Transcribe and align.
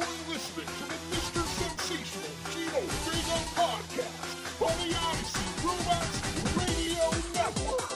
You're 0.00 0.08
listening 0.32 0.64
to 0.64 0.84
the 0.88 0.96
Mr. 1.12 1.44
Sensational 1.60 2.32
Gino 2.54 2.80
Vega 3.04 3.38
podcast 3.52 4.24
on 4.62 4.72
the 4.80 4.88
Odyssey 4.96 5.48
Robots 5.62 6.16
Radio 6.56 7.04
Network. 7.34 7.90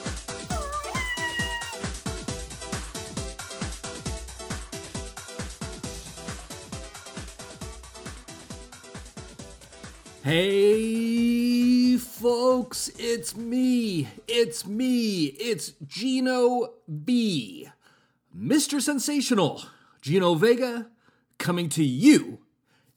Hey, 10.21 11.97
folks, 11.97 12.91
it's 12.99 13.35
me. 13.35 14.09
It's 14.27 14.67
me. 14.67 15.25
It's 15.39 15.73
Gino 15.87 16.73
B. 17.03 17.67
Mr. 18.37 18.79
Sensational, 18.79 19.63
Gino 20.01 20.35
Vega, 20.35 20.87
coming 21.37 21.69
to 21.69 21.83
you. 21.83 22.39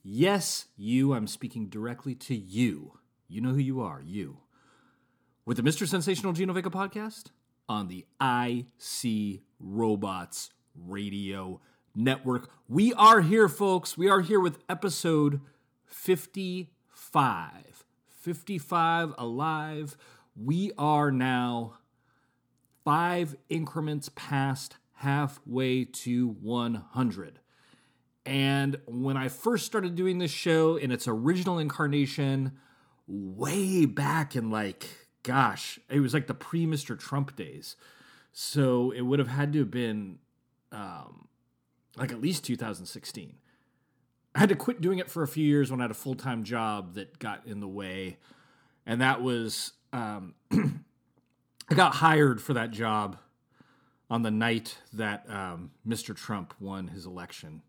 Yes, 0.03 0.67
you. 0.77 1.13
I'm 1.13 1.27
speaking 1.27 1.69
directly 1.69 2.15
to 2.15 2.35
you. 2.35 2.99
You 3.29 3.41
know 3.41 3.51
who 3.51 3.59
you 3.59 3.81
are, 3.81 4.03
you. 4.03 4.39
With 5.45 5.57
the 5.57 5.63
Mr. 5.63 5.87
Sensational 5.87 6.33
Gino 6.33 6.53
Vega 6.53 6.71
podcast 6.71 7.27
on 7.69 7.89
the 7.89 8.07
IC 8.21 9.43
Robots 9.61 10.51
Radio 10.75 11.61
Network. 11.95 12.51
We 12.69 12.95
are 12.95 13.21
here, 13.21 13.49
folks. 13.49 13.99
We 13.99 14.09
are 14.09 14.21
here 14.21 14.41
with 14.41 14.59
episode 14.69 15.41
55. 15.87 17.85
55 18.07 19.15
alive. 19.19 19.97
We 20.37 20.73
are 20.79 21.11
now 21.11 21.79
five 22.85 23.37
increments 23.49 24.11
past 24.15 24.77
halfway 24.95 25.85
to 25.85 26.29
100. 26.29 27.41
And 28.29 28.77
when 28.85 29.17
I 29.17 29.29
first 29.29 29.65
started 29.65 29.95
doing 29.95 30.19
this 30.19 30.31
show 30.31 30.77
in 30.77 30.93
its 30.93 31.09
original 31.09 31.59
incarnation, 31.59 32.53
way 33.07 33.87
back 33.87 34.37
in 34.37 34.51
like, 34.51 34.87
gosh, 35.23 35.81
it 35.89 36.01
was 36.01 36.13
like 36.13 36.27
the 36.27 36.35
pre 36.35 36.67
Mr. 36.67 36.99
Trump 36.99 37.35
days. 37.37 37.75
So 38.31 38.91
it 38.91 39.01
would 39.01 39.19
have 39.19 39.29
had 39.29 39.55
to 39.55 39.61
have 39.61 39.71
been 39.71 40.19
um, 40.73 41.29
like 41.97 42.13
at 42.13 42.21
least 42.21 42.45
2016. 42.45 43.35
I 44.35 44.39
had 44.39 44.51
to 44.51 44.57
quit 44.57 44.83
doing 44.83 44.99
it 44.99 45.11
for 45.11 45.23
a 45.23 45.29
few 45.29 45.47
years 45.47 45.71
when 45.71 45.81
I 45.81 45.85
had 45.85 45.91
a 45.91 45.95
full 45.95 46.15
time 46.15 46.45
job 46.45 46.97
that 46.97 47.19
got 47.19 47.47
in 47.47 47.61
the 47.61 47.67
way. 47.67 48.19
And 48.85 49.01
that 49.01 49.23
was, 49.23 49.73
um, 49.95 50.35
I 50.53 51.75
got 51.75 51.95
hired 51.95 52.43
for 52.43 52.53
that 52.53 52.73
job 52.73 53.17
on 54.11 54.21
the 54.21 54.31
night 54.31 54.77
that 54.93 55.25
um, 55.31 55.71
Mr. 55.89 56.15
Trump 56.15 56.53
won 56.61 56.89
his 56.89 57.07
election. 57.07 57.63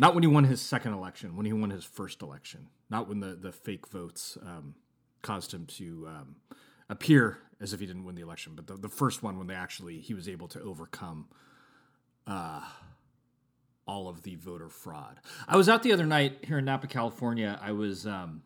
Not 0.00 0.14
when 0.14 0.22
he 0.22 0.28
won 0.28 0.44
his 0.44 0.60
second 0.60 0.92
election, 0.92 1.36
when 1.36 1.44
he 1.44 1.52
won 1.52 1.70
his 1.70 1.84
first 1.84 2.22
election. 2.22 2.68
Not 2.88 3.08
when 3.08 3.18
the, 3.18 3.34
the 3.34 3.50
fake 3.50 3.88
votes 3.88 4.38
um, 4.40 4.76
caused 5.22 5.52
him 5.52 5.66
to 5.66 6.08
um, 6.08 6.36
appear 6.88 7.38
as 7.60 7.72
if 7.72 7.80
he 7.80 7.86
didn't 7.86 8.04
win 8.04 8.14
the 8.14 8.22
election, 8.22 8.52
but 8.54 8.68
the, 8.68 8.76
the 8.76 8.88
first 8.88 9.24
one 9.24 9.36
when 9.36 9.48
they 9.48 9.54
actually, 9.54 9.98
he 9.98 10.14
was 10.14 10.28
able 10.28 10.46
to 10.48 10.62
overcome 10.62 11.26
uh, 12.28 12.60
all 13.88 14.08
of 14.08 14.22
the 14.22 14.36
voter 14.36 14.68
fraud. 14.68 15.18
I 15.48 15.56
was 15.56 15.68
out 15.68 15.82
the 15.82 15.92
other 15.92 16.06
night 16.06 16.44
here 16.44 16.58
in 16.58 16.64
Napa, 16.64 16.86
California. 16.86 17.58
I 17.60 17.72
was 17.72 18.06
um, 18.06 18.42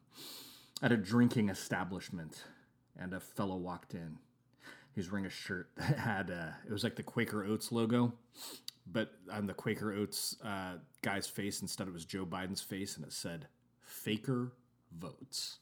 at 0.83 0.91
a 0.91 0.97
drinking 0.97 1.51
establishment, 1.51 2.45
and 2.99 3.13
a 3.13 3.21
fellow 3.21 3.57
walked 3.57 3.93
in. 3.93 4.17
He 4.95 5.01
was 5.01 5.11
wearing 5.11 5.27
a 5.27 5.31
shirt 5.31 5.69
that 5.77 5.99
had 5.99 6.31
uh, 6.31 6.53
it 6.67 6.73
was 6.73 6.83
like 6.83 6.97
the 6.97 7.03
Quaker 7.03 7.45
Oats 7.45 7.73
logo, 7.73 8.15
but 8.87 9.13
on 9.31 9.47
the 9.47 9.55
Quaker 9.55 9.93
Oats 9.93 10.37
uh, 10.45 10.75
guy's 11.03 11.27
face 11.27 11.63
instead 11.63 11.89
it 11.89 11.93
was 11.93 12.05
Joe 12.05 12.27
Biden's 12.27 12.61
face, 12.61 12.97
and 12.97 13.05
it 13.05 13.13
said 13.13 13.47
"Faker 13.81 14.53
votes." 14.97 15.59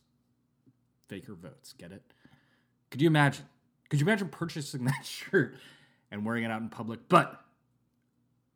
Faker 1.09 1.35
votes. 1.35 1.73
Get 1.73 1.91
it? 1.91 2.03
Could 2.91 3.03
you 3.03 3.09
imagine? 3.09 3.45
Could 3.89 4.01
you 4.01 4.07
imagine 4.07 4.29
purchasing 4.29 4.85
that 4.87 5.05
shirt 5.05 5.57
and 6.11 6.25
wearing 6.25 6.45
it 6.45 6.51
out 6.51 6.63
in 6.63 6.69
public? 6.69 7.01
But 7.09 7.45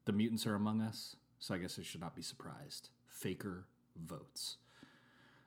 the 0.05 0.13
mutants 0.13 0.47
are 0.47 0.55
among 0.55 0.81
us, 0.81 1.17
so 1.39 1.55
I 1.55 1.59
guess 1.59 1.79
I 1.79 1.83
should 1.83 2.01
not 2.01 2.15
be 2.15 2.23
surprised. 2.23 2.91
Faker 3.07 3.67
votes. 3.97 4.57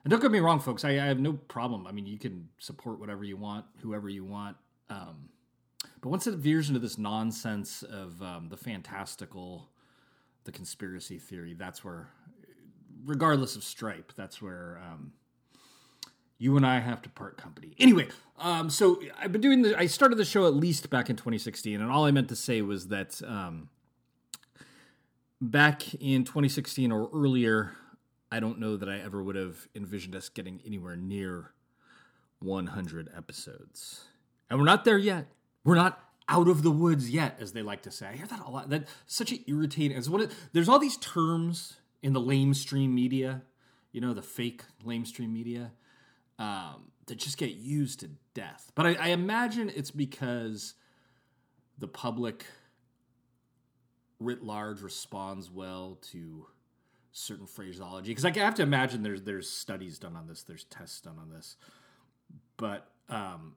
And 0.04 0.12
don't 0.12 0.22
get 0.22 0.32
me 0.32 0.40
wrong, 0.40 0.60
folks, 0.60 0.86
I, 0.86 0.92
I 0.92 1.06
have 1.06 1.20
no 1.20 1.34
problem. 1.34 1.86
I 1.86 1.92
mean, 1.92 2.06
you 2.06 2.18
can 2.18 2.48
support 2.60 3.00
whatever 3.00 3.24
you 3.24 3.36
want, 3.36 3.66
whoever 3.82 4.08
you 4.08 4.24
want. 4.24 4.56
Um, 4.90 5.30
but 6.02 6.10
once 6.10 6.28
it 6.28 6.36
veers 6.36 6.70
into 6.70 6.80
this 6.80 6.98
nonsense 6.98 7.84
of 7.84 8.22
um, 8.22 8.50
the 8.50 8.58
fantastical, 8.58 9.70
the 10.44 10.52
conspiracy 10.52 11.18
theory, 11.18 11.54
that's 11.54 11.84
where, 11.84 12.10
regardless 13.06 13.56
of 13.56 13.64
stripe, 13.64 14.14
that's 14.16 14.42
where 14.42 14.80
um, 14.84 15.14
you 16.38 16.56
and 16.56 16.66
I 16.66 16.80
have 16.80 17.02
to 17.04 17.10
part 17.10 17.38
company. 17.38 17.76
Anyway, 17.80 18.08
um, 18.38 18.70
so 18.70 19.02
I've 19.20 19.32
been 19.32 19.42
doing 19.42 19.62
the. 19.64 19.78
I 19.78 19.88
started 19.88 20.18
the 20.18 20.26
show 20.26 20.46
at 20.46 20.54
least 20.54 20.90
back 20.90 21.10
in 21.10 21.16
2016, 21.16 21.82
and 21.82 21.92
all 21.92 22.06
I 22.06 22.12
meant 22.12 22.30
to 22.30 22.36
say 22.36 22.62
was 22.62 22.90
that 22.90 23.22
um, 23.26 23.70
back 25.42 25.94
in 25.96 26.24
2016 26.24 26.92
or 26.92 27.10
earlier, 27.14 27.72
I 28.32 28.40
don't 28.40 28.60
know 28.60 28.78
that 28.78 28.90
I 28.90 29.00
ever 29.00 29.24
would 29.24 29.36
have 29.36 29.68
envisioned 29.76 30.16
us 30.16 30.30
getting 30.30 30.62
anywhere 30.66 30.96
near 30.96 31.54
100 32.40 33.10
episodes. 33.16 34.06
And 34.50 34.60
we're 34.60 34.66
not 34.66 34.86
there 34.86 34.98
yet. 34.98 35.28
We're 35.68 35.76
not 35.76 36.02
out 36.30 36.48
of 36.48 36.64
the 36.64 36.72
woods 36.72 37.10
yet, 37.10 37.36
as 37.42 37.52
they 37.52 37.62
like 37.62 37.82
to 37.82 37.92
say. 37.92 38.08
I 38.08 38.14
hear 38.14 38.26
that 38.26 38.40
a 38.40 38.50
lot. 38.50 38.70
That's 38.70 38.90
such 39.06 39.34
an 39.34 39.40
irritating. 39.48 39.98
It's 39.98 40.08
what 40.08 40.32
there's 40.54 40.70
all 40.70 40.80
these 40.80 40.96
terms 40.96 41.74
in 42.02 42.14
the 42.14 42.22
lamestream 42.22 42.94
media, 42.94 43.42
you 43.92 44.00
know, 44.00 44.14
the 44.14 44.22
fake 44.22 44.64
lamestream 44.86 45.30
media, 45.30 45.74
um, 46.40 46.94
that 47.08 47.18
just 47.18 47.38
get 47.38 47.56
used 47.56 48.00
to 48.00 48.12
death. 48.34 48.72
But 48.76 48.86
I, 48.86 48.94
I 48.94 49.08
imagine 49.10 49.70
it's 49.76 49.92
because 49.92 50.76
the 51.78 51.90
public 51.90 52.46
writ 54.22 54.42
large 54.42 54.82
responds 54.82 55.52
well 55.52 56.00
to 56.14 56.48
certain 57.12 57.46
phraseology 57.46 58.12
because 58.12 58.24
I 58.24 58.32
have 58.40 58.56
to 58.56 58.64
imagine 58.64 59.04
there's 59.04 59.24
there's 59.24 59.50
studies 59.50 60.00
done 60.00 60.16
on 60.16 60.28
this, 60.28 60.44
there's 60.44 60.64
tests 60.64 61.02
done 61.02 61.18
on 61.20 61.30
this, 61.30 61.58
but 62.56 62.90
um, 63.10 63.56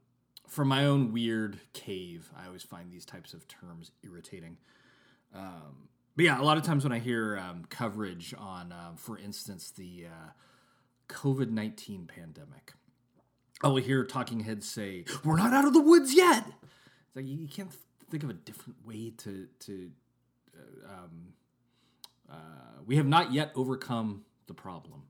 for 0.51 0.65
my 0.65 0.85
own 0.85 1.13
weird 1.13 1.61
cave, 1.73 2.29
I 2.37 2.47
always 2.47 2.65
find 2.65 2.91
these 2.91 3.05
types 3.05 3.35
of 3.35 3.47
terms 3.47 3.93
irritating. 4.03 4.57
Um, 5.33 5.89
but 6.17 6.25
yeah, 6.25 6.41
a 6.41 6.43
lot 6.43 6.57
of 6.57 6.65
times 6.65 6.83
when 6.83 6.93
I 6.93 6.99
hear 6.99 7.39
um, 7.39 7.65
coverage 7.71 8.35
on, 8.37 8.73
um, 8.73 8.97
for 8.97 9.17
instance, 9.17 9.71
the 9.71 10.07
uh, 10.07 10.31
COVID 11.09 11.51
nineteen 11.51 12.07
pandemic, 12.07 12.73
I 13.63 13.69
will 13.69 13.77
hear 13.77 14.05
talking 14.05 14.41
heads 14.41 14.69
say, 14.69 15.05
"We're 15.25 15.37
not 15.37 15.53
out 15.53 15.67
of 15.67 15.73
the 15.73 15.81
woods 15.81 16.13
yet." 16.15 16.45
It's 16.47 17.17
like 17.17 17.27
you 17.27 17.47
can't 17.47 17.71
think 18.11 18.25
of 18.25 18.31
a 18.31 18.35
different 18.35 18.85
way 18.85 19.13
to 19.19 19.47
to 19.61 19.91
um, 20.85 21.33
uh, 22.31 22.83
we 22.85 22.97
have 22.97 23.07
not 23.07 23.33
yet 23.33 23.53
overcome 23.55 24.25
the 24.49 24.55
problem. 24.55 25.05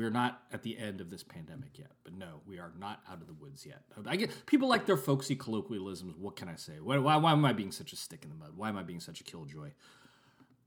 We 0.00 0.06
are 0.06 0.10
not 0.10 0.40
at 0.50 0.62
the 0.62 0.78
end 0.78 1.02
of 1.02 1.10
this 1.10 1.22
pandemic 1.22 1.78
yet, 1.78 1.90
but 2.04 2.14
no, 2.14 2.40
we 2.46 2.58
are 2.58 2.72
not 2.80 3.02
out 3.06 3.20
of 3.20 3.26
the 3.26 3.34
woods 3.34 3.66
yet. 3.66 3.82
I 4.06 4.16
get 4.16 4.46
people 4.46 4.66
like 4.66 4.86
their 4.86 4.96
folksy 4.96 5.36
colloquialisms. 5.36 6.16
What 6.16 6.36
can 6.36 6.48
I 6.48 6.54
say? 6.54 6.80
Why, 6.82 6.96
why, 6.96 7.16
why 7.16 7.32
am 7.32 7.44
I 7.44 7.52
being 7.52 7.70
such 7.70 7.92
a 7.92 7.96
stick 7.96 8.24
in 8.24 8.30
the 8.30 8.34
mud? 8.34 8.52
Why 8.56 8.70
am 8.70 8.78
I 8.78 8.82
being 8.82 9.00
such 9.00 9.20
a 9.20 9.24
killjoy? 9.24 9.72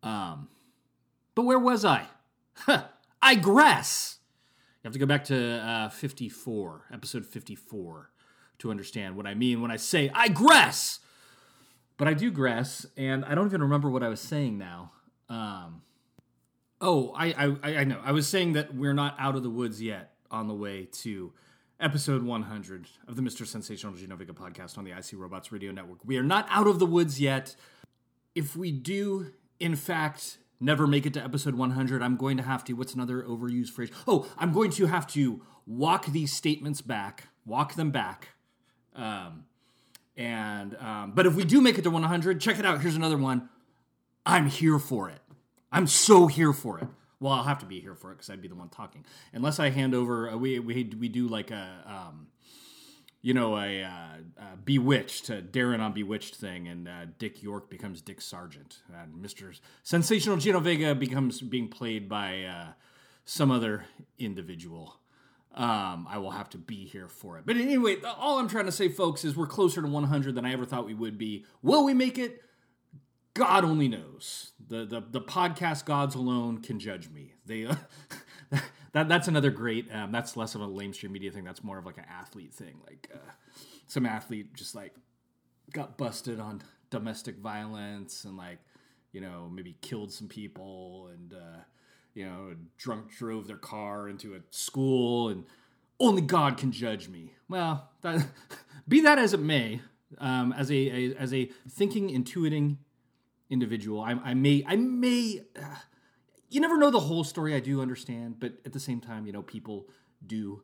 Um, 0.03 0.49
but 1.33 1.45
where 1.45 1.57
was 1.57 1.83
I? 1.83 2.05
I 2.67 3.33
digress. 3.33 4.19
You 4.83 4.89
have 4.89 4.93
to 4.93 4.99
go 4.99 5.07
back 5.07 5.23
to 5.25 5.67
uh, 5.67 5.89
54, 5.89 6.83
episode 6.93 7.25
54, 7.25 8.11
to 8.59 8.69
understand 8.69 9.15
what 9.15 9.25
I 9.25 9.33
mean 9.33 9.63
when 9.63 9.71
I 9.71 9.77
say 9.77 10.11
I 10.13 10.27
digress. 10.27 10.99
But 11.97 12.07
I 12.07 12.13
do 12.13 12.29
grass, 12.29 12.85
and 12.97 13.25
I 13.25 13.33
don't 13.33 13.47
even 13.47 13.63
remember 13.63 13.89
what 13.89 14.03
I 14.03 14.09
was 14.09 14.21
saying 14.21 14.59
now. 14.59 14.91
Um, 15.27 15.81
oh, 16.83 17.13
I, 17.15 17.33
I 17.63 17.77
I 17.77 17.83
know. 17.85 17.99
I 18.03 18.11
was 18.11 18.27
saying 18.27 18.53
that 18.53 18.75
we're 18.75 18.93
not 18.93 19.15
out 19.17 19.35
of 19.35 19.41
the 19.41 19.49
woods 19.49 19.81
yet 19.81 20.13
on 20.29 20.47
the 20.47 20.53
way 20.53 20.87
to 20.91 21.33
episode 21.79 22.23
100 22.23 22.87
of 23.07 23.15
the 23.15 23.21
Mr. 23.21 23.47
Sensational 23.47 23.93
Gino 23.93 24.15
Vega 24.15 24.33
podcast 24.33 24.77
on 24.77 24.83
the 24.83 24.91
IC 24.91 25.13
Robots 25.13 25.51
Radio 25.51 25.71
Network. 25.71 25.99
We 26.05 26.17
are 26.17 26.23
not 26.23 26.45
out 26.49 26.67
of 26.67 26.79
the 26.79 26.85
woods 26.85 27.19
yet. 27.19 27.55
If 28.35 28.55
we 28.55 28.71
do, 28.71 29.31
in 29.59 29.75
fact, 29.75 30.37
never 30.59 30.87
make 30.87 31.05
it 31.05 31.13
to 31.15 31.23
episode 31.23 31.55
100, 31.55 32.01
I'm 32.01 32.15
going 32.15 32.37
to 32.37 32.43
have 32.43 32.63
to, 32.65 32.73
what's 32.73 32.93
another 32.93 33.23
overused 33.23 33.69
phrase? 33.69 33.89
Oh, 34.07 34.27
I'm 34.37 34.53
going 34.53 34.71
to 34.71 34.85
have 34.87 35.07
to 35.07 35.41
walk 35.65 36.05
these 36.07 36.33
statements 36.33 36.81
back, 36.81 37.27
walk 37.45 37.75
them 37.75 37.91
back. 37.91 38.29
Um, 38.95 39.45
and 40.15 40.75
um, 40.77 41.11
but 41.13 41.25
if 41.25 41.35
we 41.35 41.43
do 41.43 41.59
make 41.59 41.77
it 41.77 41.83
to 41.83 41.89
100, 41.89 42.39
check 42.39 42.59
it 42.59 42.65
out. 42.65 42.81
Here's 42.81 42.95
another 42.95 43.17
one. 43.17 43.49
I'm 44.25 44.47
here 44.47 44.79
for 44.79 45.09
it. 45.09 45.19
I'm 45.73 45.87
so 45.87 46.27
here 46.27 46.53
for 46.53 46.79
it. 46.79 46.87
Well, 47.19 47.33
I'll 47.33 47.43
have 47.43 47.59
to 47.59 47.65
be 47.65 47.79
here 47.79 47.95
for 47.95 48.11
it 48.11 48.15
because 48.15 48.29
I'd 48.29 48.41
be 48.41 48.47
the 48.47 48.55
one 48.55 48.69
talking. 48.69 49.05
Unless 49.33 49.59
I 49.59 49.69
hand 49.69 49.95
over, 49.95 50.29
uh, 50.29 50.37
we 50.37 50.59
we 50.59 50.83
we 50.99 51.07
do 51.07 51.27
like 51.27 51.51
a 51.51 51.83
um, 51.85 52.27
you 53.23 53.33
know, 53.33 53.57
a 53.57 53.81
uh, 53.81 54.55
Bewitched, 54.65 55.29
a 55.29 55.41
Darren 55.41 55.79
on 55.79 55.93
Bewitched 55.93 56.35
thing, 56.35 56.67
and 56.67 56.87
uh, 56.87 57.05
Dick 57.17 57.41
York 57.41 57.69
becomes 57.69 58.01
Dick 58.01 58.19
Sargent, 58.19 58.79
and 58.93 59.19
Mister 59.19 59.53
Sensational 59.81 60.37
Gino 60.37 60.59
Vega 60.59 60.93
becomes 60.93 61.41
being 61.41 61.69
played 61.69 62.07
by 62.09 62.43
uh, 62.43 62.67
some 63.25 63.49
other 63.49 63.85
individual. 64.19 64.97
Um, 65.55 66.07
I 66.09 66.17
will 66.17 66.31
have 66.31 66.49
to 66.49 66.57
be 66.57 66.85
here 66.85 67.07
for 67.07 67.37
it. 67.37 67.45
But 67.45 67.57
anyway, 67.57 67.97
all 68.17 68.39
I'm 68.39 68.49
trying 68.49 68.65
to 68.65 68.71
say, 68.71 68.89
folks, 68.89 69.23
is 69.23 69.37
we're 69.37 69.47
closer 69.47 69.81
to 69.81 69.87
100 69.87 70.35
than 70.35 70.45
I 70.45 70.51
ever 70.51 70.65
thought 70.65 70.85
we 70.85 70.95
would 70.95 71.17
be. 71.17 71.45
Will 71.61 71.85
we 71.85 71.93
make 71.93 72.17
it? 72.17 72.41
God 73.33 73.65
only 73.65 73.87
knows. 73.87 74.51
The 74.67 74.85
the, 74.85 75.01
the 75.01 75.21
podcast 75.21 75.85
gods 75.85 76.15
alone 76.15 76.59
can 76.59 76.79
judge 76.79 77.09
me. 77.09 77.33
They 77.45 77.65
uh, 77.65 77.75
that 78.91 79.09
that's 79.09 79.27
another 79.27 79.49
great. 79.49 79.87
Um, 79.93 80.11
that's 80.11 80.37
less 80.37 80.55
of 80.55 80.61
a 80.61 80.67
lamestream 80.67 81.11
media 81.11 81.31
thing. 81.31 81.43
That's 81.43 81.63
more 81.63 81.77
of 81.77 81.85
like 81.85 81.97
an 81.97 82.05
athlete 82.09 82.53
thing. 82.53 82.75
Like 82.85 83.09
uh, 83.13 83.31
some 83.87 84.05
athlete 84.05 84.53
just 84.53 84.75
like 84.75 84.93
got 85.71 85.97
busted 85.97 86.39
on 86.39 86.61
domestic 86.89 87.37
violence 87.37 88.23
and 88.23 88.37
like 88.37 88.59
you 89.11 89.19
know 89.19 89.49
maybe 89.51 89.75
killed 89.81 90.11
some 90.11 90.27
people 90.27 91.09
and 91.11 91.33
uh, 91.33 91.61
you 92.13 92.25
know 92.25 92.55
drunk 92.77 93.09
drove 93.15 93.47
their 93.47 93.57
car 93.57 94.07
into 94.07 94.35
a 94.35 94.39
school 94.51 95.29
and 95.29 95.43
only 95.99 96.21
God 96.21 96.57
can 96.57 96.71
judge 96.71 97.07
me. 97.07 97.33
Well, 97.49 97.89
that, 98.01 98.25
be 98.87 99.01
that 99.01 99.17
as 99.17 99.33
it 99.33 99.39
may, 99.39 99.81
um, 100.19 100.53
as 100.53 100.69
a, 100.69 100.75
a 100.75 101.15
as 101.15 101.33
a 101.33 101.49
thinking, 101.69 102.09
intuiting 102.09 102.77
individual. 103.49 104.01
I, 104.01 104.11
I 104.23 104.33
may, 104.33 104.63
I 104.67 104.75
may. 104.75 105.41
Uh, 105.57 105.75
you 106.49 106.61
never 106.61 106.77
know 106.77 106.91
the 106.91 106.99
whole 106.99 107.23
story. 107.23 107.55
I 107.55 107.59
do 107.59 107.81
understand, 107.81 108.39
but 108.39 108.53
at 108.65 108.73
the 108.73 108.79
same 108.79 108.99
time, 108.99 109.25
you 109.25 109.31
know, 109.31 109.41
people 109.41 109.87
do 110.25 110.61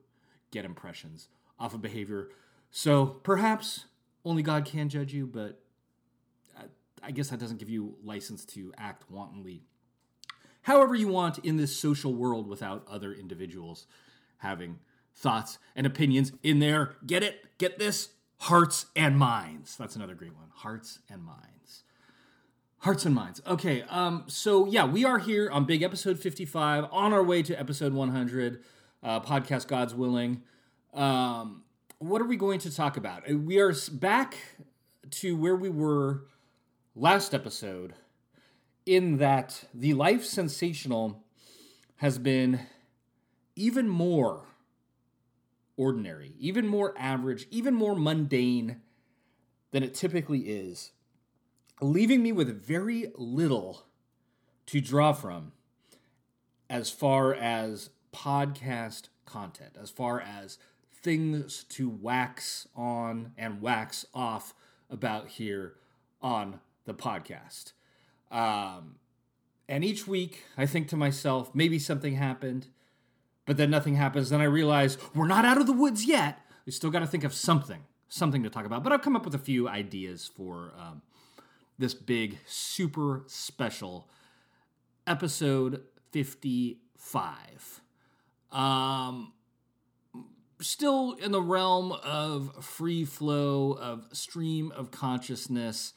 get 0.51 0.65
impressions 0.65 1.29
off 1.59 1.73
of 1.73 1.81
behavior. 1.81 2.29
So 2.71 3.05
perhaps 3.05 3.85
only 4.23 4.43
God 4.43 4.65
can 4.65 4.89
judge 4.89 5.13
you, 5.13 5.25
but 5.25 5.61
I, 6.57 6.63
I 7.03 7.11
guess 7.11 7.29
that 7.29 7.39
doesn't 7.39 7.57
give 7.57 7.69
you 7.69 7.95
license 8.03 8.45
to 8.45 8.71
act 8.77 9.09
wantonly. 9.09 9.63
However, 10.61 10.93
you 10.93 11.07
want 11.07 11.39
in 11.39 11.57
this 11.57 11.75
social 11.75 12.13
world 12.13 12.47
without 12.47 12.85
other 12.87 13.13
individuals 13.13 13.87
having 14.37 14.79
thoughts 15.15 15.57
and 15.75 15.85
opinions 15.87 16.31
in 16.43 16.59
there. 16.59 16.95
Get 17.05 17.23
it? 17.23 17.57
Get 17.57 17.79
this? 17.79 18.09
Hearts 18.37 18.85
and 18.95 19.17
minds. 19.17 19.75
That's 19.75 19.95
another 19.95 20.15
great 20.15 20.35
one. 20.35 20.49
Hearts 20.53 20.99
and 21.09 21.23
minds. 21.23 21.83
Hearts 22.79 23.05
and 23.05 23.13
minds. 23.13 23.41
Okay, 23.45 23.81
um, 23.89 24.23
so 24.27 24.65
yeah, 24.65 24.85
we 24.85 25.03
are 25.03 25.19
here 25.19 25.49
on 25.49 25.65
big 25.65 25.83
episode 25.83 26.17
55, 26.17 26.85
on 26.93 27.11
our 27.11 27.21
way 27.21 27.43
to 27.43 27.59
episode 27.59 27.91
100, 27.91 28.63
uh, 29.03 29.19
podcast 29.19 29.67
God's 29.67 29.93
Willing. 29.93 30.43
Um, 30.93 31.63
what 31.97 32.21
are 32.21 32.25
we 32.25 32.37
going 32.37 32.59
to 32.59 32.73
talk 32.73 32.95
about? 32.95 33.29
Uh, 33.29 33.35
We 33.37 33.59
are 33.59 33.73
back 33.91 34.37
to 35.09 35.35
where 35.35 35.57
we 35.57 35.69
were 35.69 36.21
last 36.95 37.33
episode, 37.33 37.95
in 38.85 39.17
that 39.17 39.65
the 39.73 39.93
life 39.93 40.23
sensational 40.23 41.21
has 41.97 42.17
been 42.17 42.61
even 43.57 43.89
more 43.89 44.45
ordinary, 45.75 46.33
even 46.39 46.65
more 46.65 46.93
average, 46.97 47.45
even 47.51 47.73
more 47.73 47.93
mundane 47.93 48.79
than 49.71 49.83
it 49.83 49.93
typically 49.93 50.39
is 50.47 50.91
leaving 51.81 52.21
me 52.23 52.31
with 52.31 52.63
very 52.63 53.11
little 53.15 53.85
to 54.67 54.81
draw 54.81 55.13
from 55.13 55.51
as 56.69 56.91
far 56.91 57.33
as 57.33 57.89
podcast 58.13 59.09
content, 59.25 59.75
as 59.81 59.89
far 59.89 60.21
as 60.21 60.57
things 60.93 61.63
to 61.69 61.89
wax 61.89 62.67
on 62.75 63.31
and 63.37 63.61
wax 63.61 64.05
off 64.13 64.53
about 64.89 65.27
here 65.27 65.75
on 66.21 66.59
the 66.85 66.93
podcast. 66.93 67.73
Um, 68.31 68.95
and 69.67 69.83
each 69.83 70.07
week, 70.07 70.45
I 70.57 70.65
think 70.65 70.87
to 70.89 70.97
myself, 70.97 71.53
maybe 71.53 71.79
something 71.79 72.15
happened, 72.15 72.67
but 73.45 73.57
then 73.57 73.69
nothing 73.69 73.95
happens. 73.95 74.29
Then 74.29 74.41
I 74.41 74.45
realize 74.45 74.97
we're 75.15 75.27
not 75.27 75.45
out 75.45 75.59
of 75.59 75.67
the 75.67 75.73
woods 75.73 76.05
yet. 76.05 76.39
We 76.65 76.71
still 76.71 76.89
got 76.89 76.99
to 76.99 77.07
think 77.07 77.23
of 77.23 77.33
something, 77.33 77.83
something 78.09 78.43
to 78.43 78.49
talk 78.49 78.65
about. 78.65 78.83
But 78.83 78.93
I've 78.93 79.01
come 79.01 79.15
up 79.15 79.25
with 79.25 79.35
a 79.35 79.39
few 79.39 79.67
ideas 79.67 80.29
for 80.35 80.73
um, 80.77 81.01
this 81.79 81.93
big, 81.93 82.37
super 82.45 83.23
special 83.25 84.09
episode 85.07 85.81
55. 86.11 87.81
Um, 88.51 89.33
still 90.61 91.13
in 91.13 91.31
the 91.31 91.41
realm 91.41 91.93
of 92.03 92.63
free 92.63 93.05
flow, 93.05 93.71
of 93.71 94.07
stream 94.11 94.71
of 94.75 94.91
consciousness. 94.91 95.93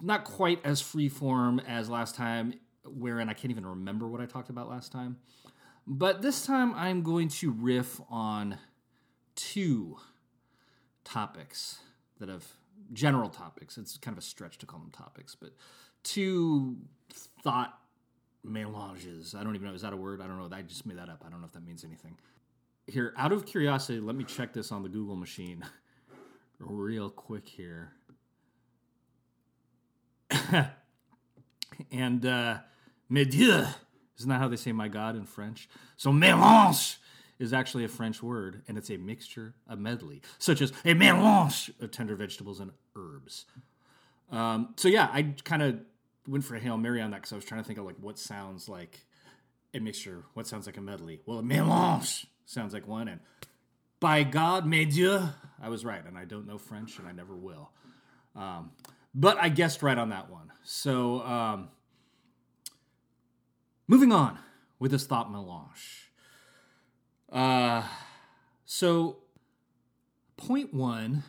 Not 0.00 0.24
quite 0.24 0.64
as 0.64 0.80
free 0.80 1.10
form 1.10 1.60
as 1.60 1.90
last 1.90 2.14
time, 2.14 2.54
wherein 2.86 3.28
I 3.28 3.34
can't 3.34 3.50
even 3.50 3.66
remember 3.66 4.08
what 4.08 4.22
I 4.22 4.26
talked 4.26 4.48
about 4.48 4.70
last 4.70 4.90
time. 4.90 5.18
But 5.86 6.22
this 6.22 6.46
time 6.46 6.74
I'm 6.74 7.02
going 7.02 7.28
to 7.28 7.50
riff 7.50 8.00
on 8.08 8.56
two 9.34 9.98
topics 11.04 11.80
that 12.18 12.30
have 12.30 12.46
general 12.92 13.28
topics. 13.28 13.78
It's 13.78 13.96
kind 13.96 14.16
of 14.16 14.22
a 14.22 14.26
stretch 14.26 14.58
to 14.58 14.66
call 14.66 14.80
them 14.80 14.90
topics, 14.90 15.34
but 15.34 15.50
two 16.02 16.76
thought 17.42 17.78
melanges. 18.42 19.34
I 19.38 19.44
don't 19.44 19.54
even 19.54 19.68
know. 19.68 19.74
Is 19.74 19.82
that 19.82 19.92
a 19.92 19.96
word? 19.96 20.20
I 20.20 20.26
don't 20.26 20.38
know. 20.38 20.48
I 20.54 20.62
just 20.62 20.86
made 20.86 20.98
that 20.98 21.08
up. 21.08 21.22
I 21.26 21.30
don't 21.30 21.40
know 21.40 21.46
if 21.46 21.52
that 21.52 21.64
means 21.64 21.84
anything. 21.84 22.16
Here, 22.86 23.12
out 23.16 23.32
of 23.32 23.46
curiosity, 23.46 24.00
let 24.00 24.16
me 24.16 24.24
check 24.24 24.52
this 24.52 24.72
on 24.72 24.82
the 24.82 24.88
Google 24.88 25.16
machine 25.16 25.64
real 26.58 27.10
quick 27.10 27.48
here. 27.48 27.92
and 31.92 32.24
uh, 32.24 32.58
mes 33.08 33.26
dieux, 33.26 33.66
isn't 34.18 34.28
that 34.28 34.38
how 34.38 34.48
they 34.48 34.56
say 34.56 34.72
my 34.72 34.88
God 34.88 35.16
in 35.16 35.24
French? 35.24 35.68
So 35.96 36.10
mélange 36.10 36.96
is 37.40 37.54
actually 37.54 37.84
a 37.84 37.88
French 37.88 38.22
word, 38.22 38.62
and 38.68 38.76
it's 38.76 38.90
a 38.90 38.98
mixture, 38.98 39.54
a 39.66 39.74
medley, 39.74 40.20
such 40.38 40.60
as 40.60 40.70
a 40.84 40.94
mélange 40.94 41.70
of 41.82 41.90
tender 41.90 42.14
vegetables 42.14 42.60
and 42.60 42.70
herbs. 42.94 43.46
Um, 44.30 44.74
so 44.76 44.88
yeah, 44.88 45.08
I 45.10 45.34
kind 45.42 45.62
of 45.62 45.80
went 46.28 46.44
for 46.44 46.54
a 46.54 46.60
hail 46.60 46.76
mary 46.76 47.00
on 47.00 47.10
that 47.12 47.16
because 47.16 47.32
I 47.32 47.36
was 47.36 47.46
trying 47.46 47.62
to 47.62 47.66
think 47.66 47.78
of 47.78 47.86
like 47.86 47.96
what 47.98 48.18
sounds 48.18 48.68
like 48.68 49.06
a 49.72 49.80
mixture, 49.80 50.24
what 50.34 50.46
sounds 50.46 50.66
like 50.66 50.76
a 50.76 50.82
medley. 50.82 51.20
Well, 51.24 51.38
a 51.38 51.42
mélange 51.42 52.26
sounds 52.44 52.74
like 52.74 52.86
one, 52.86 53.08
and 53.08 53.20
by 54.00 54.22
God, 54.22 54.66
mes 54.66 54.94
dieux, 54.94 55.32
I 55.62 55.70
was 55.70 55.82
right, 55.82 56.04
and 56.06 56.18
I 56.18 56.26
don't 56.26 56.46
know 56.46 56.58
French, 56.58 56.98
and 56.98 57.08
I 57.08 57.12
never 57.12 57.34
will. 57.34 57.70
Um, 58.36 58.72
but 59.14 59.38
I 59.40 59.48
guessed 59.48 59.82
right 59.82 59.96
on 59.98 60.10
that 60.10 60.30
one. 60.30 60.52
So 60.62 61.22
um, 61.22 61.68
moving 63.88 64.12
on 64.12 64.38
with 64.78 64.90
this 64.90 65.06
thought 65.06 65.32
melange. 65.32 66.09
Uh, 67.30 67.84
so, 68.64 69.18
point 70.36 70.74
one, 70.74 71.22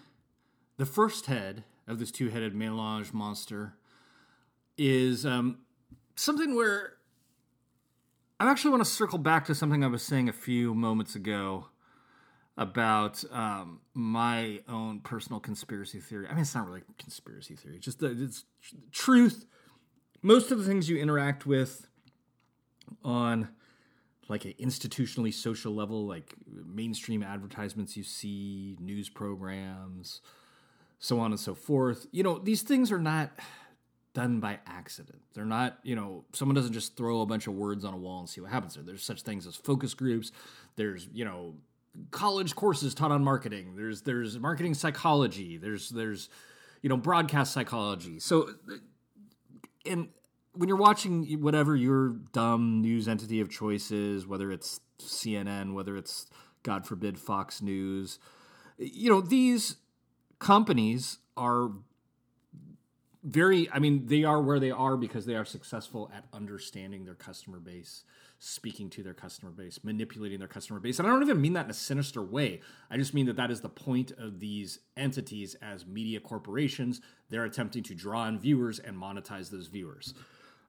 the 0.78 0.86
first 0.86 1.28
head 1.28 1.64
of 1.88 2.00
this 2.00 2.12
two 2.12 2.30
headed 2.30 2.56
melange 2.56 3.14
monster 3.14 3.74
is 4.78 5.26
um, 5.26 5.60
something 6.16 6.56
where 6.56 6.94
I 8.40 8.50
actually 8.50 8.72
want 8.72 8.84
to 8.84 8.90
circle 8.90 9.20
back 9.20 9.46
to 9.46 9.56
something 9.56 9.84
I 9.84 9.88
was 9.88 10.02
saying 10.02 10.28
a 10.28 10.34
few 10.34 10.74
moments 10.74 11.16
ago 11.16 11.68
about 12.58 13.24
um, 13.32 13.82
my 13.94 14.60
own 14.68 15.00
personal 15.02 15.40
conspiracy 15.40 16.00
theory. 16.00 16.28
I 16.28 16.32
mean, 16.32 16.42
it's 16.42 16.56
not 16.56 16.66
really 16.66 16.82
a 16.82 17.02
conspiracy 17.02 17.56
theory, 17.56 17.76
it's 17.76 17.86
just 17.86 18.00
that 18.00 18.20
it's 18.20 18.46
truth. 18.92 19.46
Most 20.24 20.52
of 20.52 20.60
the 20.60 20.64
things 20.64 20.90
you 20.90 20.98
interact 20.98 21.46
with 21.46 21.88
on 23.04 23.50
like 24.28 24.46
an 24.46 24.54
institutionally 24.60 25.34
social 25.34 25.74
level, 25.74 26.06
like 26.06 26.36
mainstream 26.48 27.24
advertisements 27.24 27.98
you 27.98 28.04
see, 28.04 28.78
news 28.80 29.10
programs, 29.10 30.22
so 31.00 31.20
on 31.20 31.32
and 31.32 31.40
so 31.40 31.56
forth. 31.56 32.08
You 32.12 32.24
know, 32.24 32.38
these 32.38 32.62
things 32.62 32.92
are 32.92 33.00
not 33.00 33.32
done 34.14 34.40
by 34.40 34.60
accident. 34.66 35.22
They're 35.34 35.46
not, 35.46 35.80
you 35.84 35.96
know, 35.96 36.26
someone 36.34 36.56
doesn't 36.56 36.74
just 36.74 36.96
throw 36.98 37.22
a 37.22 37.26
bunch 37.26 37.48
of 37.48 37.54
words 37.54 37.86
on 37.86 37.94
a 37.94 37.98
wall 37.98 38.20
and 38.20 38.30
see 38.30 38.42
what 38.42 38.52
happens 38.52 38.76
there. 38.76 38.84
There's 38.84 39.04
such 39.04 39.22
things 39.22 39.48
as 39.48 39.56
focus 39.56 39.94
groups. 39.94 40.32
There's, 40.76 41.08
you 41.14 41.26
know, 41.26 41.56
college 42.12 42.56
courses 42.56 42.94
taught 42.94 43.12
on 43.12 43.24
marketing. 43.24 43.76
There's 43.76 44.02
there's 44.02 44.38
marketing 44.40 44.74
psychology. 44.74 45.58
There's 45.58 45.90
there's 45.90 46.30
you 46.82 46.90
know 46.90 46.98
broadcast 46.98 47.54
psychology. 47.54 48.20
So 48.20 48.50
and 49.86 50.10
when 50.54 50.68
you're 50.68 50.78
watching 50.78 51.42
whatever 51.42 51.76
your 51.76 52.10
dumb 52.34 52.82
news 52.82 53.08
entity 53.08 53.40
of 53.40 53.50
choice 53.50 53.92
is, 53.92 54.28
whether 54.28 54.52
it's 54.52 54.80
CNN, 55.00 55.74
whether 55.74 55.96
it's 55.96 56.28
God 56.64 56.86
forbid 56.86 57.18
Fox 57.18 57.62
News, 57.62 58.20
you 58.78 59.10
know 59.10 59.22
these 59.22 59.78
companies 60.40 61.20
are 61.38 61.72
very 63.24 63.70
i 63.72 63.78
mean 63.78 64.08
they 64.08 64.24
are 64.24 64.42
where 64.42 64.60
they 64.60 64.72
are 64.72 64.98
because 64.98 65.28
they 65.28 65.36
are 65.36 65.46
successful 65.46 66.10
at 66.12 66.26
understanding 66.34 67.06
their 67.06 67.14
customer 67.14 67.60
base 67.60 68.04
speaking 68.44 68.90
to 68.90 69.04
their 69.04 69.14
customer 69.14 69.52
base, 69.52 69.84
manipulating 69.84 70.40
their 70.40 70.48
customer 70.48 70.80
base. 70.80 70.98
And 70.98 71.08
I 71.08 71.12
don't 71.12 71.22
even 71.22 71.40
mean 71.40 71.54
that 71.54 71.66
in 71.66 71.72
a 71.72 71.76
sinister 71.76 72.24
way. 72.24 72.62
I 72.90 72.98
just 72.98 73.14
mean 73.14 73.28
that 73.28 73.36
that 73.36 73.52
is 73.52 73.62
the 73.62 73.70
point 73.70 74.12
of 74.18 74.40
these 74.40 74.80
entities 74.98 75.56
as 75.62 75.86
media 75.86 76.20
corporations. 76.20 77.02
They're 77.30 77.46
attempting 77.46 77.84
to 77.84 77.94
draw 77.94 78.26
in 78.26 78.40
viewers 78.40 78.80
and 78.80 78.98
monetize 78.98 79.52
those 79.52 79.68
viewers. 79.68 80.16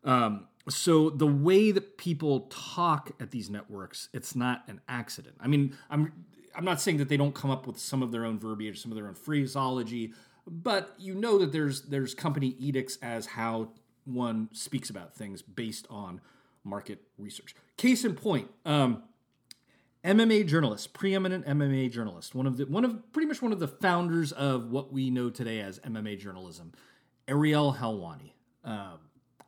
Um, 0.05 0.47
so 0.69 1.11
the 1.11 1.27
way 1.27 1.73
that 1.73 1.99
people 1.99 2.49
talk 2.51 3.11
at 3.21 3.31
these 3.31 3.51
networks, 3.51 4.09
it's 4.13 4.37
not 4.37 4.63
an 4.69 4.81
accident. 4.89 5.37
I 5.41 5.49
mean, 5.49 5.77
I'm 5.91 6.13
I'm 6.55 6.65
not 6.65 6.81
saying 6.81 6.99
that 6.99 7.09
they 7.09 7.17
don't 7.17 7.35
come 7.35 7.51
up 7.51 7.67
with 7.67 7.79
some 7.79 8.03
of 8.03 8.13
their 8.13 8.25
own 8.25 8.39
verbiage, 8.39 8.81
some 8.81 8.93
of 8.93 8.97
their 8.97 9.09
own 9.09 9.15
phraseology, 9.15 10.13
but 10.47 10.95
you 10.99 11.15
know 11.15 11.39
that 11.39 11.53
there's 11.53 11.83
there's 11.83 12.15
company 12.15 12.57
edicts 12.59 12.99
as 13.03 13.27
how 13.27 13.71
one 14.05 14.49
speaks 14.53 14.91
about 14.91 15.15
things 15.15 15.43
based 15.43 15.87
on 15.91 16.21
market 16.65 17.03
research. 17.19 17.55
Case 17.77 18.05
in 18.05 18.15
point, 18.15 18.49
um, 18.65 19.03
MMA 20.05 20.47
journalist, 20.47 20.93
preeminent 20.93 21.47
MMA 21.47 21.91
journalist, 21.91 22.35
one 22.35 22.47
of 22.47 22.57
the 22.57 22.67
one 22.67 22.85
of 22.85 23.13
pretty 23.13 23.27
much 23.27 23.41
one 23.41 23.53
of 23.53 23.61
the 23.61 23.69
founders 23.69 24.33
of 24.33 24.71
what 24.71 24.93
we 24.93 25.11
know 25.11 25.31
today 25.31 25.61
as 25.61 25.79
MMA 25.81 26.19
journalism, 26.19 26.73
Ariel 27.29 27.77
Helwani. 27.79 28.33
Um, 28.65 28.99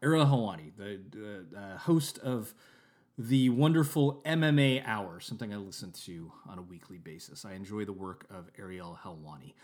Ariel 0.05 0.27
Helwani, 0.27 0.71
the 0.77 1.47
uh, 1.57 1.79
host 1.79 2.19
of 2.19 2.55
the 3.17 3.49
wonderful 3.49 4.21
MMA 4.27 4.83
Hour, 4.87 5.21
something 5.21 5.53
I 5.55 5.57
listen 5.57 5.93
to 6.05 6.31
on 6.49 6.59
a 6.59 6.63
weekly 6.63 6.99
basis. 6.99 7.45
I 7.45 7.55
enjoy 7.55 7.85
the 7.85 7.93
work 7.93 8.27
of 8.31 8.51
Ariel 8.59 8.99
Helwani. 9.03 9.55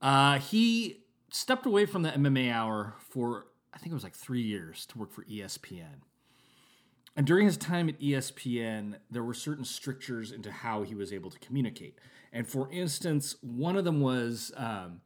Uh, 0.00 0.38
he 0.38 1.00
stepped 1.30 1.66
away 1.66 1.84
from 1.86 2.02
the 2.02 2.10
MMA 2.10 2.52
Hour 2.52 2.94
for 3.10 3.46
I 3.74 3.78
think 3.78 3.90
it 3.90 3.94
was 3.94 4.04
like 4.04 4.14
three 4.14 4.40
years 4.40 4.86
to 4.86 4.98
work 4.98 5.12
for 5.12 5.24
ESPN. 5.24 6.00
And 7.14 7.26
during 7.26 7.46
his 7.46 7.58
time 7.58 7.88
at 7.88 8.00
ESPN, 8.00 8.94
there 9.10 9.22
were 9.22 9.34
certain 9.34 9.64
strictures 9.64 10.32
into 10.32 10.50
how 10.50 10.82
he 10.82 10.94
was 10.94 11.12
able 11.12 11.30
to 11.30 11.38
communicate. 11.40 11.98
And 12.32 12.46
for 12.46 12.70
instance, 12.70 13.36
one 13.42 13.76
of 13.76 13.84
them 13.84 14.00
was 14.00 14.52
um, 14.56 15.00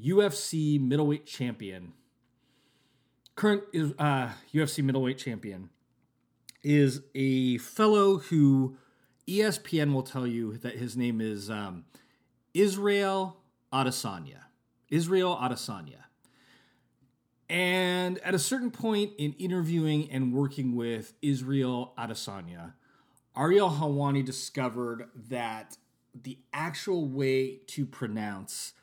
UFC 0.00 0.80
middleweight 0.80 1.26
champion, 1.26 1.92
current 3.40 3.62
uh, 3.98 4.28
UFC 4.52 4.84
middleweight 4.84 5.16
champion, 5.16 5.70
is 6.62 7.00
a 7.14 7.56
fellow 7.56 8.18
who 8.18 8.76
ESPN 9.26 9.94
will 9.94 10.02
tell 10.02 10.26
you 10.26 10.58
that 10.58 10.76
his 10.76 10.94
name 10.94 11.22
is 11.22 11.48
um, 11.48 11.86
Israel 12.52 13.38
Adesanya. 13.72 14.42
Israel 14.90 15.38
Adesanya. 15.40 16.04
And 17.48 18.18
at 18.18 18.34
a 18.34 18.38
certain 18.38 18.70
point 18.70 19.12
in 19.16 19.32
interviewing 19.38 20.10
and 20.10 20.34
working 20.34 20.76
with 20.76 21.14
Israel 21.22 21.94
Adesanya, 21.96 22.74
Ariel 23.34 23.70
Helwani 23.70 24.22
discovered 24.22 25.08
that 25.30 25.78
the 26.14 26.36
actual 26.52 27.08
way 27.08 27.60
to 27.68 27.86
pronounce 27.86 28.74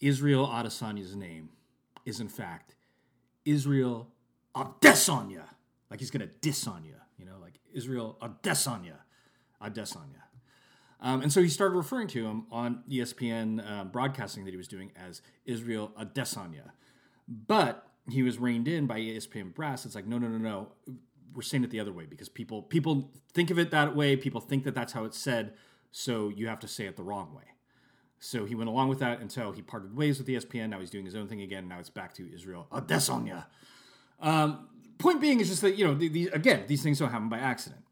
Israel 0.00 0.46
Adesanya's 0.46 1.16
name 1.16 1.48
is 2.06 2.20
in 2.20 2.28
fact 2.28 2.76
Israel 3.44 4.08
Adesanya. 4.54 5.44
Like 5.90 6.00
he's 6.00 6.10
gonna 6.10 6.26
diss 6.26 6.66
on 6.66 6.84
you, 6.84 6.94
you 7.18 7.24
know, 7.24 7.36
like 7.40 7.54
Israel 7.72 8.16
Adesanya. 8.22 8.98
Adesanya. 9.62 10.22
Um, 11.00 11.22
and 11.22 11.32
so 11.32 11.42
he 11.42 11.48
started 11.48 11.76
referring 11.76 12.08
to 12.08 12.26
him 12.26 12.46
on 12.50 12.82
ESPN 12.90 13.66
uh, 13.66 13.84
broadcasting 13.84 14.44
that 14.44 14.50
he 14.50 14.56
was 14.56 14.68
doing 14.68 14.92
as 14.96 15.22
Israel 15.46 15.92
Adesanya. 15.98 16.72
But 17.26 17.86
he 18.08 18.22
was 18.22 18.38
reined 18.38 18.68
in 18.68 18.86
by 18.86 19.00
ESPN 19.00 19.54
brass. 19.54 19.86
It's 19.86 19.94
like, 19.94 20.06
no, 20.06 20.18
no, 20.18 20.28
no, 20.28 20.38
no. 20.38 20.68
We're 21.34 21.42
saying 21.42 21.64
it 21.64 21.70
the 21.70 21.80
other 21.80 21.92
way 21.92 22.06
because 22.06 22.28
people 22.28 22.62
people 22.62 23.12
think 23.32 23.50
of 23.50 23.58
it 23.58 23.70
that 23.70 23.94
way. 23.94 24.16
People 24.16 24.40
think 24.40 24.64
that 24.64 24.74
that's 24.74 24.92
how 24.92 25.04
it's 25.04 25.18
said. 25.18 25.54
So 25.92 26.28
you 26.28 26.48
have 26.48 26.58
to 26.60 26.68
say 26.68 26.86
it 26.86 26.96
the 26.96 27.02
wrong 27.02 27.34
way. 27.34 27.44
So 28.20 28.44
he 28.44 28.54
went 28.54 28.68
along 28.68 28.88
with 28.88 28.98
that 28.98 29.20
until 29.20 29.50
he 29.50 29.62
parted 29.62 29.96
ways 29.96 30.18
with 30.18 30.26
the 30.26 30.36
ESPN. 30.36 30.68
Now 30.68 30.78
he's 30.78 30.90
doing 30.90 31.06
his 31.06 31.14
own 31.14 31.26
thing 31.26 31.40
again. 31.40 31.66
Now 31.66 31.78
it's 31.78 31.90
back 31.90 32.14
to 32.14 32.32
Israel 32.32 32.66
Adesanya. 32.70 33.46
Um, 34.20 34.68
point 34.98 35.22
being 35.22 35.40
is 35.40 35.48
just 35.48 35.62
that 35.62 35.76
you 35.76 35.86
know, 35.86 35.94
the, 35.94 36.08
the, 36.08 36.30
again, 36.34 36.64
these 36.66 36.82
things 36.82 36.98
don't 36.98 37.10
happen 37.10 37.30
by 37.30 37.38
accident. 37.38 37.82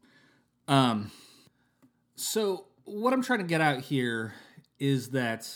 Um, 0.67 1.11
so 2.15 2.65
what 2.85 3.11
I'm 3.11 3.23
trying 3.23 3.39
to 3.39 3.45
get 3.45 3.59
out 3.59 3.81
here 3.81 4.35
is 4.77 5.09
that 5.09 5.51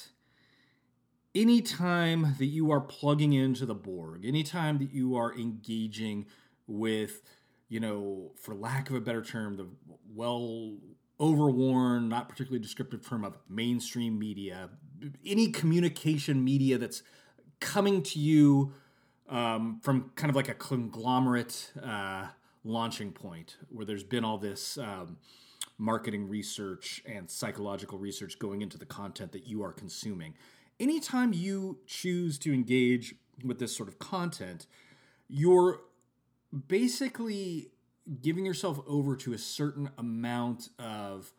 anytime 1.35 2.35
that 2.39 2.45
you 2.47 2.71
are 2.71 2.81
plugging 2.81 3.33
into 3.33 3.67
the 3.67 3.75
Borg, 3.75 4.25
anytime 4.25 4.79
that 4.79 4.91
you 4.91 5.15
are 5.15 5.33
engaging 5.35 6.25
with, 6.65 7.21
you 7.69 7.79
know, 7.79 8.31
for 8.41 8.55
lack 8.55 8.89
of 8.89 8.95
a 8.95 9.01
better 9.01 9.21
term, 9.21 9.55
the 9.55 9.67
well 10.15 10.77
overworn, 11.23 12.09
not 12.09 12.29
particularly 12.29 12.61
descriptive 12.61 13.07
term 13.07 13.23
of 13.23 13.37
mainstream 13.49 14.19
media, 14.19 14.69
any 15.25 15.51
communication 15.51 16.43
media 16.43 16.77
that's 16.77 17.03
coming 17.59 18.03
to 18.03 18.19
you 18.19 18.73
um, 19.29 19.79
from 19.81 20.11
kind 20.15 20.29
of 20.29 20.35
like 20.35 20.49
a 20.49 20.53
conglomerate 20.53 21.71
uh, 21.81 22.27
launching 22.63 23.11
point 23.11 23.57
where 23.69 23.85
there's 23.85 24.03
been 24.03 24.23
all 24.23 24.37
this. 24.37 24.77
Um, 24.77 25.17
marketing 25.79 26.29
research 26.29 27.01
and 27.03 27.29
psychological 27.29 27.97
research 27.97 28.37
going 28.37 28.61
into 28.61 28.77
the 28.77 28.85
content 28.85 29.31
that 29.31 29.47
you 29.47 29.63
are 29.63 29.73
consuming 29.73 30.35
anytime 30.79 31.33
you 31.33 31.79
choose 31.85 32.37
to 32.39 32.53
engage 32.53 33.15
with 33.43 33.59
this 33.59 33.75
sort 33.75 33.89
of 33.89 33.99
content, 33.99 34.67
you're 35.27 35.81
basically 36.67 37.69
giving 38.22 38.45
yourself 38.45 38.79
over 38.88 39.15
to 39.15 39.33
a 39.33 39.38
certain 39.38 39.89
amount 39.98 40.69
of 40.77 41.31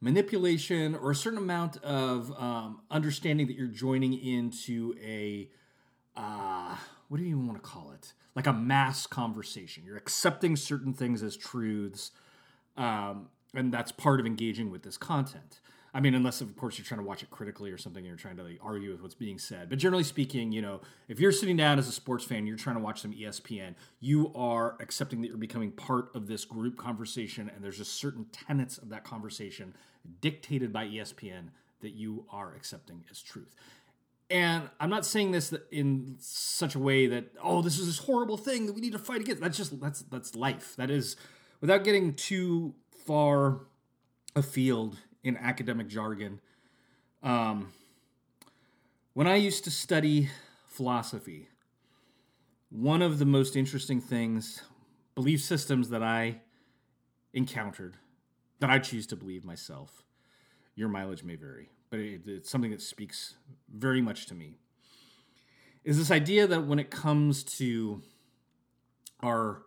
manipulation 0.00 0.94
or 0.94 1.10
a 1.10 1.14
certain 1.14 1.38
amount 1.38 1.76
of 1.78 2.32
um, 2.40 2.80
understanding 2.90 3.46
that 3.46 3.56
you're 3.56 3.66
joining 3.66 4.14
into 4.14 4.94
a 5.02 5.48
uh, 6.16 6.76
what 7.08 7.18
do 7.18 7.24
you 7.24 7.30
even 7.30 7.46
want 7.46 7.62
to 7.62 7.68
call 7.68 7.92
it? 7.92 8.12
Like 8.34 8.46
a 8.46 8.52
mass 8.52 9.06
conversation. 9.06 9.84
You're 9.86 9.96
accepting 9.96 10.56
certain 10.56 10.92
things 10.92 11.22
as 11.22 11.36
truths 11.36 12.10
um, 12.76 13.28
and 13.54 13.72
that's 13.72 13.92
part 13.92 14.20
of 14.20 14.26
engaging 14.26 14.70
with 14.70 14.82
this 14.82 14.96
content 14.96 15.60
I 15.94 16.00
mean, 16.00 16.14
unless 16.14 16.40
of 16.40 16.56
course 16.56 16.78
you're 16.78 16.86
trying 16.86 17.00
to 17.00 17.06
watch 17.06 17.22
it 17.22 17.30
critically 17.30 17.70
or 17.70 17.76
something, 17.76 18.04
you're 18.04 18.16
trying 18.16 18.36
to 18.36 18.42
like 18.44 18.58
argue 18.62 18.92
with 18.92 19.02
what's 19.02 19.14
being 19.14 19.38
said. 19.38 19.68
But 19.68 19.78
generally 19.78 20.04
speaking, 20.04 20.50
you 20.50 20.62
know, 20.62 20.80
if 21.08 21.20
you're 21.20 21.32
sitting 21.32 21.56
down 21.56 21.78
as 21.78 21.86
a 21.86 21.92
sports 21.92 22.24
fan, 22.24 22.46
you're 22.46 22.56
trying 22.56 22.76
to 22.76 22.82
watch 22.82 23.02
some 23.02 23.12
ESPN, 23.12 23.74
you 24.00 24.32
are 24.34 24.76
accepting 24.80 25.20
that 25.20 25.28
you're 25.28 25.36
becoming 25.36 25.70
part 25.70 26.08
of 26.14 26.26
this 26.26 26.44
group 26.46 26.78
conversation, 26.78 27.50
and 27.54 27.62
there's 27.62 27.76
just 27.76 27.94
certain 27.94 28.26
tenets 28.32 28.78
of 28.78 28.88
that 28.88 29.04
conversation 29.04 29.74
dictated 30.20 30.72
by 30.72 30.86
ESPN 30.86 31.48
that 31.80 31.90
you 31.90 32.24
are 32.30 32.54
accepting 32.54 33.04
as 33.10 33.20
truth. 33.20 33.54
And 34.30 34.70
I'm 34.80 34.88
not 34.88 35.04
saying 35.04 35.32
this 35.32 35.52
in 35.70 36.16
such 36.18 36.74
a 36.74 36.78
way 36.78 37.06
that 37.08 37.32
oh, 37.42 37.60
this 37.60 37.78
is 37.78 37.86
this 37.86 37.98
horrible 37.98 38.38
thing 38.38 38.64
that 38.66 38.72
we 38.72 38.80
need 38.80 38.92
to 38.92 38.98
fight 38.98 39.20
against. 39.20 39.42
That's 39.42 39.58
just 39.58 39.78
that's 39.78 40.00
that's 40.02 40.34
life. 40.34 40.74
That 40.76 40.90
is 40.90 41.16
without 41.60 41.84
getting 41.84 42.14
too 42.14 42.74
far 43.04 43.60
afield 44.34 44.96
in 45.24 45.36
academic 45.36 45.88
jargon. 45.88 46.40
Um, 47.22 47.72
when 49.14 49.26
I 49.26 49.36
used 49.36 49.64
to 49.64 49.70
study 49.70 50.30
philosophy, 50.66 51.48
one 52.70 53.02
of 53.02 53.18
the 53.18 53.26
most 53.26 53.56
interesting 53.56 54.00
things, 54.00 54.62
belief 55.14 55.42
systems 55.42 55.90
that 55.90 56.02
I 56.02 56.40
encountered, 57.34 57.96
that 58.60 58.70
I 58.70 58.78
choose 58.78 59.06
to 59.08 59.16
believe 59.16 59.44
myself, 59.44 60.02
your 60.74 60.88
mileage 60.88 61.22
may 61.22 61.36
vary, 61.36 61.68
but 61.90 62.00
it, 62.00 62.22
it's 62.26 62.50
something 62.50 62.70
that 62.70 62.80
speaks 62.80 63.34
very 63.72 64.00
much 64.00 64.26
to 64.26 64.34
me, 64.34 64.56
is 65.84 65.98
this 65.98 66.10
idea 66.10 66.46
that 66.46 66.66
when 66.66 66.78
it 66.78 66.90
comes 66.90 67.42
to 67.44 68.02
our 69.20 69.62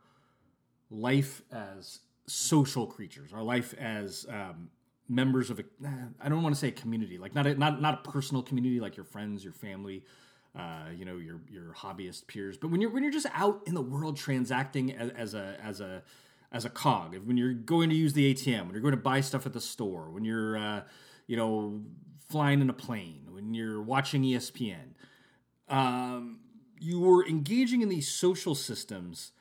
life 0.90 1.42
as 1.52 2.00
social 2.28 2.88
creatures, 2.88 3.34
our 3.34 3.44
life 3.44 3.74
as 3.78 4.26
um, 4.30 4.70
members 5.08 5.50
of 5.50 5.60
a 5.60 5.64
I 6.22 6.30
don't 6.30 6.42
want 6.42 6.56
to 6.56 6.60
say 6.60 6.70
a 6.70 6.72
community, 6.72 7.18
like 7.18 7.36
not 7.36 7.48
a, 7.48 7.56
not 7.56 7.82
not 7.82 8.06
a 8.06 8.10
personal 8.10 8.44
community 8.44 8.80
like 8.80 8.98
your 8.98 9.06
friends, 9.06 9.44
your 9.44 9.54
family, 9.54 10.04
uh, 10.58 10.90
you 10.96 11.06
know, 11.06 11.18
your 11.18 11.42
your 11.50 11.74
hobbyist 11.74 12.28
peers, 12.28 12.58
but 12.58 12.70
when 12.70 12.82
you're 12.82 12.90
when 12.90 13.04
you're 13.04 13.12
just 13.12 13.28
out 13.34 13.62
in 13.66 13.74
the 13.74 13.82
world 13.82 14.18
transacting 14.18 14.92
as, 14.94 15.10
as 15.12 15.34
a 15.34 15.58
as 15.64 15.82
a 15.82 16.04
as 16.52 16.66
a 16.66 16.70
cog, 16.70 17.18
when 17.26 17.38
you're 17.38 17.54
going 17.54 17.90
to 17.90 17.96
use 17.96 18.14
the 18.14 18.34
ATM, 18.34 18.66
when 18.66 18.72
you're 18.72 18.82
going 18.82 18.94
to 18.94 19.02
buy 19.02 19.22
stuff 19.22 19.46
at 19.46 19.54
the 19.54 19.62
store, 19.62 20.10
when 20.10 20.24
you're 20.24 20.58
uh, 20.58 20.82
you 21.28 21.38
know 21.38 21.82
flying 22.30 22.62
in 22.62 22.70
a 22.70 22.74
plane, 22.74 23.28
when 23.30 23.54
you're 23.54 23.82
watching 23.82 24.24
ESPN, 24.24 24.94
um, 25.70 26.40
you're 26.80 27.28
engaging 27.28 27.82
in 27.82 27.90
these 27.90 28.08
social 28.08 28.56
systems, 28.56 29.34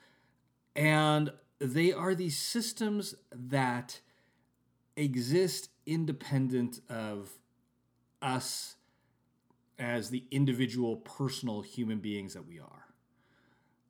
and 0.76 1.32
they 1.58 1.92
are 1.92 2.14
these 2.14 2.36
systems 2.36 3.14
that 3.32 4.00
exist 4.96 5.70
independent 5.86 6.80
of 6.88 7.30
us 8.22 8.76
as 9.78 10.10
the 10.10 10.24
individual 10.30 10.96
personal 10.96 11.62
human 11.62 11.98
beings 11.98 12.34
that 12.34 12.46
we 12.46 12.58
are. 12.58 12.86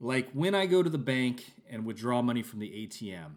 Like 0.00 0.30
when 0.32 0.54
I 0.54 0.66
go 0.66 0.82
to 0.82 0.90
the 0.90 0.98
bank 0.98 1.52
and 1.70 1.84
withdraw 1.84 2.22
money 2.22 2.42
from 2.42 2.60
the 2.60 2.70
ATM, 2.70 3.34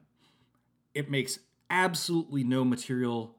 it 0.94 1.12
makes 1.12 1.40
absolutely 1.70 2.44
no 2.44 2.64
material 2.64 3.36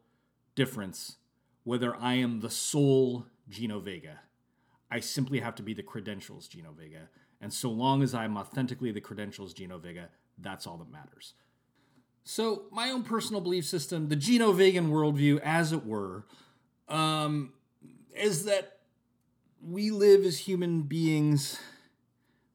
difference 0.55 1.17
whether 1.65 1.97
I 1.97 2.15
am 2.15 2.41
the 2.41 2.51
sole 2.51 3.27
Gino 3.49 3.81
Vega. 3.81 4.21
I 4.91 5.01
simply 5.01 5.41
have 5.41 5.55
to 5.57 5.63
be 5.63 5.75
the 5.75 5.83
credentials 5.83 6.49
Gino 6.49 6.73
Vega. 6.73 7.09
And 7.41 7.53
so 7.53 7.71
long 7.71 8.03
as 8.03 8.15
I'm 8.15 8.37
authentically 8.37 8.91
the 8.91 9.01
credentials 9.01 9.53
Gino 9.53 9.79
Vega, 9.79 10.09
that's 10.39 10.67
all 10.67 10.79
that 10.79 10.91
matters. 10.91 11.35
So, 12.31 12.65
my 12.71 12.91
own 12.91 13.05
personal 13.05 13.41
belief 13.41 13.65
system, 13.65 14.11
the 14.11 14.15
Gino 14.15 14.53
Vegan 14.53 14.91
worldview, 14.91 15.41
as 15.43 15.73
it 15.73 15.87
were, 15.87 16.27
um, 16.87 17.55
is 18.15 18.45
that 18.45 18.81
we 19.67 19.91
live 19.91 20.27
as 20.27 20.37
human 20.37 20.83
beings 20.83 21.59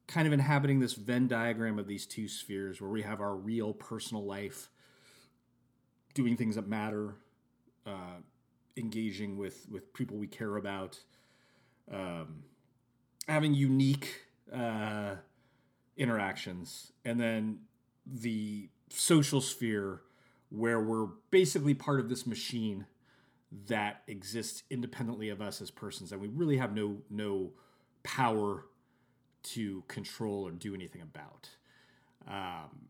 kind 0.06 0.28
of 0.28 0.32
inhabiting 0.32 0.78
this 0.78 0.92
Venn 0.92 1.26
diagram 1.26 1.80
of 1.80 1.88
these 1.88 2.06
two 2.06 2.28
spheres 2.28 2.80
where 2.80 2.88
we 2.88 3.02
have 3.02 3.20
our 3.20 3.34
real 3.34 3.72
personal 3.72 4.24
life, 4.24 4.68
doing 6.14 6.36
things 6.36 6.54
that 6.54 6.68
matter, 6.68 7.16
uh, 7.84 8.20
engaging 8.76 9.36
with, 9.36 9.66
with 9.68 9.92
people 9.92 10.16
we 10.16 10.28
care 10.28 10.54
about, 10.54 11.00
um, 11.90 12.44
having 13.26 13.54
unique 13.54 14.20
uh, 14.54 15.16
interactions, 15.96 16.92
and 17.04 17.18
then 17.18 17.58
the 18.06 18.68
social 18.94 19.40
sphere 19.40 20.00
where 20.50 20.80
we're 20.80 21.08
basically 21.30 21.74
part 21.74 22.00
of 22.00 22.08
this 22.08 22.26
machine 22.26 22.86
that 23.66 24.02
exists 24.06 24.62
independently 24.70 25.28
of 25.28 25.40
us 25.40 25.60
as 25.60 25.70
persons 25.70 26.12
and 26.12 26.20
we 26.20 26.28
really 26.28 26.56
have 26.56 26.74
no 26.74 26.98
no 27.10 27.50
power 28.02 28.66
to 29.42 29.82
control 29.88 30.46
or 30.46 30.50
do 30.50 30.74
anything 30.74 31.02
about. 31.02 31.50
Um, 32.26 32.88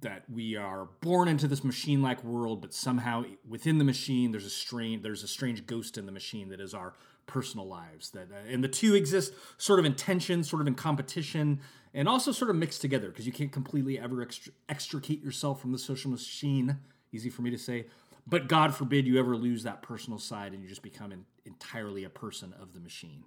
that 0.00 0.24
we 0.28 0.56
are 0.56 0.88
born 1.00 1.28
into 1.28 1.48
this 1.48 1.64
machine-like 1.64 2.22
world 2.22 2.60
but 2.60 2.74
somehow 2.74 3.24
within 3.48 3.78
the 3.78 3.84
machine 3.84 4.30
there's 4.32 4.44
a 4.44 4.50
strange 4.50 5.02
there's 5.02 5.22
a 5.22 5.28
strange 5.28 5.64
ghost 5.66 5.96
in 5.96 6.06
the 6.06 6.12
machine 6.12 6.48
that 6.48 6.60
is 6.60 6.74
our 6.74 6.94
personal 7.26 7.66
lives 7.66 8.10
that 8.10 8.28
uh, 8.30 8.52
and 8.52 8.62
the 8.62 8.68
two 8.68 8.94
exist 8.94 9.32
sort 9.58 9.78
of 9.78 9.84
in 9.84 9.94
tension 9.94 10.44
sort 10.44 10.60
of 10.60 10.68
in 10.68 10.74
competition 10.74 11.60
and 11.92 12.08
also 12.08 12.30
sort 12.30 12.50
of 12.50 12.56
mixed 12.56 12.80
together 12.80 13.08
because 13.08 13.26
you 13.26 13.32
can't 13.32 13.52
completely 13.52 13.98
ever 13.98 14.26
extricate 14.68 15.22
yourself 15.22 15.60
from 15.60 15.72
the 15.72 15.78
social 15.78 16.10
machine 16.10 16.78
easy 17.12 17.28
for 17.28 17.42
me 17.42 17.50
to 17.50 17.58
say 17.58 17.86
but 18.26 18.48
god 18.48 18.74
forbid 18.74 19.06
you 19.06 19.18
ever 19.18 19.36
lose 19.36 19.64
that 19.64 19.82
personal 19.82 20.18
side 20.18 20.52
and 20.52 20.62
you 20.62 20.68
just 20.68 20.82
become 20.82 21.12
entirely 21.44 22.04
a 22.04 22.10
person 22.10 22.54
of 22.60 22.74
the 22.74 22.80
machine 22.80 23.24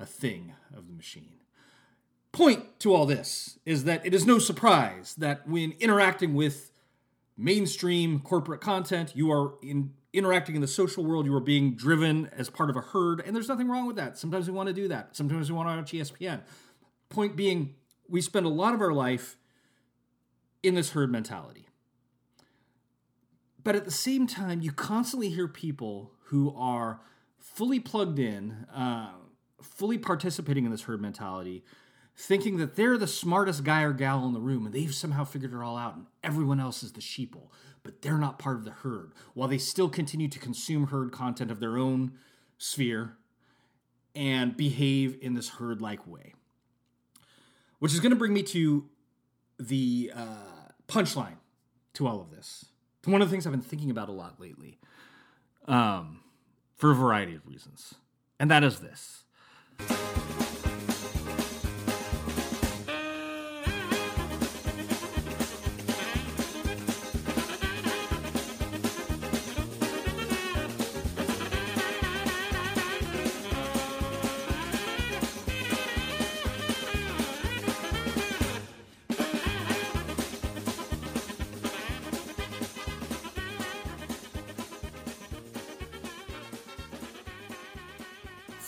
a 0.00 0.06
thing 0.06 0.54
of 0.74 0.88
the 0.88 0.94
machine. 0.94 1.34
Point 2.32 2.80
to 2.80 2.94
all 2.94 3.06
this 3.06 3.58
is 3.66 3.84
that 3.84 4.04
it 4.04 4.14
is 4.14 4.26
no 4.26 4.38
surprise 4.38 5.14
that 5.18 5.46
when 5.46 5.74
interacting 5.78 6.34
with 6.34 6.72
mainstream 7.36 8.20
corporate 8.20 8.60
content, 8.60 9.12
you 9.14 9.30
are 9.30 9.54
in 9.62 9.92
interacting 10.12 10.54
in 10.54 10.60
the 10.60 10.68
social 10.68 11.04
world, 11.04 11.26
you 11.26 11.34
are 11.34 11.40
being 11.40 11.74
driven 11.74 12.28
as 12.36 12.50
part 12.50 12.70
of 12.70 12.76
a 12.76 12.80
herd, 12.80 13.22
and 13.24 13.34
there's 13.34 13.48
nothing 13.48 13.68
wrong 13.68 13.86
with 13.86 13.96
that. 13.96 14.18
Sometimes 14.18 14.48
we 14.48 14.54
want 14.54 14.68
to 14.68 14.72
do 14.72 14.88
that. 14.88 15.16
Sometimes 15.16 15.50
we 15.50 15.56
want 15.56 15.68
to 15.68 15.76
watch 15.76 16.08
ESPN. 16.08 16.40
Point 17.08 17.36
being, 17.36 17.74
we 18.08 18.20
spend 18.20 18.46
a 18.46 18.50
lot 18.50 18.74
of 18.74 18.80
our 18.80 18.92
life 18.92 19.36
in 20.62 20.74
this 20.74 20.90
herd 20.90 21.10
mentality. 21.10 21.68
But 23.62 23.76
at 23.76 23.84
the 23.84 23.90
same 23.90 24.26
time, 24.26 24.60
you 24.60 24.72
constantly 24.72 25.28
hear 25.28 25.46
people 25.46 26.12
who 26.24 26.54
are 26.56 27.00
fully 27.38 27.80
plugged 27.80 28.18
in, 28.18 28.66
uh, 28.74 29.10
fully 29.62 29.98
participating 29.98 30.64
in 30.64 30.70
this 30.70 30.82
herd 30.82 31.00
mentality, 31.00 31.64
thinking 32.20 32.58
that 32.58 32.76
they're 32.76 32.98
the 32.98 33.06
smartest 33.06 33.64
guy 33.64 33.82
or 33.82 33.92
gal 33.92 34.26
in 34.26 34.34
the 34.34 34.40
room 34.40 34.66
and 34.66 34.74
they've 34.74 34.94
somehow 34.94 35.24
figured 35.24 35.54
it 35.54 35.56
all 35.56 35.76
out 35.76 35.96
and 35.96 36.06
everyone 36.22 36.60
else 36.60 36.82
is 36.82 36.92
the 36.92 37.00
sheeple, 37.00 37.48
but 37.82 38.02
they're 38.02 38.18
not 38.18 38.38
part 38.38 38.56
of 38.56 38.64
the 38.64 38.70
herd, 38.70 39.12
while 39.32 39.48
they 39.48 39.56
still 39.56 39.88
continue 39.88 40.28
to 40.28 40.38
consume 40.38 40.88
herd 40.88 41.12
content 41.12 41.50
of 41.50 41.60
their 41.60 41.78
own 41.78 42.12
sphere 42.58 43.16
and 44.14 44.56
behave 44.56 45.16
in 45.22 45.32
this 45.32 45.48
herd 45.48 45.80
like 45.80 46.06
way. 46.06 46.34
Which 47.78 47.94
is 47.94 48.00
going 48.00 48.10
to 48.10 48.16
bring 48.16 48.34
me 48.34 48.42
to 48.42 48.86
the 49.58 50.12
uh, 50.14 50.72
punchline 50.88 51.38
to 51.94 52.06
all 52.06 52.20
of 52.20 52.30
this. 52.30 52.66
To 53.04 53.10
one 53.10 53.22
of 53.22 53.28
the 53.28 53.32
things 53.32 53.46
I've 53.46 53.52
been 53.52 53.62
thinking 53.62 53.90
about 53.90 54.10
a 54.10 54.12
lot 54.12 54.38
lately, 54.38 54.78
um, 55.66 56.20
for 56.76 56.90
a 56.90 56.94
variety 56.94 57.34
of 57.34 57.46
reasons. 57.46 57.94
And 58.38 58.50
that 58.50 58.62
is 58.62 58.80
this. 58.80 59.24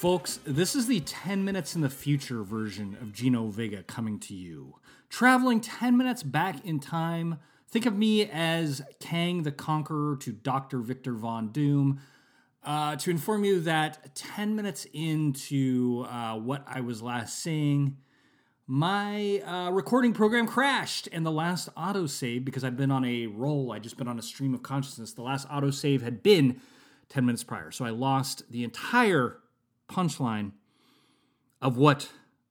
Folks, 0.03 0.41
this 0.43 0.75
is 0.75 0.88
the 0.88 0.99
10 0.99 1.45
minutes 1.45 1.77
in 1.77 1.81
the 1.81 1.88
future 1.88 2.43
version 2.43 2.99
of 3.01 3.12
Gino 3.12 3.47
Vega 3.47 3.85
coming 3.85 4.19
to 4.19 4.35
you. 4.35 4.75
Traveling 5.09 5.61
10 5.61 5.97
minutes 5.97 6.25
back 6.25 6.67
in 6.67 6.81
time, 6.81 7.38
think 7.69 7.87
of 7.87 7.97
me 7.97 8.29
as 8.29 8.83
Kang 8.99 9.45
the 9.45 9.53
Conqueror 9.53 10.17
to 10.17 10.33
Dr. 10.33 10.81
Victor 10.81 11.12
Von 11.12 11.53
Doom. 11.53 12.01
Uh, 12.65 12.97
to 12.97 13.12
inform 13.12 13.45
you 13.45 13.61
that 13.61 14.12
10 14.17 14.57
minutes 14.57 14.88
into 14.93 16.05
uh, 16.11 16.35
what 16.35 16.65
I 16.67 16.81
was 16.81 17.01
last 17.01 17.38
saying, 17.38 17.97
my 18.67 19.38
uh, 19.47 19.71
recording 19.71 20.12
program 20.15 20.49
crashed 20.49 21.09
and 21.12 21.25
the 21.25 21.31
last 21.31 21.73
autosave, 21.77 22.45
because 22.45 22.65
I've 22.65 22.77
been 22.77 22.91
on 22.91 23.05
a 23.05 23.29
roll, 23.29 23.71
I'd 23.71 23.85
just 23.85 23.99
been 23.99 24.09
on 24.09 24.19
a 24.19 24.23
stream 24.23 24.53
of 24.53 24.65
consciousness, 24.65 25.12
the 25.12 25.23
last 25.23 25.49
autosave 25.49 26.03
had 26.03 26.25
been 26.25 26.61
10 27.09 27.25
minutes 27.25 27.45
prior. 27.45 27.71
So 27.71 27.85
I 27.85 27.91
lost 27.91 28.51
the 28.51 28.65
entire 28.65 29.38
punchline 29.88 30.53
of 31.61 31.77
what 31.77 32.11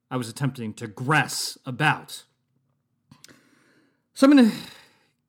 I 0.10 0.18
was 0.18 0.30
attempting 0.30 0.74
to 0.76 0.88
gress 0.88 1.58
about. 1.66 2.24
So 4.14 4.28
I'm 4.28 4.36
going 4.36 4.52
to 4.52 4.58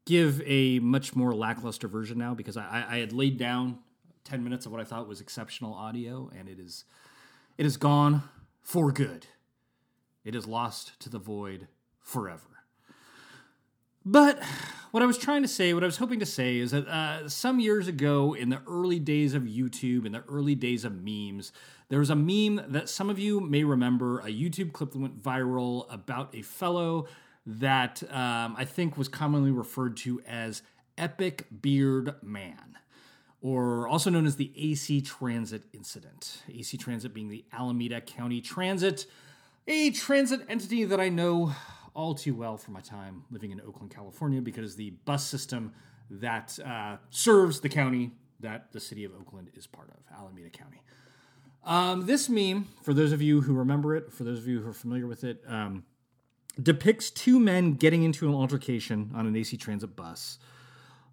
give 0.04 0.42
a 0.44 0.80
much 0.80 1.14
more 1.14 1.34
lackluster 1.34 1.88
version 1.88 2.18
now 2.18 2.34
because 2.34 2.56
I, 2.56 2.84
I, 2.88 2.98
had 2.98 3.12
laid 3.12 3.38
down 3.38 3.78
10 4.24 4.42
minutes 4.42 4.66
of 4.66 4.72
what 4.72 4.80
I 4.80 4.84
thought 4.84 5.08
was 5.08 5.20
exceptional 5.20 5.72
audio 5.74 6.30
and 6.36 6.48
it 6.48 6.58
is 6.58 6.84
it 7.56 7.66
is 7.66 7.76
gone 7.76 8.22
for 8.60 8.90
good. 8.90 9.26
It 10.24 10.34
is 10.34 10.46
lost 10.46 10.98
to 11.00 11.08
the 11.08 11.18
void 11.18 11.68
forever. 12.00 12.42
But 14.04 14.42
what 14.90 15.02
I 15.02 15.06
was 15.06 15.18
trying 15.18 15.42
to 15.42 15.48
say, 15.48 15.74
what 15.74 15.82
I 15.82 15.86
was 15.86 15.98
hoping 15.98 16.18
to 16.20 16.26
say, 16.26 16.58
is 16.58 16.72
that 16.72 16.86
uh, 16.88 17.28
some 17.28 17.60
years 17.60 17.86
ago, 17.86 18.34
in 18.34 18.48
the 18.48 18.60
early 18.66 18.98
days 18.98 19.34
of 19.34 19.44
YouTube, 19.44 20.06
in 20.06 20.12
the 20.12 20.24
early 20.28 20.54
days 20.54 20.84
of 20.84 21.02
memes, 21.02 21.52
there 21.92 21.98
was 21.98 22.08
a 22.08 22.16
meme 22.16 22.64
that 22.68 22.88
some 22.88 23.10
of 23.10 23.18
you 23.18 23.38
may 23.38 23.64
remember, 23.64 24.20
a 24.20 24.28
YouTube 24.28 24.72
clip 24.72 24.92
that 24.92 24.98
went 24.98 25.22
viral 25.22 25.84
about 25.92 26.34
a 26.34 26.40
fellow 26.40 27.06
that 27.44 28.02
um, 28.04 28.54
I 28.56 28.64
think 28.64 28.96
was 28.96 29.08
commonly 29.08 29.50
referred 29.50 29.98
to 29.98 30.22
as 30.26 30.62
Epic 30.96 31.48
Beard 31.60 32.14
Man, 32.22 32.78
or 33.42 33.86
also 33.88 34.08
known 34.08 34.24
as 34.24 34.36
the 34.36 34.54
AC 34.56 35.02
Transit 35.02 35.64
incident. 35.74 36.40
AC 36.48 36.78
Transit 36.78 37.12
being 37.12 37.28
the 37.28 37.44
Alameda 37.52 38.00
County 38.00 38.40
Transit, 38.40 39.04
a 39.68 39.90
transit 39.90 40.40
entity 40.48 40.84
that 40.84 40.98
I 40.98 41.10
know 41.10 41.52
all 41.92 42.14
too 42.14 42.34
well 42.34 42.56
from 42.56 42.72
my 42.72 42.80
time 42.80 43.24
living 43.30 43.50
in 43.50 43.60
Oakland, 43.60 43.94
California, 43.94 44.40
because 44.40 44.76
the 44.76 44.94
bus 45.04 45.26
system 45.26 45.74
that 46.08 46.58
uh, 46.64 46.96
serves 47.10 47.60
the 47.60 47.68
county 47.68 48.12
that 48.40 48.72
the 48.72 48.80
city 48.80 49.04
of 49.04 49.12
Oakland 49.12 49.50
is 49.52 49.66
part 49.66 49.90
of, 49.90 49.98
Alameda 50.18 50.48
County. 50.48 50.80
Um, 51.64 52.06
this 52.06 52.28
meme, 52.28 52.68
for 52.82 52.92
those 52.92 53.12
of 53.12 53.22
you 53.22 53.40
who 53.40 53.54
remember 53.54 53.94
it, 53.94 54.12
for 54.12 54.24
those 54.24 54.38
of 54.38 54.48
you 54.48 54.60
who 54.60 54.70
are 54.70 54.74
familiar 54.74 55.06
with 55.06 55.22
it, 55.22 55.42
um, 55.46 55.84
depicts 56.60 57.10
two 57.10 57.38
men 57.38 57.74
getting 57.74 58.02
into 58.02 58.28
an 58.28 58.34
altercation 58.34 59.12
on 59.14 59.26
an 59.26 59.36
AC 59.36 59.56
Transit 59.56 59.94
bus. 59.94 60.38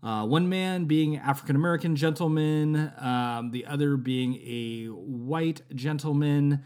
Uh, 0.02 0.26
one 0.26 0.50
man 0.50 0.86
being 0.86 1.18
African 1.18 1.56
American 1.56 1.96
gentleman, 1.96 2.92
um, 2.98 3.52
the 3.52 3.66
other 3.66 3.98
being 3.98 4.36
a 4.36 4.86
white 4.88 5.62
gentleman. 5.76 6.66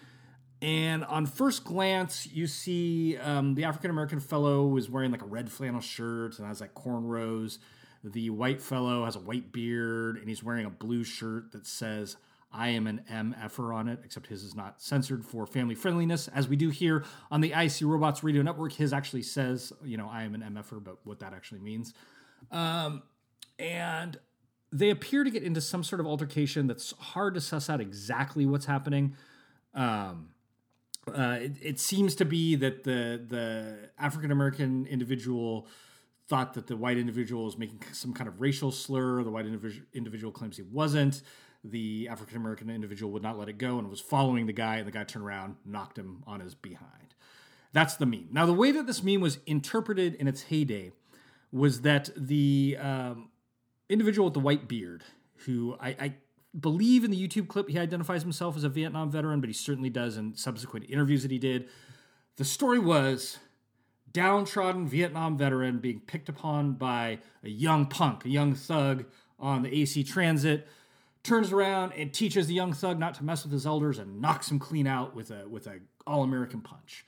And 0.61 1.03
on 1.03 1.25
first 1.25 1.65
glance, 1.65 2.27
you 2.31 2.47
see 2.47 3.17
um, 3.17 3.55
the 3.55 3.65
African 3.65 3.89
American 3.89 4.21
fellow 4.21 4.77
is 4.77 4.89
wearing 4.89 5.11
like 5.11 5.23
a 5.23 5.25
red 5.25 5.51
flannel 5.51 5.81
shirt 5.81 6.37
and 6.39 6.47
has 6.47 6.61
like 6.61 6.73
cornrows. 6.73 7.57
The 8.03 8.29
white 8.29 8.61
fellow 8.61 9.03
has 9.03 9.15
a 9.15 9.19
white 9.19 9.51
beard 9.51 10.17
and 10.17 10.29
he's 10.29 10.43
wearing 10.43 10.65
a 10.65 10.69
blue 10.69 11.03
shirt 11.03 11.51
that 11.51 11.65
says, 11.65 12.15
I 12.53 12.69
am 12.69 12.85
an 12.85 13.01
MFer 13.11 13.73
on 13.73 13.87
it, 13.87 13.99
except 14.03 14.27
his 14.27 14.43
is 14.43 14.55
not 14.55 14.81
censored 14.81 15.25
for 15.25 15.47
family 15.47 15.73
friendliness, 15.73 16.27
as 16.27 16.47
we 16.47 16.55
do 16.55 16.69
here 16.69 17.03
on 17.31 17.41
the 17.41 17.51
IC 17.51 17.81
Robots 17.81 18.23
Radio 18.23 18.43
Network. 18.43 18.73
His 18.73 18.93
actually 18.93 19.23
says, 19.23 19.73
you 19.83 19.97
know, 19.97 20.07
I 20.07 20.23
am 20.23 20.35
an 20.35 20.41
MFer, 20.41 20.83
but 20.83 20.97
what 21.03 21.19
that 21.19 21.33
actually 21.33 21.61
means. 21.61 21.93
Um, 22.51 23.01
and 23.57 24.19
they 24.71 24.91
appear 24.91 25.23
to 25.23 25.31
get 25.31 25.43
into 25.43 25.61
some 25.61 25.83
sort 25.83 25.99
of 25.99 26.05
altercation 26.05 26.67
that's 26.67 26.93
hard 26.99 27.33
to 27.33 27.41
suss 27.41 27.69
out 27.69 27.81
exactly 27.81 28.45
what's 28.45 28.65
happening. 28.65 29.15
Um, 29.73 30.29
uh, 31.07 31.37
it, 31.41 31.53
it, 31.61 31.79
seems 31.79 32.15
to 32.15 32.25
be 32.25 32.55
that 32.55 32.83
the 32.83 33.21
the 33.27 33.89
African 33.99 34.31
American 34.31 34.85
individual 34.85 35.67
thought 36.27 36.53
that 36.53 36.67
the 36.67 36.77
white 36.77 36.97
individual 36.97 37.45
was 37.45 37.57
making 37.57 37.81
some 37.91 38.13
kind 38.13 38.27
of 38.27 38.39
racial 38.39 38.71
slur. 38.71 39.21
The 39.23 39.29
white 39.29 39.45
individual 39.45 39.85
individual 39.93 40.31
claims 40.31 40.55
he 40.57 40.63
wasn't. 40.63 41.21
The 41.63 42.07
African 42.09 42.37
American 42.37 42.69
individual 42.69 43.11
would 43.13 43.23
not 43.23 43.37
let 43.37 43.49
it 43.49 43.57
go 43.57 43.79
and 43.79 43.89
was 43.89 43.99
following 43.99 44.47
the 44.47 44.53
guy, 44.53 44.77
and 44.77 44.87
the 44.87 44.91
guy 44.91 45.03
turned 45.03 45.25
around, 45.25 45.55
knocked 45.65 45.97
him 45.97 46.23
on 46.27 46.39
his 46.39 46.55
behind. 46.55 47.15
That's 47.71 47.95
the 47.95 48.05
meme. 48.05 48.27
Now, 48.31 48.45
the 48.45 48.53
way 48.53 48.71
that 48.71 48.85
this 48.85 49.03
meme 49.03 49.21
was 49.21 49.39
interpreted 49.45 50.15
in 50.15 50.27
its 50.27 50.43
heyday 50.43 50.91
was 51.51 51.81
that 51.81 52.09
the 52.15 52.77
um, 52.79 53.29
individual 53.89 54.25
with 54.25 54.33
the 54.33 54.39
white 54.39 54.67
beard, 54.67 55.03
who 55.45 55.75
I, 55.79 55.89
I 55.89 56.13
believe 56.59 57.03
in 57.03 57.11
the 57.11 57.27
YouTube 57.27 57.47
clip 57.47 57.69
he 57.69 57.79
identifies 57.79 58.21
himself 58.23 58.55
as 58.55 58.63
a 58.63 58.69
Vietnam 58.69 59.09
veteran, 59.09 59.39
but 59.39 59.49
he 59.49 59.53
certainly 59.53 59.89
does 59.89 60.17
in 60.17 60.35
subsequent 60.35 60.85
interviews 60.89 61.23
that 61.23 61.31
he 61.31 61.39
did. 61.39 61.67
The 62.37 62.45
story 62.45 62.79
was 62.79 63.39
downtrodden 64.11 64.87
Vietnam 64.87 65.37
veteran 65.37 65.79
being 65.79 65.99
picked 65.99 66.29
upon 66.29 66.73
by 66.73 67.19
a 67.43 67.49
young 67.49 67.87
punk, 67.87 68.25
a 68.25 68.29
young 68.29 68.53
thug 68.53 69.05
on 69.39 69.63
the 69.63 69.75
AC 69.81 70.03
Transit, 70.03 70.67
turns 71.23 71.53
around 71.53 71.93
and 71.93 72.13
teaches 72.13 72.47
the 72.47 72.53
young 72.53 72.73
thug 72.73 72.99
not 72.99 73.13
to 73.15 73.23
mess 73.23 73.43
with 73.43 73.51
his 73.51 73.65
elders 73.65 73.97
and 73.97 74.21
knocks 74.21 74.51
him 74.51 74.59
clean 74.59 74.85
out 74.85 75.15
with 75.15 75.31
a 75.31 75.47
with 75.47 75.67
a 75.67 75.79
all 76.05 76.23
American 76.23 76.61
punch. 76.61 77.05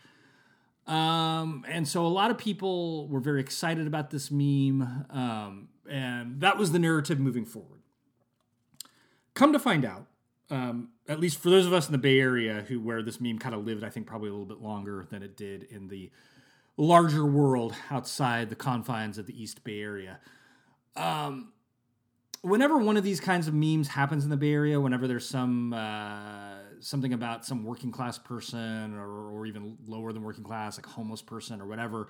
Um, 0.88 1.66
and 1.68 1.88
so 1.88 2.06
a 2.06 2.08
lot 2.08 2.32
of 2.32 2.38
people 2.38 3.08
were 3.08 3.20
very 3.20 3.42
excited 3.42 3.88
about 3.88 4.12
this 4.12 4.30
meme, 4.30 5.06
um, 5.10 5.70
and 5.90 6.40
that 6.42 6.58
was 6.58 6.72
the 6.72 6.80
narrative 6.80 7.20
moving 7.20 7.44
forward. 7.44 7.82
Come 9.34 9.52
to 9.52 9.60
find 9.60 9.84
out, 9.84 10.06
um, 10.52 10.90
at 11.08 11.20
least 11.20 11.40
for 11.40 11.50
those 11.50 11.66
of 11.66 11.74
us 11.74 11.88
in 11.88 11.92
the 11.92 11.98
Bay 11.98 12.20
Area 12.20 12.64
who 12.68 12.80
where 12.80 13.02
this 13.02 13.20
meme 13.20 13.40
kind 13.40 13.56
of 13.56 13.66
lived, 13.66 13.84
I 13.84 13.90
think 13.90 14.06
probably 14.06 14.30
a 14.30 14.32
little 14.32 14.46
bit 14.46 14.62
longer 14.62 15.08
than 15.10 15.24
it 15.24 15.36
did 15.36 15.64
in 15.64 15.88
the 15.88 16.12
larger 16.78 17.26
world 17.26 17.74
outside 17.90 18.50
the 18.50 18.56
confines 18.56 19.18
of 19.18 19.26
the 19.26 19.42
East 19.42 19.64
Bay 19.64 19.82
Area. 19.82 20.20
Um, 20.96 21.52
whenever 22.46 22.78
one 22.78 22.96
of 22.96 23.04
these 23.04 23.20
kinds 23.20 23.48
of 23.48 23.54
memes 23.54 23.88
happens 23.88 24.24
in 24.24 24.30
the 24.30 24.38
Bay 24.38 24.54
Area, 24.54 24.80
whenever 24.80 25.08
there's 25.08 25.28
some 25.28 25.74
uh, 25.74 26.58
something 26.80 27.14
about 27.14 27.46
some 27.46 27.64
working 27.64 27.92
class 27.92 28.18
person 28.18 28.96
or, 28.96 29.32
or 29.32 29.46
even 29.46 29.78
lower 29.88 30.14
than 30.14 30.24
working 30.24 30.44
class, 30.44 30.78
like 30.78 30.86
homeless 30.86 31.22
person 31.22 31.60
or 31.60 31.66
whatever, 31.66 32.08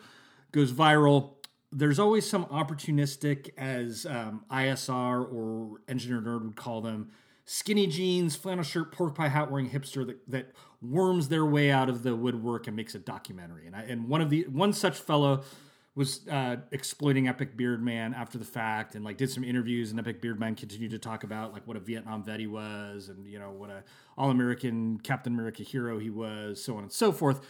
goes 0.51 0.71
viral, 0.71 1.35
there's 1.71 1.99
always 1.99 2.29
some 2.29 2.45
opportunistic, 2.45 3.49
as 3.57 4.05
um, 4.05 4.43
ISR 4.51 5.31
or 5.33 5.79
Engineer 5.87 6.21
Nerd 6.21 6.43
would 6.43 6.55
call 6.55 6.81
them, 6.81 7.11
skinny 7.45 7.87
jeans, 7.87 8.35
flannel 8.35 8.63
shirt, 8.63 8.91
pork 8.91 9.15
pie 9.15 9.29
hat 9.29 9.49
wearing 9.49 9.69
hipster 9.69 10.05
that, 10.05 10.29
that 10.29 10.51
worms 10.81 11.29
their 11.29 11.45
way 11.45 11.71
out 11.71 11.89
of 11.89 12.03
the 12.03 12.15
woodwork 12.15 12.67
and 12.67 12.75
makes 12.75 12.93
a 12.93 12.99
documentary. 12.99 13.67
And 13.67 13.75
I, 13.75 13.83
and 13.83 14.09
one 14.09 14.21
of 14.21 14.29
the 14.29 14.43
one 14.43 14.73
such 14.73 14.97
fellow 14.97 15.43
was 15.95 16.27
uh, 16.27 16.57
exploiting 16.71 17.27
Epic 17.27 17.55
Beard 17.55 17.81
Man 17.81 18.13
after 18.13 18.37
the 18.37 18.45
fact, 18.45 18.95
and 18.95 19.05
like 19.05 19.17
did 19.17 19.29
some 19.29 19.43
interviews. 19.43 19.91
And 19.91 19.99
Epic 19.99 20.21
Beard 20.21 20.39
Man 20.39 20.55
continued 20.55 20.91
to 20.91 20.99
talk 20.99 21.23
about 21.23 21.53
like 21.53 21.65
what 21.65 21.77
a 21.77 21.79
Vietnam 21.79 22.23
vet 22.23 22.39
he 22.39 22.47
was, 22.47 23.09
and 23.09 23.25
you 23.25 23.39
know 23.39 23.51
what 23.51 23.69
a 23.69 23.83
All 24.17 24.29
American 24.29 24.99
Captain 24.99 25.33
America 25.33 25.63
hero 25.63 25.97
he 25.97 26.09
was, 26.09 26.61
so 26.63 26.75
on 26.75 26.83
and 26.83 26.91
so 26.91 27.11
forth. 27.11 27.41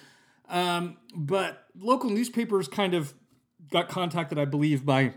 Um, 0.48 0.98
but 1.16 1.66
local 1.78 2.12
newspapers 2.12 2.68
kind 2.68 2.94
of 2.94 3.14
got 3.72 3.90
contacted, 3.90 4.38
I 4.38 4.46
believe, 4.46 4.86
by 4.86 5.14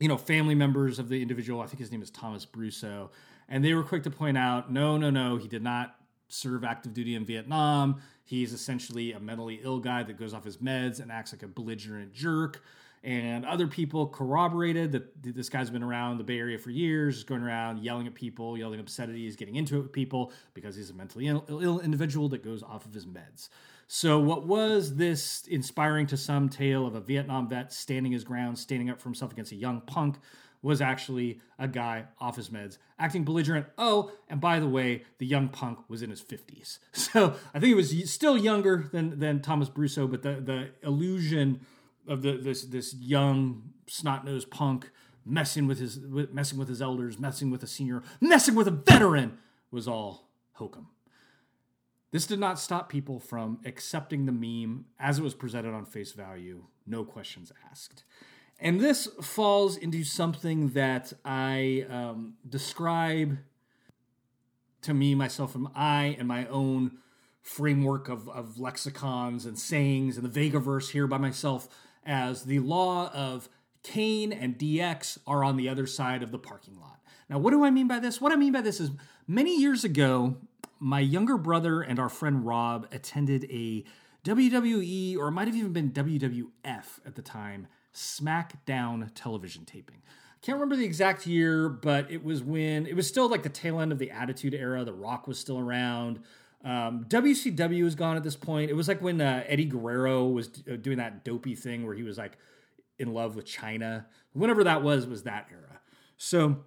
you 0.00 0.08
know 0.08 0.18
family 0.18 0.56
members 0.56 0.98
of 0.98 1.08
the 1.08 1.22
individual. 1.22 1.60
I 1.60 1.66
think 1.66 1.78
his 1.78 1.92
name 1.92 2.02
is 2.02 2.10
Thomas 2.10 2.44
Bruso, 2.44 3.10
and 3.48 3.64
they 3.64 3.72
were 3.74 3.84
quick 3.84 4.02
to 4.02 4.10
point 4.10 4.36
out, 4.36 4.72
no, 4.72 4.96
no, 4.96 5.10
no, 5.10 5.36
he 5.36 5.46
did 5.46 5.62
not 5.62 5.94
serve 6.28 6.64
active 6.64 6.92
duty 6.92 7.14
in 7.14 7.24
Vietnam. 7.24 8.02
He's 8.28 8.52
essentially 8.52 9.12
a 9.12 9.20
mentally 9.20 9.58
ill 9.62 9.78
guy 9.78 10.02
that 10.02 10.18
goes 10.18 10.34
off 10.34 10.44
his 10.44 10.58
meds 10.58 11.00
and 11.00 11.10
acts 11.10 11.32
like 11.32 11.42
a 11.42 11.48
belligerent 11.48 12.12
jerk. 12.12 12.62
And 13.02 13.46
other 13.46 13.66
people 13.66 14.06
corroborated 14.06 14.92
that 14.92 15.22
this 15.22 15.48
guy's 15.48 15.70
been 15.70 15.82
around 15.82 16.18
the 16.18 16.24
Bay 16.24 16.38
Area 16.38 16.58
for 16.58 16.68
years, 16.68 17.24
going 17.24 17.42
around 17.42 17.78
yelling 17.78 18.06
at 18.06 18.14
people, 18.14 18.58
yelling 18.58 18.80
obscenities, 18.80 19.34
getting 19.34 19.56
into 19.56 19.78
it 19.78 19.80
with 19.80 19.92
people 19.92 20.30
because 20.52 20.76
he's 20.76 20.90
a 20.90 20.94
mentally 20.94 21.26
Ill, 21.26 21.80
individual 21.80 22.28
that 22.28 22.44
goes 22.44 22.62
off 22.62 22.84
of 22.84 22.92
his 22.92 23.06
meds. 23.06 23.48
So, 23.86 24.18
what 24.18 24.46
was 24.46 24.96
this 24.96 25.46
inspiring 25.46 26.06
to 26.08 26.18
some 26.18 26.50
tale 26.50 26.86
of 26.86 26.94
a 26.94 27.00
Vietnam 27.00 27.48
vet 27.48 27.72
standing 27.72 28.12
his 28.12 28.24
ground, 28.24 28.58
standing 28.58 28.90
up 28.90 29.00
for 29.00 29.08
himself 29.08 29.32
against 29.32 29.52
a 29.52 29.56
young 29.56 29.80
punk? 29.80 30.18
Was 30.60 30.80
actually 30.80 31.40
a 31.58 31.68
guy 31.68 32.06
off 32.20 32.36
his 32.36 32.48
meds, 32.48 32.78
acting 32.98 33.24
belligerent. 33.24 33.66
Oh, 33.78 34.10
and 34.28 34.40
by 34.40 34.58
the 34.58 34.68
way, 34.68 35.04
the 35.18 35.26
young 35.26 35.48
punk 35.48 35.78
was 35.88 36.02
in 36.02 36.10
his 36.10 36.20
50s. 36.20 36.78
So 36.92 37.36
I 37.54 37.60
think 37.60 37.68
he 37.68 37.74
was 37.74 38.12
still 38.12 38.36
younger 38.36 38.88
than, 38.92 39.20
than 39.20 39.40
Thomas 39.40 39.68
Bruso, 39.68 40.08
but 40.08 40.22
the, 40.22 40.40
the 40.40 40.70
illusion 40.82 41.60
of 42.08 42.22
the, 42.22 42.32
this, 42.32 42.64
this 42.64 42.94
young 42.94 43.70
snot 43.86 44.24
nosed 44.24 44.50
punk 44.50 44.90
messing 45.24 45.66
with 45.66 45.78
his 45.78 45.98
with, 46.00 46.32
messing 46.32 46.58
with 46.58 46.68
his 46.68 46.82
elders, 46.82 47.18
messing 47.18 47.50
with 47.50 47.62
a 47.62 47.66
senior, 47.66 48.02
messing 48.20 48.54
with 48.54 48.66
a 48.66 48.72
veteran 48.72 49.38
was 49.70 49.86
all 49.86 50.28
hokum. 50.54 50.88
This 52.10 52.26
did 52.26 52.38
not 52.38 52.58
stop 52.58 52.88
people 52.88 53.20
from 53.20 53.60
accepting 53.66 54.24
the 54.24 54.32
meme 54.32 54.86
as 54.98 55.18
it 55.18 55.22
was 55.22 55.34
presented 55.34 55.74
on 55.74 55.84
face 55.84 56.12
value, 56.12 56.64
no 56.86 57.04
questions 57.04 57.52
asked. 57.70 58.04
And 58.60 58.80
this 58.80 59.06
falls 59.22 59.76
into 59.76 60.02
something 60.02 60.70
that 60.70 61.12
I 61.24 61.86
um, 61.88 62.34
describe 62.48 63.38
to 64.82 64.94
me, 64.94 65.14
myself, 65.14 65.54
and 65.54 65.68
I, 65.74 66.16
and 66.18 66.26
my 66.26 66.46
own 66.46 66.98
framework 67.42 68.08
of, 68.08 68.28
of 68.28 68.58
lexicons 68.58 69.46
and 69.46 69.58
sayings 69.58 70.16
and 70.16 70.30
the 70.30 70.50
Vegaverse 70.50 70.90
here 70.90 71.06
by 71.06 71.18
myself 71.18 71.68
as 72.04 72.44
the 72.44 72.58
law 72.60 73.10
of 73.12 73.48
Kane 73.82 74.32
and 74.32 74.58
DX 74.58 75.18
are 75.26 75.44
on 75.44 75.56
the 75.56 75.68
other 75.68 75.86
side 75.86 76.22
of 76.22 76.30
the 76.30 76.38
parking 76.38 76.78
lot. 76.78 77.00
Now, 77.28 77.38
what 77.38 77.50
do 77.50 77.64
I 77.64 77.70
mean 77.70 77.88
by 77.88 77.98
this? 78.00 78.20
What 78.20 78.32
I 78.32 78.36
mean 78.36 78.52
by 78.52 78.60
this 78.60 78.80
is 78.80 78.90
many 79.26 79.58
years 79.60 79.84
ago, 79.84 80.36
my 80.78 81.00
younger 81.00 81.36
brother 81.36 81.80
and 81.80 81.98
our 81.98 82.08
friend 82.08 82.46
Rob 82.46 82.86
attended 82.92 83.44
a 83.50 83.84
WWE, 84.24 85.16
or 85.16 85.28
it 85.28 85.32
might 85.32 85.48
have 85.48 85.56
even 85.56 85.72
been 85.72 85.90
WWF 85.90 87.00
at 87.06 87.14
the 87.14 87.22
time, 87.22 87.66
SmackDown 87.98 89.10
television 89.14 89.64
taping. 89.64 90.02
I 90.06 90.46
can't 90.46 90.56
remember 90.56 90.76
the 90.76 90.84
exact 90.84 91.26
year, 91.26 91.68
but 91.68 92.10
it 92.10 92.22
was 92.22 92.42
when 92.42 92.86
it 92.86 92.94
was 92.94 93.08
still 93.08 93.28
like 93.28 93.42
the 93.42 93.48
tail 93.48 93.80
end 93.80 93.90
of 93.90 93.98
the 93.98 94.10
Attitude 94.10 94.54
Era. 94.54 94.84
The 94.84 94.92
Rock 94.92 95.26
was 95.26 95.38
still 95.38 95.58
around. 95.58 96.20
Um, 96.64 97.04
WCW 97.08 97.82
was 97.82 97.94
gone 97.94 98.16
at 98.16 98.22
this 98.22 98.36
point. 98.36 98.70
It 98.70 98.74
was 98.74 98.88
like 98.88 99.02
when 99.02 99.20
uh, 99.20 99.42
Eddie 99.46 99.64
Guerrero 99.64 100.26
was 100.26 100.48
uh, 100.70 100.76
doing 100.76 100.98
that 100.98 101.24
dopey 101.24 101.54
thing 101.54 101.84
where 101.84 101.94
he 101.94 102.02
was 102.02 102.18
like 102.18 102.38
in 102.98 103.12
love 103.12 103.36
with 103.36 103.46
Chyna. 103.46 104.06
Whenever 104.32 104.64
that 104.64 104.82
was, 104.82 105.06
was 105.06 105.24
that 105.24 105.48
era. 105.50 105.80
So 106.16 106.64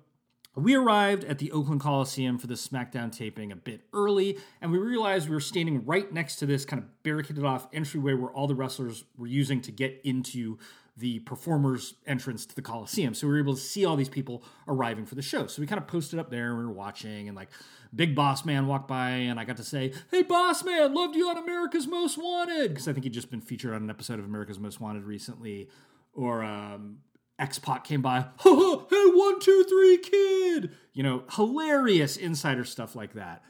we 0.56 0.76
arrived 0.76 1.24
at 1.24 1.40
the 1.40 1.52
Oakland 1.54 1.80
Coliseum 1.80 2.38
for 2.38 2.48
the 2.48 2.56
SmackDown 2.56 3.12
taping 3.12 3.54
a 3.54 3.56
bit 3.56 3.82
early, 3.94 4.38
and 4.62 4.72
we 4.72 4.78
realized 4.78 5.30
we 5.30 5.36
were 5.36 5.40
standing 5.40 5.86
right 5.86 6.12
next 6.12 6.38
to 6.38 6.46
this 6.46 6.66
kind 6.66 6.82
of 6.82 7.04
barricaded 7.04 7.46
off 7.46 7.68
entryway 7.72 8.14
where 8.14 8.32
all 8.32 8.48
the 8.48 8.56
wrestlers 8.56 9.06
were 9.18 9.28
using 9.28 9.62
to 9.62 9.72
get 9.72 10.02
into 10.04 10.58
the 11.02 11.20
performers' 11.20 11.96
entrance 12.06 12.46
to 12.46 12.56
the 12.56 12.62
Coliseum. 12.62 13.14
So 13.14 13.28
we 13.28 13.34
were 13.34 13.40
able 13.40 13.56
to 13.56 13.60
see 13.60 13.84
all 13.84 13.96
these 13.96 14.08
people 14.08 14.44
arriving 14.68 15.06
for 15.06 15.16
the 15.16 15.22
show. 15.22 15.48
So 15.48 15.62
we 15.62 15.68
kind 15.68 15.82
of 15.82 15.88
posted 15.88 16.20
up 16.20 16.30
there 16.30 16.50
and 16.52 16.60
we 16.60 16.66
were 16.66 16.72
watching, 16.72 17.28
and 17.28 17.36
like 17.36 17.50
Big 17.94 18.16
Boss 18.16 18.46
Man 18.46 18.68
walked 18.68 18.88
by, 18.88 19.10
and 19.10 19.40
I 19.40 19.44
got 19.44 19.58
to 19.58 19.64
say, 19.64 19.94
Hey, 20.12 20.22
Boss 20.22 20.64
Man, 20.64 20.94
loved 20.94 21.16
you 21.16 21.28
on 21.28 21.38
America's 21.38 21.88
Most 21.88 22.18
Wanted, 22.18 22.70
because 22.70 22.88
I 22.88 22.94
think 22.94 23.04
he'd 23.04 23.14
just 23.14 23.32
been 23.32 23.42
featured 23.42 23.74
on 23.74 23.84
an 23.84 23.90
episode 23.90 24.20
of 24.20 24.26
America's 24.26 24.60
Most 24.60 24.80
Wanted 24.80 25.04
recently. 25.04 25.70
Or 26.14 26.44
um, 26.44 27.00
X 27.40 27.58
Pac 27.58 27.84
came 27.84 28.02
by, 28.02 28.20
hey, 28.44 28.50
one, 28.52 29.40
two, 29.40 29.66
three, 29.68 29.98
kid. 29.98 30.72
You 30.94 31.04
know, 31.04 31.24
hilarious 31.36 32.16
insider 32.16 32.64
stuff 32.64 32.96
like 32.96 33.14
that. 33.14 33.44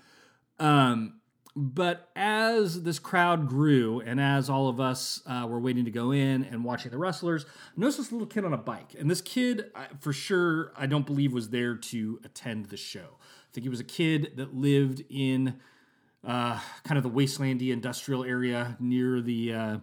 Um, 0.59 1.20
but 1.55 2.09
as 2.15 2.83
this 2.83 2.97
crowd 2.97 3.47
grew 3.47 3.99
and 3.99 4.21
as 4.21 4.49
all 4.49 4.69
of 4.69 4.79
us 4.79 5.21
uh, 5.25 5.45
were 5.49 5.59
waiting 5.59 5.85
to 5.85 5.91
go 5.91 6.11
in 6.11 6.45
and 6.45 6.63
watching 6.63 6.91
the 6.91 6.97
wrestlers, 6.97 7.45
I 7.45 7.79
noticed 7.79 7.97
this 7.97 8.11
little 8.11 8.27
kid 8.27 8.45
on 8.45 8.53
a 8.53 8.57
bike. 8.57 8.95
And 8.97 9.09
this 9.11 9.21
kid, 9.21 9.71
for 9.99 10.13
sure, 10.13 10.71
I 10.77 10.85
don't 10.85 11.05
believe 11.05 11.33
was 11.33 11.49
there 11.49 11.75
to 11.75 12.19
attend 12.23 12.67
the 12.67 12.77
show. 12.77 13.17
I 13.19 13.53
think 13.53 13.63
he 13.63 13.69
was 13.69 13.81
a 13.81 13.85
kid 13.85 14.33
that 14.37 14.55
lived 14.55 15.03
in 15.09 15.59
uh, 16.25 16.59
kind 16.83 16.97
of 16.97 17.03
the 17.03 17.09
wastelandy 17.09 17.71
industrial 17.71 18.23
area 18.23 18.77
near 18.79 19.19
the 19.21 19.53
uh, 19.53 19.77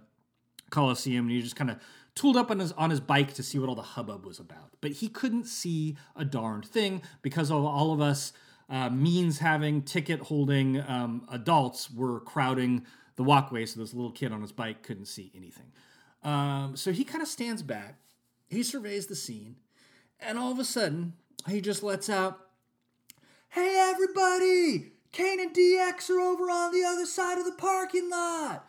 Coliseum. 0.70 1.26
And 1.26 1.31
he 1.31 1.42
just 1.42 1.57
kind 1.57 1.70
of 1.70 1.78
tooled 2.14 2.37
up 2.37 2.50
on 2.50 2.61
his 2.61 2.72
on 2.72 2.90
his 2.90 3.00
bike 3.00 3.35
to 3.35 3.42
see 3.42 3.59
what 3.59 3.68
all 3.68 3.74
the 3.74 3.83
hubbub 3.83 4.24
was 4.24 4.38
about. 4.38 4.70
But 4.81 4.92
he 4.92 5.09
couldn't 5.09 5.44
see 5.44 5.96
a 6.16 6.24
darned 6.24 6.64
thing 6.64 7.02
because 7.20 7.50
of 7.50 7.64
all 7.64 7.92
of 7.92 8.00
us 8.00 8.33
uh, 8.68 8.90
means 8.90 9.38
having 9.38 9.83
ticket 9.83 10.20
holding 10.20 10.81
um, 10.88 11.26
adults 11.31 11.90
were 11.90 12.20
crowding 12.20 12.85
the 13.16 13.22
walkway, 13.22 13.66
so 13.66 13.81
this 13.81 13.94
little 13.94 14.12
kid 14.12 14.33
on 14.33 14.42
his 14.42 14.52
bike 14.52 14.83
couldn't 14.83 15.07
see 15.07 15.33
anything. 15.35 15.72
Um, 16.22 16.76
so 16.76 16.92
he 16.92 17.04
kind 17.04 17.22
of 17.22 17.28
stands 17.28 17.62
back, 17.62 17.98
he 18.48 18.62
surveys 18.62 19.07
the 19.07 19.16
scene, 19.16 19.57
And 20.20 20.38
all 20.38 20.52
of 20.52 20.59
a 20.59 20.64
sudden, 20.64 21.14
he 21.48 21.61
just 21.61 21.83
lets 21.83 22.09
out, 22.09 22.40
Hey, 23.50 23.76
everybody! 23.78 24.92
Kane 25.11 25.40
and 25.40 25.54
DX 25.54 26.11
are 26.11 26.20
over 26.20 26.44
on 26.44 26.72
the 26.72 26.85
other 26.85 27.07
side 27.07 27.38
of 27.38 27.44
the 27.44 27.52
parking 27.52 28.11
lot. 28.11 28.66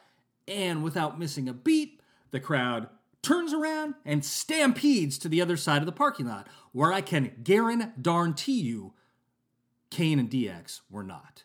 And 0.48 0.84
without 0.84 1.20
missing 1.20 1.50
a 1.50 1.54
beat, 1.54 2.02
the 2.32 2.40
crowd 2.40 2.88
turns 3.22 3.54
around 3.54 3.96
and 4.06 4.24
stampedes 4.24 5.18
to 5.20 5.30
the 5.30 5.42
other 5.42 5.58
side 5.58 5.82
of 5.82 5.86
the 5.86 5.92
parking 5.92 6.28
lot, 6.28 6.48
where 6.72 6.94
I 6.94 7.02
can 7.02 7.32
guarantee 7.44 8.62
you 8.62 8.94
Kane 9.90 10.20
and 10.20 10.30
DX 10.30 10.82
were 10.90 11.04
not. 11.04 11.44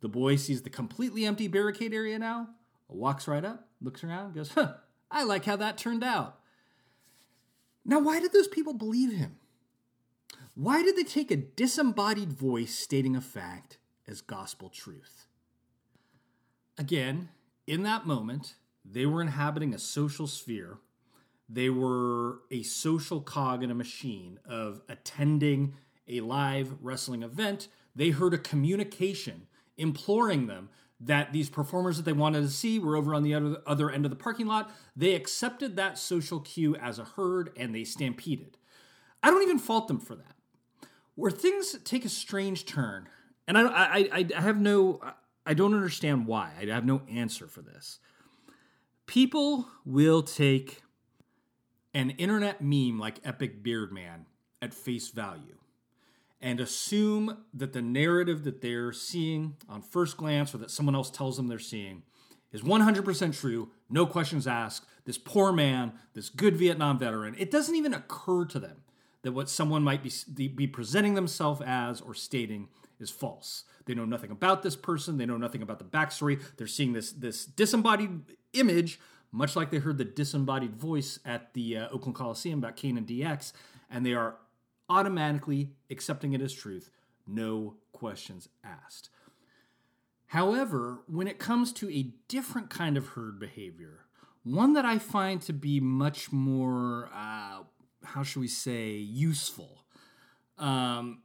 The 0.00 0.08
boy 0.08 0.36
sees 0.36 0.62
the 0.62 0.70
completely 0.70 1.24
empty 1.24 1.48
barricade 1.48 1.94
area 1.94 2.18
now, 2.18 2.48
walks 2.88 3.26
right 3.26 3.44
up, 3.44 3.68
looks 3.80 4.04
around, 4.04 4.34
goes, 4.34 4.50
huh, 4.50 4.74
I 5.10 5.24
like 5.24 5.44
how 5.44 5.56
that 5.56 5.78
turned 5.78 6.04
out. 6.04 6.38
Now, 7.84 8.00
why 8.00 8.20
did 8.20 8.32
those 8.32 8.48
people 8.48 8.74
believe 8.74 9.12
him? 9.12 9.36
Why 10.54 10.82
did 10.82 10.96
they 10.96 11.04
take 11.04 11.30
a 11.30 11.36
disembodied 11.36 12.32
voice 12.32 12.74
stating 12.74 13.16
a 13.16 13.20
fact 13.20 13.78
as 14.06 14.20
gospel 14.20 14.68
truth? 14.68 15.26
Again, 16.78 17.28
in 17.66 17.82
that 17.82 18.06
moment, 18.06 18.54
they 18.84 19.06
were 19.06 19.22
inhabiting 19.22 19.74
a 19.74 19.78
social 19.78 20.26
sphere. 20.26 20.78
They 21.48 21.70
were 21.70 22.40
a 22.50 22.62
social 22.62 23.20
cog 23.20 23.62
in 23.62 23.70
a 23.70 23.74
machine 23.74 24.38
of 24.44 24.82
attending 24.88 25.74
a 26.08 26.20
live 26.20 26.74
wrestling 26.80 27.22
event. 27.22 27.68
They 27.94 28.10
heard 28.10 28.34
a 28.34 28.38
communication 28.38 29.46
imploring 29.76 30.46
them 30.46 30.68
that 31.00 31.32
these 31.32 31.50
performers 31.50 31.96
that 31.96 32.04
they 32.04 32.12
wanted 32.12 32.42
to 32.42 32.48
see 32.48 32.78
were 32.78 32.96
over 32.96 33.14
on 33.14 33.22
the 33.22 33.34
other, 33.34 33.58
other 33.66 33.90
end 33.90 34.04
of 34.06 34.10
the 34.10 34.16
parking 34.16 34.46
lot. 34.46 34.70
They 34.96 35.14
accepted 35.14 35.76
that 35.76 35.98
social 35.98 36.40
cue 36.40 36.76
as 36.76 36.98
a 36.98 37.04
herd 37.04 37.50
and 37.56 37.74
they 37.74 37.84
stampeded. 37.84 38.56
I 39.22 39.30
don't 39.30 39.42
even 39.42 39.58
fault 39.58 39.88
them 39.88 40.00
for 40.00 40.14
that. 40.14 40.36
Where 41.14 41.30
things 41.30 41.76
take 41.84 42.04
a 42.04 42.08
strange 42.08 42.64
turn, 42.64 43.08
and 43.46 43.56
I, 43.56 44.08
I, 44.12 44.26
I 44.36 44.40
have 44.40 44.60
no, 44.60 45.00
I 45.46 45.54
don't 45.54 45.74
understand 45.74 46.26
why. 46.26 46.52
I 46.60 46.66
have 46.66 46.84
no 46.84 47.02
answer 47.08 47.46
for 47.46 47.62
this. 47.62 48.00
People 49.06 49.68
will 49.84 50.22
take 50.22 50.82
an 51.92 52.10
internet 52.10 52.60
meme 52.62 52.98
like 52.98 53.20
Epic 53.24 53.62
Beard 53.62 53.92
Man 53.92 54.26
at 54.60 54.74
face 54.74 55.08
value 55.10 55.58
and 56.44 56.60
assume 56.60 57.38
that 57.54 57.72
the 57.72 57.80
narrative 57.80 58.44
that 58.44 58.60
they're 58.60 58.92
seeing 58.92 59.56
on 59.66 59.80
first 59.80 60.18
glance 60.18 60.54
or 60.54 60.58
that 60.58 60.70
someone 60.70 60.94
else 60.94 61.10
tells 61.10 61.38
them 61.38 61.48
they're 61.48 61.58
seeing 61.58 62.02
is 62.52 62.60
100% 62.60 63.40
true, 63.40 63.70
no 63.88 64.04
questions 64.04 64.46
asked. 64.46 64.84
This 65.06 65.16
poor 65.16 65.52
man, 65.52 65.92
this 66.12 66.28
good 66.28 66.54
Vietnam 66.54 66.98
veteran, 66.98 67.34
it 67.38 67.50
doesn't 67.50 67.74
even 67.74 67.94
occur 67.94 68.44
to 68.44 68.60
them 68.60 68.82
that 69.22 69.32
what 69.32 69.48
someone 69.48 69.82
might 69.82 70.02
be, 70.02 70.48
be 70.48 70.66
presenting 70.66 71.14
themselves 71.14 71.62
as 71.64 72.02
or 72.02 72.12
stating 72.12 72.68
is 73.00 73.08
false. 73.08 73.64
They 73.86 73.94
know 73.94 74.04
nothing 74.04 74.30
about 74.30 74.62
this 74.62 74.76
person, 74.76 75.16
they 75.16 75.24
know 75.24 75.38
nothing 75.38 75.62
about 75.62 75.78
the 75.78 75.86
backstory. 75.86 76.42
They're 76.58 76.66
seeing 76.66 76.92
this, 76.92 77.10
this 77.10 77.46
disembodied 77.46 78.20
image, 78.52 79.00
much 79.32 79.56
like 79.56 79.70
they 79.70 79.78
heard 79.78 79.96
the 79.96 80.04
disembodied 80.04 80.76
voice 80.76 81.18
at 81.24 81.54
the 81.54 81.78
uh, 81.78 81.88
Oakland 81.88 82.16
Coliseum 82.16 82.58
about 82.58 82.76
Kane 82.76 82.98
and 82.98 83.06
DX, 83.06 83.54
and 83.90 84.04
they 84.04 84.12
are 84.12 84.36
automatically 84.88 85.70
accepting 85.90 86.32
it 86.32 86.40
as 86.40 86.52
truth, 86.52 86.90
no 87.26 87.76
questions 87.92 88.48
asked. 88.62 89.10
However, 90.26 91.02
when 91.06 91.28
it 91.28 91.38
comes 91.38 91.72
to 91.74 91.90
a 91.90 92.12
different 92.28 92.70
kind 92.70 92.96
of 92.96 93.08
herd 93.08 93.38
behavior, 93.38 94.06
one 94.42 94.74
that 94.74 94.84
I 94.84 94.98
find 94.98 95.40
to 95.42 95.52
be 95.52 95.80
much 95.80 96.32
more, 96.32 97.08
uh, 97.14 97.62
how 98.04 98.22
should 98.22 98.40
we 98.40 98.48
say, 98.48 98.90
useful, 98.92 99.84
um, 100.58 101.22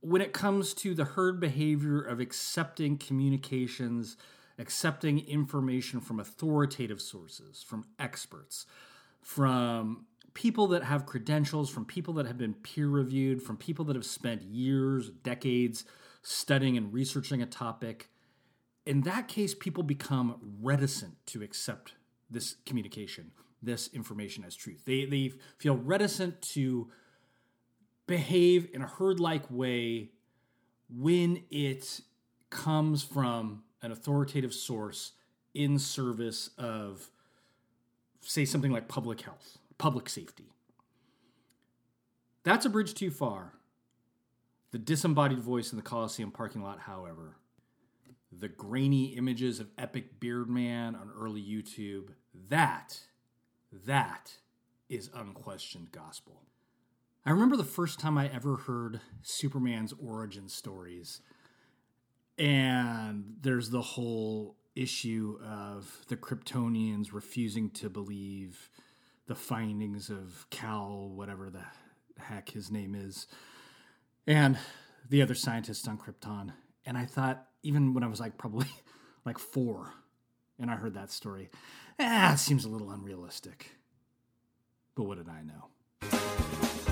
when 0.00 0.22
it 0.22 0.32
comes 0.32 0.74
to 0.74 0.94
the 0.94 1.04
herd 1.04 1.40
behavior 1.40 2.00
of 2.00 2.20
accepting 2.20 2.96
communications, 2.96 4.16
accepting 4.58 5.20
information 5.26 6.00
from 6.00 6.18
authoritative 6.18 7.00
sources, 7.00 7.62
from 7.62 7.84
experts, 7.98 8.66
from 9.20 10.06
people 10.34 10.66
that 10.68 10.84
have 10.84 11.06
credentials, 11.06 11.70
from 11.70 11.84
people 11.84 12.14
that 12.14 12.26
have 12.26 12.38
been 12.38 12.54
peer 12.54 12.88
reviewed, 12.88 13.42
from 13.42 13.56
people 13.56 13.84
that 13.86 13.96
have 13.96 14.04
spent 14.04 14.42
years, 14.42 15.10
decades 15.10 15.84
studying 16.22 16.76
and 16.76 16.92
researching 16.92 17.42
a 17.42 17.46
topic. 17.46 18.08
In 18.86 19.02
that 19.02 19.28
case, 19.28 19.54
people 19.54 19.82
become 19.82 20.36
reticent 20.60 21.14
to 21.26 21.42
accept 21.42 21.94
this 22.30 22.56
communication, 22.64 23.32
this 23.62 23.88
information 23.92 24.44
as 24.44 24.56
truth. 24.56 24.82
They, 24.84 25.04
they 25.04 25.32
feel 25.58 25.76
reticent 25.76 26.40
to 26.42 26.90
behave 28.06 28.68
in 28.72 28.82
a 28.82 28.86
herd 28.86 29.20
like 29.20 29.44
way 29.50 30.10
when 30.88 31.44
it 31.50 32.00
comes 32.50 33.02
from 33.02 33.62
an 33.82 33.92
authoritative 33.92 34.52
source 34.52 35.12
in 35.54 35.78
service 35.78 36.50
of, 36.58 37.10
say, 38.20 38.44
something 38.44 38.72
like 38.72 38.88
public 38.88 39.20
health 39.20 39.58
public 39.82 40.08
safety. 40.08 40.52
That's 42.44 42.64
a 42.64 42.70
bridge 42.70 42.94
too 42.94 43.10
far. 43.10 43.54
The 44.70 44.78
disembodied 44.78 45.40
voice 45.40 45.72
in 45.72 45.76
the 45.76 45.82
Coliseum 45.82 46.30
parking 46.30 46.62
lot, 46.62 46.78
however, 46.78 47.34
the 48.30 48.46
grainy 48.46 49.06
images 49.16 49.58
of 49.58 49.72
Epic 49.76 50.20
Beard 50.20 50.48
Man 50.48 50.94
on 50.94 51.10
early 51.18 51.42
YouTube, 51.42 52.10
that, 52.48 53.00
that 53.84 54.34
is 54.88 55.10
unquestioned 55.12 55.90
gospel. 55.90 56.42
I 57.26 57.32
remember 57.32 57.56
the 57.56 57.64
first 57.64 57.98
time 57.98 58.16
I 58.16 58.28
ever 58.32 58.58
heard 58.58 59.00
Superman's 59.22 59.92
origin 60.00 60.48
stories. 60.48 61.22
And 62.38 63.34
there's 63.40 63.70
the 63.70 63.82
whole 63.82 64.54
issue 64.76 65.40
of 65.44 66.04
the 66.06 66.16
Kryptonians 66.16 67.12
refusing 67.12 67.68
to 67.70 67.90
believe 67.90 68.70
the 69.26 69.34
findings 69.34 70.10
of 70.10 70.46
Cal, 70.50 71.10
whatever 71.14 71.50
the 71.50 71.64
heck 72.20 72.50
his 72.50 72.70
name 72.70 72.94
is, 72.94 73.26
and 74.26 74.58
the 75.08 75.22
other 75.22 75.34
scientists 75.34 75.86
on 75.88 75.98
Krypton. 75.98 76.52
And 76.84 76.98
I 76.98 77.04
thought, 77.04 77.46
even 77.62 77.94
when 77.94 78.04
I 78.04 78.08
was 78.08 78.20
like 78.20 78.38
probably 78.38 78.66
like 79.24 79.38
four, 79.38 79.92
and 80.58 80.70
I 80.70 80.76
heard 80.76 80.94
that 80.94 81.10
story, 81.10 81.50
ah, 81.98 82.34
it 82.34 82.38
seems 82.38 82.64
a 82.64 82.68
little 82.68 82.90
unrealistic. 82.90 83.76
But 84.94 85.04
what 85.04 85.18
did 85.18 85.28
I 85.28 85.42
know? 85.42 86.91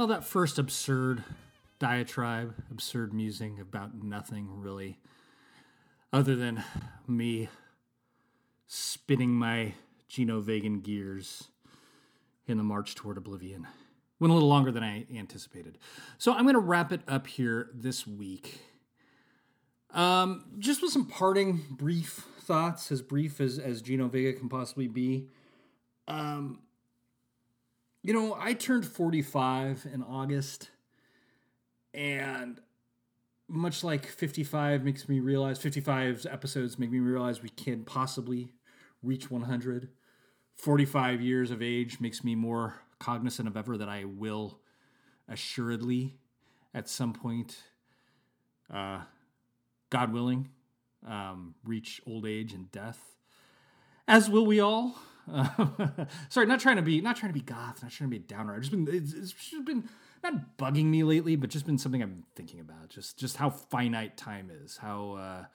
Well, 0.00 0.06
that 0.06 0.24
first 0.24 0.58
absurd 0.58 1.24
diatribe, 1.78 2.54
absurd 2.70 3.12
musing 3.12 3.60
about 3.60 4.02
nothing 4.02 4.48
really, 4.50 4.98
other 6.10 6.34
than 6.34 6.64
me 7.06 7.50
spinning 8.66 9.32
my 9.32 9.74
Gino 10.08 10.40
Vegan 10.40 10.80
gears 10.80 11.50
in 12.46 12.56
the 12.56 12.62
march 12.62 12.94
toward 12.94 13.18
oblivion. 13.18 13.66
Went 14.18 14.30
a 14.30 14.32
little 14.32 14.48
longer 14.48 14.72
than 14.72 14.82
I 14.82 15.04
anticipated. 15.14 15.76
So 16.16 16.32
I'm 16.32 16.44
going 16.44 16.54
to 16.54 16.60
wrap 16.60 16.92
it 16.92 17.02
up 17.06 17.26
here 17.26 17.68
this 17.74 18.06
week. 18.06 18.62
Um, 19.90 20.46
just 20.58 20.80
with 20.80 20.92
some 20.92 21.08
parting 21.08 21.60
brief 21.68 22.24
thoughts, 22.40 22.90
as 22.90 23.02
brief 23.02 23.38
as, 23.38 23.58
as 23.58 23.82
Gino 23.82 24.08
Vega 24.08 24.32
can 24.32 24.48
possibly 24.48 24.88
be. 24.88 25.28
Um, 26.08 26.60
you 28.02 28.12
know, 28.14 28.36
I 28.38 28.54
turned 28.54 28.86
45 28.86 29.86
in 29.92 30.02
August, 30.02 30.70
and 31.92 32.60
much 33.48 33.84
like 33.84 34.06
55 34.06 34.84
makes 34.84 35.08
me 35.08 35.20
realize 35.20 35.58
55's 35.58 36.24
episodes 36.24 36.78
make 36.78 36.90
me 36.90 37.00
realize 37.00 37.42
we 37.42 37.48
can 37.48 37.84
possibly 37.84 38.52
reach 39.02 39.30
100. 39.30 39.88
45 40.54 41.20
years 41.20 41.50
of 41.50 41.62
age 41.62 42.00
makes 42.00 42.22
me 42.22 42.34
more 42.34 42.74
cognizant 42.98 43.48
of 43.48 43.56
ever 43.56 43.76
that 43.76 43.88
I 43.88 44.04
will 44.04 44.60
assuredly 45.28 46.18
at 46.74 46.88
some 46.88 47.12
point, 47.12 47.56
uh, 48.72 49.00
God 49.88 50.12
willing, 50.12 50.48
um, 51.06 51.54
reach 51.64 52.00
old 52.06 52.26
age 52.26 52.52
and 52.52 52.70
death. 52.70 53.16
As 54.06 54.30
will 54.30 54.46
we 54.46 54.60
all. 54.60 54.94
Uh, 55.32 56.04
sorry, 56.28 56.46
not 56.46 56.60
trying 56.60 56.76
to 56.76 56.82
be 56.82 57.00
not 57.00 57.16
trying 57.16 57.32
to 57.32 57.38
be 57.38 57.44
goth, 57.44 57.82
not 57.82 57.90
trying 57.90 58.10
to 58.10 58.18
be 58.18 58.22
a 58.22 58.26
downer. 58.26 58.54
I've 58.54 58.60
just 58.60 58.72
been 58.72 58.88
it's, 58.90 59.12
it's 59.12 59.32
just 59.32 59.64
been 59.64 59.88
not 60.22 60.58
bugging 60.58 60.86
me 60.86 61.02
lately, 61.02 61.36
but 61.36 61.50
just 61.50 61.66
been 61.66 61.78
something 61.78 62.02
I'm 62.02 62.24
thinking 62.34 62.60
about. 62.60 62.88
Just 62.88 63.18
just 63.18 63.36
how 63.36 63.50
finite 63.50 64.16
time 64.16 64.50
is, 64.64 64.76
how 64.76 65.46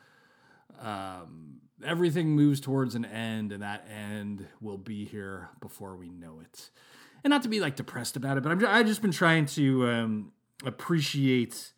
uh, 0.82 0.88
um, 0.88 1.58
everything 1.84 2.30
moves 2.30 2.60
towards 2.60 2.96
an 2.96 3.06
end, 3.06 3.52
and 3.52 3.62
that 3.62 3.88
end 3.94 4.46
will 4.62 4.78
be 4.78 5.06
here 5.06 5.50
before 5.62 5.96
we 5.96 6.10
know 6.10 6.40
it. 6.42 6.70
And 7.24 7.32
not 7.32 7.44
to 7.44 7.50
be 7.50 7.60
like 7.60 7.76
depressed 7.76 8.16
about 8.16 8.38
it, 8.38 8.44
but 8.44 8.52
I'm 8.52 8.66
I've 8.66 8.86
just 8.86 9.02
been 9.02 9.12
trying 9.12 9.46
to 9.48 9.88
um, 9.88 10.32
appreciate 10.64 11.74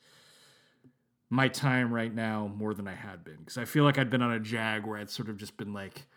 my 1.30 1.48
time 1.48 1.94
right 1.94 2.14
now 2.14 2.52
more 2.56 2.74
than 2.74 2.88
I 2.88 2.96
had 2.96 3.24
been 3.24 3.38
because 3.38 3.58
I 3.58 3.66
feel 3.66 3.84
like 3.84 3.98
I'd 3.98 4.10
been 4.10 4.22
on 4.22 4.32
a 4.32 4.40
jag 4.40 4.86
where 4.86 4.98
I'd 4.98 5.10
sort 5.10 5.30
of 5.30 5.38
just 5.38 5.58
been 5.58 5.74
like, 5.74 6.08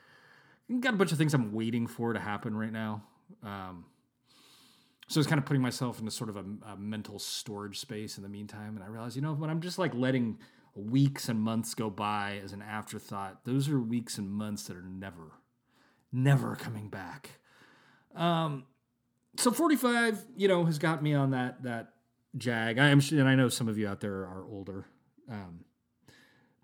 got 0.79 0.95
a 0.95 0.97
bunch 0.97 1.11
of 1.11 1.19
things 1.19 1.35
I'm 1.35 1.53
waiting 1.53 1.87
for 1.87 2.13
to 2.13 2.21
happen 2.21 2.57
right 2.57 2.73
now. 2.73 3.03
Um, 3.43 3.87
so 5.09 5.19
I 5.19 5.21
was 5.21 5.27
kind 5.27 5.41
of 5.41 5.45
putting 5.45 5.63
myself 5.63 5.99
into 5.99 6.13
sort 6.13 6.31
of 6.31 6.37
a, 6.37 6.45
a, 6.73 6.77
mental 6.77 7.19
storage 7.19 7.81
space 7.81 8.17
in 8.17 8.23
the 8.23 8.29
meantime, 8.29 8.77
and 8.77 8.85
I 8.85 8.87
realized, 8.87 9.17
you 9.17 9.23
know, 9.23 9.33
when 9.33 9.51
I'm 9.51 9.61
just 9.61 9.77
like 9.77 9.93
letting 9.93 10.39
weeks 10.77 11.29
and 11.29 11.41
months 11.41 11.75
go 11.75 11.91
by 11.91 12.41
as 12.45 12.53
an 12.53 12.63
afterthought, 12.63 13.45
those 13.45 13.69
are 13.69 13.81
weeks 13.81 14.19
and 14.19 14.31
months 14.31 14.65
that 14.65 14.77
are 14.77 14.85
never, 14.85 15.33
never 16.13 16.55
coming 16.55 16.89
back. 16.89 17.41
Um, 18.15 18.67
so 19.37 19.51
45, 19.51 20.25
you 20.37 20.47
know, 20.47 20.65
has 20.65 20.79
got 20.79 21.03
me 21.03 21.15
on 21.15 21.33
that 21.33 21.63
that 21.65 21.95
jag. 22.37 22.79
I 22.79 22.89
am, 22.89 23.01
and 23.11 23.29
I 23.29 23.35
know 23.35 23.49
some 23.49 23.69
of 23.69 23.79
you 23.79 23.89
out 23.89 24.01
there 24.01 24.23
are 24.23 24.45
older. 24.49 24.87
Um, 25.29 25.65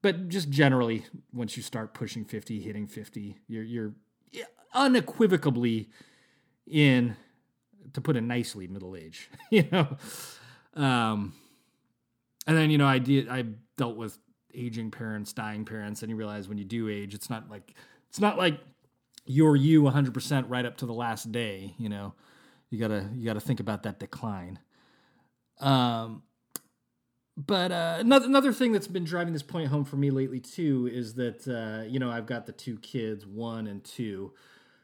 but 0.07 0.29
just 0.29 0.51
generally, 0.51 1.05
once 1.33 1.57
you 1.57 1.65
start 1.65 1.93
pushing 1.93 2.25
50, 2.25 2.61
hitting 2.61 2.87
50, 2.87 3.39
you're, 3.49 3.65
you're 3.65 3.93
unequivocally 4.73 5.91
in, 6.65 7.17
to 7.93 8.01
put 8.01 8.15
it 8.15 8.21
nicely, 8.21 8.69
middle 8.69 8.95
age, 8.95 9.29
you 9.51 9.67
know? 9.73 9.97
Um, 10.75 11.35
and 12.47 12.57
then, 12.57 12.71
you 12.71 12.79
know, 12.79 12.87
I 12.87 13.01
did, 13.01 13.29
I 13.29 13.47
dealt 13.77 13.97
with 13.97 14.17
aging 14.55 14.93
parents, 14.93 15.33
dying 15.33 15.65
parents, 15.65 16.03
and 16.03 16.11
you 16.11 16.15
realize 16.15 16.49
when 16.49 16.57
you 16.59 16.65
do 16.65 16.89
age, 16.89 17.13
it's 17.13 17.29
not 17.29 17.51
like, 17.51 17.75
it's 18.09 18.21
not 18.21 18.39
like 18.39 18.61
you're 19.25 19.57
you 19.57 19.83
100% 19.83 20.45
right 20.47 20.65
up 20.65 20.77
to 20.77 20.87
the 20.87 20.95
last 20.95 21.33
day, 21.33 21.75
you 21.79 21.89
know? 21.89 22.15
You 22.71 22.79
gotta, 22.79 23.11
you 23.13 23.25
gotta 23.25 23.41
think 23.41 23.59
about 23.59 23.83
that 23.83 23.99
decline. 23.99 24.61
Um, 25.59 26.23
but 27.37 27.71
uh, 27.71 27.97
another 27.99 28.27
another 28.27 28.53
thing 28.53 28.73
that's 28.73 28.89
been 28.89 29.05
driving 29.05 29.33
this 29.33 29.43
point 29.43 29.69
home 29.69 29.85
for 29.85 29.97
me 29.97 30.11
lately 30.11 30.41
too 30.41 30.89
is 30.91 31.15
that 31.15 31.47
uh, 31.47 31.87
you 31.87 31.99
know 31.99 32.11
I've 32.11 32.27
got 32.27 32.47
the 32.47 32.53
two 32.53 32.79
kids, 32.79 33.27
one 33.27 33.67
and 33.67 33.85
two, 33.85 34.33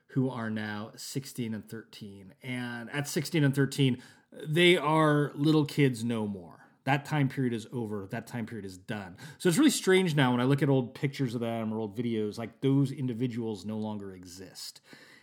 who 0.09 0.29
are 0.29 0.51
now 0.51 0.91
16 0.97 1.55
and 1.55 1.67
13, 1.67 2.35
and 2.43 2.91
at 2.91 3.09
16 3.09 3.43
and 3.43 3.55
13, 3.55 4.03
they 4.47 4.77
are 4.77 5.33
little 5.35 5.65
kids 5.65 6.05
no 6.05 6.27
more. 6.27 6.59
That 6.85 7.05
time 7.05 7.29
period 7.29 7.55
is 7.55 7.67
over. 7.73 8.09
That 8.11 8.27
time 8.27 8.45
period 8.45 8.65
is 8.65 8.77
done. 8.77 9.17
So 9.39 9.49
it's 9.49 9.57
really 9.57 9.71
strange 9.71 10.17
now 10.17 10.33
when 10.33 10.41
I 10.41 10.45
look 10.45 10.63
at 10.63 10.69
old 10.69 10.95
pictures 10.95 11.35
of 11.35 11.41
them 11.41 11.73
or 11.73 11.79
old 11.79 11.97
videos, 11.97 12.39
like 12.39 12.61
those 12.61 12.91
individuals 12.91 13.65
no 13.65 13.79
longer 13.79 14.15
exist. 14.15 14.81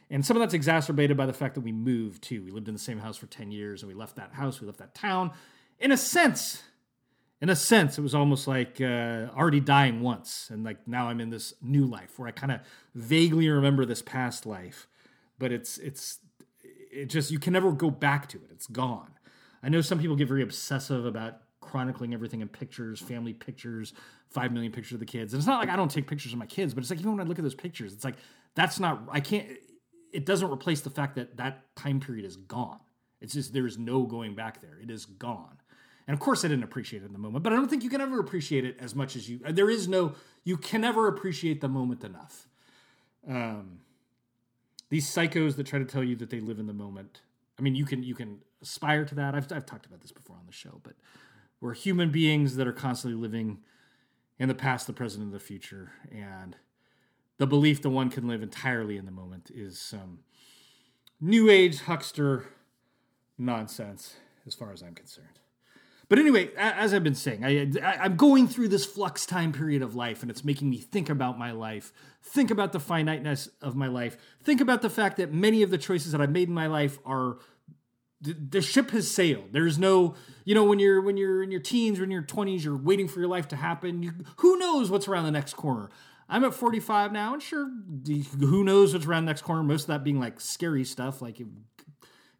And 0.10 0.26
some 0.26 0.38
of 0.38 0.42
that's 0.42 0.54
exacerbated 0.54 1.18
by 1.18 1.26
the 1.26 1.34
fact 1.34 1.56
that 1.56 1.62
we 1.62 1.74
moved 1.74 2.24
too. 2.24 2.44
We 2.44 2.52
lived 2.52 2.70
in 2.70 2.74
the 2.74 2.80
same 2.80 3.00
house 3.00 3.18
for 3.18 3.28
10 3.28 3.52
years 3.52 3.84
and 3.84 3.90
we 3.90 3.94
left 3.94 4.16
that 4.16 4.34
house, 4.34 4.62
we 4.62 4.68
left 4.68 4.80
that 4.80 4.96
town. 4.96 5.32
In 5.80 5.92
a 5.92 5.98
sense, 5.98 6.64
in 7.42 7.50
a 7.50 7.56
sense, 7.56 7.98
it 7.98 8.02
was 8.02 8.14
almost 8.14 8.48
like 8.48 8.82
uh, 8.82 9.28
already 9.36 9.62
dying 9.62 10.02
once, 10.02 10.50
and 10.52 10.64
like 10.64 10.88
now 10.88 11.08
I'm 11.08 11.22
in 11.22 11.30
this 11.30 11.54
new 11.62 11.86
life 11.86 12.20
where 12.20 12.28
I 12.28 12.32
kind 12.32 12.52
of 12.52 12.60
vaguely 12.94 13.48
remember 13.50 13.86
this 13.86 14.02
past 14.02 14.46
life, 14.46 14.88
but 15.38 15.52
it's 15.52 15.78
it's 15.78 16.20
it 16.92 17.06
just 17.06 17.32
you 17.32 17.40
can 17.40 17.54
never 17.54 17.72
go 17.72 17.90
back 17.90 18.28
to 18.30 18.38
it. 18.38 18.50
It's 18.52 18.68
gone. 18.68 19.12
I 19.64 19.70
know 19.70 19.82
some 19.82 20.00
people 20.00 20.16
get 20.16 20.28
very 20.28 20.42
obsessive 20.42 21.06
about 21.06 21.42
chronicling 21.62 22.14
everything 22.14 22.42
in 22.42 22.50
pictures, 22.50 23.00
family 23.00 23.34
pictures, 23.34 23.94
five 24.30 24.52
million 24.52 24.72
pictures 24.72 24.94
of 24.94 25.00
the 25.00 25.06
kids, 25.06 25.34
and 25.34 25.40
it's 25.40 25.48
not 25.48 25.60
like 25.60 25.70
I 25.70 25.78
don't 25.78 25.92
take 25.92 26.08
pictures 26.08 26.34
of 26.34 26.40
my 26.40 26.46
kids, 26.46 26.74
but 26.74 26.82
it's 26.82 26.90
like 26.90 27.00
even 27.00 27.12
when 27.12 27.26
I 27.26 27.30
look 27.30 27.40
at 27.40 27.44
those 27.44 27.56
pictures, 27.56 27.94
it's 27.94 28.04
like 28.04 28.16
that's 28.56 28.82
not 28.82 29.04
I 29.10 29.22
can't. 29.22 29.48
It 30.12 30.26
doesn't 30.26 30.52
replace 30.52 30.82
the 30.82 30.90
fact 30.90 31.16
that 31.16 31.38
that 31.38 31.74
time 31.78 32.02
period 32.02 32.26
is 32.26 32.36
gone. 32.36 32.80
It's 33.22 33.34
just 33.34 33.54
there 33.54 33.68
is 33.68 33.78
no 33.78 34.04
going 34.04 34.36
back 34.36 34.60
there. 34.60 34.78
It 34.82 34.90
is 34.90 35.06
gone. 35.06 35.58
And 36.10 36.16
of 36.16 36.20
course, 36.20 36.44
I 36.44 36.48
didn't 36.48 36.64
appreciate 36.64 37.04
it 37.04 37.06
in 37.06 37.14
the 37.14 37.20
moment, 37.20 37.44
but 37.44 37.54
I 37.54 37.56
don't 37.56 37.70
think 37.70 37.84
you 37.84 37.90
can 37.92 38.02
ever 38.02 38.20
appreciate 38.20 38.66
it 38.66 38.78
as 38.80 38.96
much 38.96 39.16
as 39.16 39.30
you. 39.30 39.42
There 39.48 39.70
is 39.70 39.88
no, 39.88 40.16
you 40.44 40.58
can 40.58 40.82
never 40.82 41.08
appreciate 41.08 41.62
the 41.62 41.68
moment 41.68 42.04
enough. 42.04 42.48
Um, 43.28 43.82
these 44.90 45.06
psychos 45.08 45.56
that 45.58 45.68
try 45.68 45.78
to 45.78 45.86
tell 45.86 46.04
you 46.04 46.16
that 46.16 46.32
they 46.32 46.40
live 46.40 46.58
in 46.58 46.66
the 46.66 46.74
moment. 46.74 47.22
I 47.60 47.62
mean, 47.62 47.76
you 47.76 47.86
can 47.86 48.02
you 48.02 48.16
can 48.16 48.40
aspire 48.60 49.06
to 49.06 49.14
that. 49.14 49.36
I've 49.36 49.52
I've 49.52 49.68
talked 49.68 49.86
about 49.86 50.02
this 50.02 50.12
before 50.12 50.36
on 50.36 50.48
the 50.48 50.52
show, 50.52 50.82
but 50.82 50.94
we're 51.62 51.76
human 51.76 52.10
beings 52.10 52.56
that 52.56 52.66
are 52.66 52.74
constantly 52.74 53.22
living 53.22 53.60
in 54.40 54.48
the 54.48 54.56
past, 54.56 54.88
the 54.88 54.94
present, 54.94 55.24
and 55.24 55.32
the 55.32 55.40
future, 55.40 55.92
and 56.12 56.56
the 57.38 57.46
belief 57.46 57.84
that 57.84 57.92
one 57.92 58.10
can 58.10 58.28
live 58.28 58.42
entirely 58.42 58.98
in 58.98 59.06
the 59.06 59.12
moment 59.12 59.52
is 59.54 59.78
some 59.78 60.22
new 61.22 61.52
age 61.52 61.82
huckster 61.82 62.48
nonsense, 63.38 64.16
as 64.48 64.56
far 64.56 64.74
as 64.74 64.82
I'm 64.82 64.96
concerned. 64.96 65.40
But 66.10 66.18
anyway, 66.18 66.50
as 66.58 66.92
I've 66.92 67.04
been 67.04 67.14
saying, 67.14 67.46
I, 67.46 67.72
I, 67.84 68.06
am 68.08 68.16
going 68.16 68.48
through 68.48 68.70
this 68.70 68.84
flux 68.84 69.28
time 69.28 69.52
period 69.52 69.84
of 69.84 69.94
life, 69.94 70.24
and 70.24 70.32
it's 70.32 70.44
making 70.44 70.68
me 70.68 70.78
think 70.78 71.08
about 71.08 71.38
my 71.38 71.52
life, 71.52 71.94
think 72.24 72.50
about 72.50 72.72
the 72.72 72.80
finiteness 72.80 73.48
of 73.62 73.76
my 73.76 73.88
life, 73.88 74.18
think 74.44 74.60
about 74.60 74.82
the 74.82 74.90
fact 74.90 75.18
that 75.18 75.32
many 75.32 75.62
of 75.62 75.70
the 75.70 75.78
choices 75.78 76.12
that 76.12 76.20
I've 76.20 76.32
made 76.32 76.48
in 76.48 76.54
my 76.54 76.66
life 76.66 76.98
are 77.06 77.38
the, 78.22 78.34
the 78.34 78.62
ship 78.62 78.90
has 78.90 79.10
sailed. 79.10 79.50
There's 79.52 79.78
no, 79.78 80.16
you 80.46 80.56
know, 80.56 80.64
when 80.64 80.80
you're 80.80 81.00
when 81.00 81.16
you're 81.16 81.44
in 81.44 81.52
your 81.52 81.62
teens 81.62 82.00
or 82.00 82.06
in 82.06 82.12
your 82.12 82.24
20s, 82.24 82.64
you're 82.64 82.76
waiting 82.76 83.08
for 83.08 83.20
your 83.20 83.30
life 83.30 83.48
to 83.50 83.56
happen. 83.56 84.02
You, 84.02 84.12
who 84.38 84.58
knows 84.58 84.90
what's 84.90 85.08
around 85.08 85.26
the 85.26 85.32
next 85.32 85.54
corner? 85.54 85.92
I'm 86.28 86.44
at 86.44 86.54
45 86.54 87.12
now, 87.12 87.34
and 87.34 87.42
sure, 87.42 87.72
who 88.40 88.64
knows 88.64 88.94
what's 88.94 89.06
around 89.06 89.26
the 89.26 89.30
next 89.30 89.44
corner? 89.44 89.64
Most 89.64 89.84
of 89.84 89.88
that 89.88 90.04
being 90.04 90.20
like 90.20 90.40
scary 90.40 90.84
stuff, 90.84 91.22
like 91.22 91.40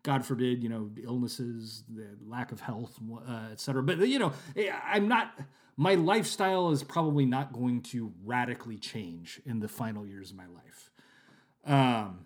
God 0.04 0.26
forbid, 0.26 0.64
you 0.64 0.70
know, 0.70 0.90
illnesses, 1.04 1.84
the 1.90 2.08
lack 2.26 2.52
of 2.52 2.62
health, 2.62 2.98
uh, 3.28 3.50
etc. 3.52 3.84
But 3.84 4.08
you 4.08 4.20
know, 4.20 4.34
I'm 4.86 5.08
not. 5.08 5.38
My 5.76 5.96
lifestyle 5.96 6.72
is 6.72 6.84
probably 6.84 7.26
not 7.26 7.54
going 7.54 7.82
to 7.84 8.12
radically 8.26 8.78
change 8.78 9.42
in 9.46 9.60
the 9.60 9.68
final 9.70 10.06
years 10.06 10.32
of 10.32 10.38
my 10.38 10.48
life. 10.48 10.92
Um, 11.66 12.26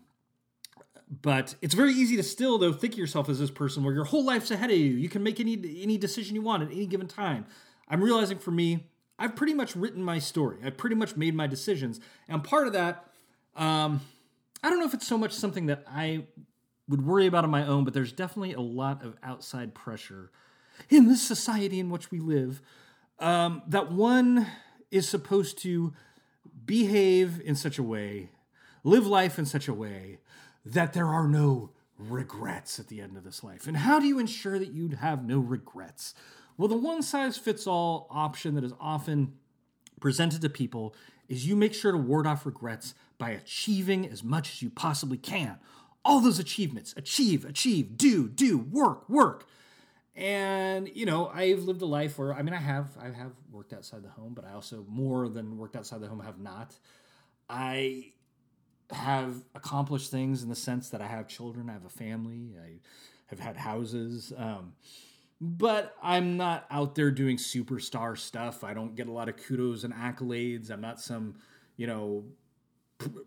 but 1.22 1.56
it's 1.62 1.76
very 1.76 1.94
easy 1.94 2.16
to 2.16 2.24
still 2.24 2.58
though 2.58 2.74
think 2.74 2.94
of 2.94 3.00
yourself 3.00 3.30
as 3.30 3.40
this 3.40 3.52
person 3.52 3.84
where 3.84 3.94
your 3.94 4.06
whole 4.06 4.26
life's 4.26 4.52
ahead 4.52 4.72
of 4.72 4.78
you. 4.78 4.92
You 4.92 5.10
can 5.10 5.24
make 5.24 5.40
any 5.40 5.54
any 5.82 5.98
decision 5.98 6.36
you 6.36 6.42
want 6.42 6.64
at 6.64 6.72
any 6.72 6.86
given 6.86 7.08
time. 7.08 7.46
I'm 7.88 8.04
realizing 8.04 8.38
for 8.38 8.52
me, 8.52 8.88
I've 9.20 9.36
pretty 9.36 9.54
much 9.54 9.76
written 9.76 10.04
my 10.04 10.20
story. 10.20 10.58
I've 10.64 10.78
pretty 10.78 10.96
much 10.96 11.16
made 11.16 11.36
my 11.36 11.48
decisions, 11.48 12.00
and 12.28 12.44
part 12.44 12.68
of 12.68 12.74
that. 12.74 13.06
Um, 13.56 14.02
I 14.64 14.70
don't 14.70 14.80
know 14.80 14.86
if 14.86 14.94
it's 14.94 15.06
so 15.08 15.18
much 15.18 15.34
something 15.34 15.66
that 15.68 15.84
I 15.88 16.24
would 16.88 17.06
worry 17.06 17.28
about 17.28 17.44
on 17.44 17.50
my 17.50 17.66
own, 17.66 17.84
but 17.84 17.94
there's 17.94 18.12
definitely 18.12 18.54
a 18.54 18.62
lot 18.62 19.04
of 19.04 19.16
outside 19.24 19.74
pressure 19.74 20.32
in 20.90 21.08
this 21.08 21.22
society 21.22 21.80
in 21.80 21.90
which 21.90 22.12
we 22.12 22.20
live 22.20 22.62
um, 23.20 23.62
that 23.68 23.92
one 23.92 24.48
is 24.92 25.08
supposed 25.08 25.58
to 25.60 25.94
behave 26.66 27.42
in 27.44 27.56
such 27.56 27.78
a 27.78 27.84
way, 27.84 28.30
live 28.84 29.08
life 29.08 29.40
in 29.40 29.46
such 29.46 29.68
a 29.68 29.74
way 29.74 30.20
that 30.66 30.94
there 30.94 31.08
are 31.08 31.28
no 31.28 31.72
regrets 31.98 32.80
at 32.80 32.88
the 32.88 33.02
end 33.02 33.16
of 33.18 33.24
this 33.24 33.44
life. 33.44 33.68
And 33.68 33.78
how 33.78 34.00
do 34.00 34.06
you 34.06 34.20
ensure 34.20 34.60
that 34.60 34.72
you'd 34.72 34.96
have 34.96 35.24
no 35.24 35.40
regrets? 35.40 36.14
Well, 36.58 36.68
the 36.68 36.78
one 36.78 37.02
size 37.02 37.38
fits 37.38 37.66
all 37.66 38.08
option 38.10 38.56
that 38.56 38.64
is 38.64 38.74
often 38.80 39.34
presented 40.00 40.42
to 40.42 40.50
people 40.50 40.96
is 41.30 41.48
you 41.48 41.56
make 41.56 41.74
sure 41.74 41.92
to 41.92 41.98
ward 41.98 42.28
off 42.28 42.46
regrets 42.46 42.94
by 43.18 43.32
achieving 43.32 44.08
as 44.08 44.24
much 44.24 44.52
as 44.52 44.62
you 44.62 44.70
possibly 44.70 45.18
can 45.18 45.58
all 46.06 46.20
those 46.20 46.40
achievements 46.40 46.94
achieve, 46.98 47.46
achieve, 47.46 47.98
do, 47.98 48.28
do, 48.28 48.58
work, 48.58 49.10
work. 49.10 49.48
And 50.16 50.90
you 50.94 51.06
know, 51.06 51.28
I've 51.28 51.64
lived 51.64 51.82
a 51.82 51.88
life 51.88 52.20
where 52.20 52.34
I 52.34 52.42
mean, 52.44 52.54
I 52.54 52.60
have 52.60 52.90
I 53.00 53.06
have 53.06 53.32
worked 53.52 53.74
outside 53.74 54.04
the 54.04 54.10
home, 54.10 54.34
but 54.34 54.46
I 54.46 54.54
also 54.54 54.86
more 54.88 55.28
than 55.28 55.58
worked 55.58 55.76
outside 55.76 56.02
the 56.02 56.08
home 56.08 56.20
have 56.20 56.40
not. 56.40 56.76
I 57.50 58.12
have 58.92 59.36
accomplished 59.56 60.12
things 60.12 60.44
in 60.44 60.50
the 60.50 60.56
sense 60.56 60.90
that 60.90 61.02
I 61.02 61.08
have 61.08 61.28
children, 61.28 61.70
I 61.70 61.74
have 61.74 61.86
a 61.86 61.90
family, 61.90 62.56
I 62.64 62.80
have 63.28 63.40
had 63.40 63.58
houses. 63.58 64.32
Um, 64.38 64.74
but 65.42 65.96
I'm 66.02 66.38
not 66.38 66.66
out 66.70 66.96
there 66.96 67.12
doing 67.12 67.38
superstar 67.38 68.18
stuff. 68.18 68.64
I 68.64 68.74
don't 68.74 68.96
get 68.96 69.08
a 69.08 69.12
lot 69.12 69.30
of 69.30 69.38
kudos 69.38 69.84
and 69.84 69.94
accolades. 69.94 70.72
I'm 70.72 70.80
not 70.80 71.02
some, 71.02 71.36
you 71.76 71.88
know, 71.88 72.24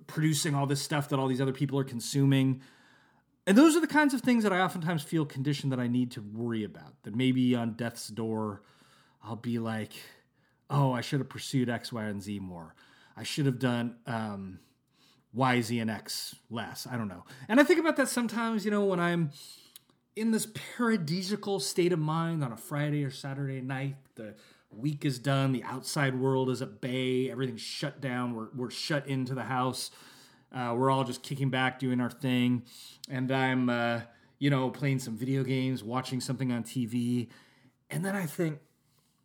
producing 0.07 0.55
all 0.55 0.67
this 0.67 0.81
stuff 0.83 1.09
that 1.11 1.19
all 1.19 1.29
these 1.29 1.41
other 1.41 1.53
people 1.53 1.79
are 1.79 1.85
consuming. 1.85 2.61
And 3.47 3.57
those 3.57 3.77
are 3.77 3.81
the 3.81 3.87
kinds 3.87 4.13
of 4.15 4.23
things 4.23 4.43
that 4.43 4.53
I 4.53 4.61
oftentimes 4.61 5.03
feel 5.03 5.25
conditioned 5.25 5.73
that 5.73 5.81
I 5.81 5.87
need 5.87 6.11
to 6.13 6.21
worry 6.21 6.65
about. 6.65 7.03
That 7.05 7.15
maybe 7.15 7.55
on 7.55 7.75
death's 7.75 8.09
door, 8.09 8.63
I'll 9.23 9.37
be 9.37 9.59
like, 9.59 9.93
oh, 10.69 10.93
I 10.93 11.01
should 11.01 11.21
have 11.21 11.29
pursued 11.29 11.69
X, 11.69 11.93
Y, 11.93 12.05
and 12.05 12.23
Z 12.23 12.41
more. 12.41 12.75
I 13.17 13.23
should 13.23 13.47
have 13.47 13.59
done 13.59 13.97
um, 14.07 14.59
Y, 15.33 15.61
Z, 15.61 15.79
and 15.79 15.91
X 15.91 16.35
less. 16.51 16.87
I 16.91 16.97
don't 16.97 17.09
know. 17.09 17.25
And 17.49 17.61
I 17.61 17.65
think 17.65 17.79
about 17.79 17.97
that 17.97 18.09
sometimes, 18.09 18.65
you 18.65 18.71
know, 18.71 18.85
when 18.85 19.01
I'm 19.01 19.31
in 20.17 20.31
this 20.31 20.47
paradisical 20.47 21.61
state 21.61 21.93
of 21.93 21.99
mind 21.99 22.43
on 22.43 22.51
a 22.51 22.57
Friday 22.57 23.05
or 23.05 23.11
Saturday 23.11 23.61
night. 23.61 23.97
The 24.15 24.35
week 24.71 25.05
is 25.05 25.19
done. 25.19 25.53
The 25.53 25.65
outside 25.65 26.19
world 26.19 26.51
is 26.51 26.63
at 26.63 26.81
bay. 26.81 27.31
Everything's 27.31 27.61
shut 27.61 28.01
down. 28.01 28.35
We're, 28.35 28.49
we're 28.55 28.71
shut 28.71 29.07
into 29.07 29.35
the 29.35 29.45
house. 29.45 29.91
Uh, 30.55 30.75
we're 30.77 30.91
all 30.91 31.05
just 31.05 31.23
kicking 31.23 31.51
back, 31.51 31.79
doing 31.79 32.01
our 32.01 32.11
thing. 32.11 32.65
And 33.11 33.31
I'm, 33.31 33.69
uh, 33.69 34.01
you 34.39 34.51
know, 34.51 34.71
playing 34.71 34.99
some 34.99 35.17
video 35.17 35.43
games, 35.45 35.83
watching 35.83 36.21
something 36.21 36.53
on 36.53 36.63
TV. 36.63 37.29
And 37.91 38.05
then 38.05 38.15
I 38.15 38.27
think, 38.27 38.59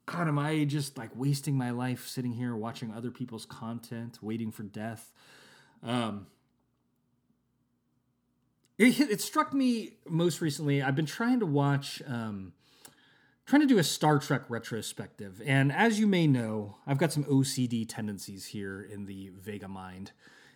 God, 0.06 0.28
am 0.28 0.40
I 0.40 0.66
just 0.66 0.98
like 0.98 1.12
wasting 1.16 1.56
my 1.56 1.72
life 1.72 2.08
sitting 2.08 2.34
here 2.34 2.56
watching 2.56 2.92
other 2.92 3.12
people's 3.12 3.46
content, 3.46 4.20
waiting 4.22 4.52
for 4.52 4.64
death? 4.64 5.14
Um, 5.84 6.28
it, 8.78 9.00
it 9.00 9.22
struck 9.22 9.54
me 9.54 9.98
most 10.08 10.42
recently. 10.42 10.82
I've 10.82 10.96
been 10.96 11.06
trying 11.06 11.40
to 11.40 11.46
watch, 11.46 12.02
um, 12.08 12.54
trying 13.46 13.62
to 13.62 13.68
do 13.68 13.78
a 13.78 13.84
Star 13.84 14.20
Trek 14.20 14.44
retrospective, 14.50 15.42
and 15.46 15.72
as 15.72 16.00
you 16.00 16.08
may 16.08 16.28
know, 16.28 16.78
I've 16.86 16.98
got 16.98 17.12
some 17.12 17.24
OCD 17.26 17.86
tendencies 17.88 18.46
here 18.48 18.82
in 18.82 19.06
the 19.06 19.32
Vega 19.40 19.68
mind. 19.68 20.12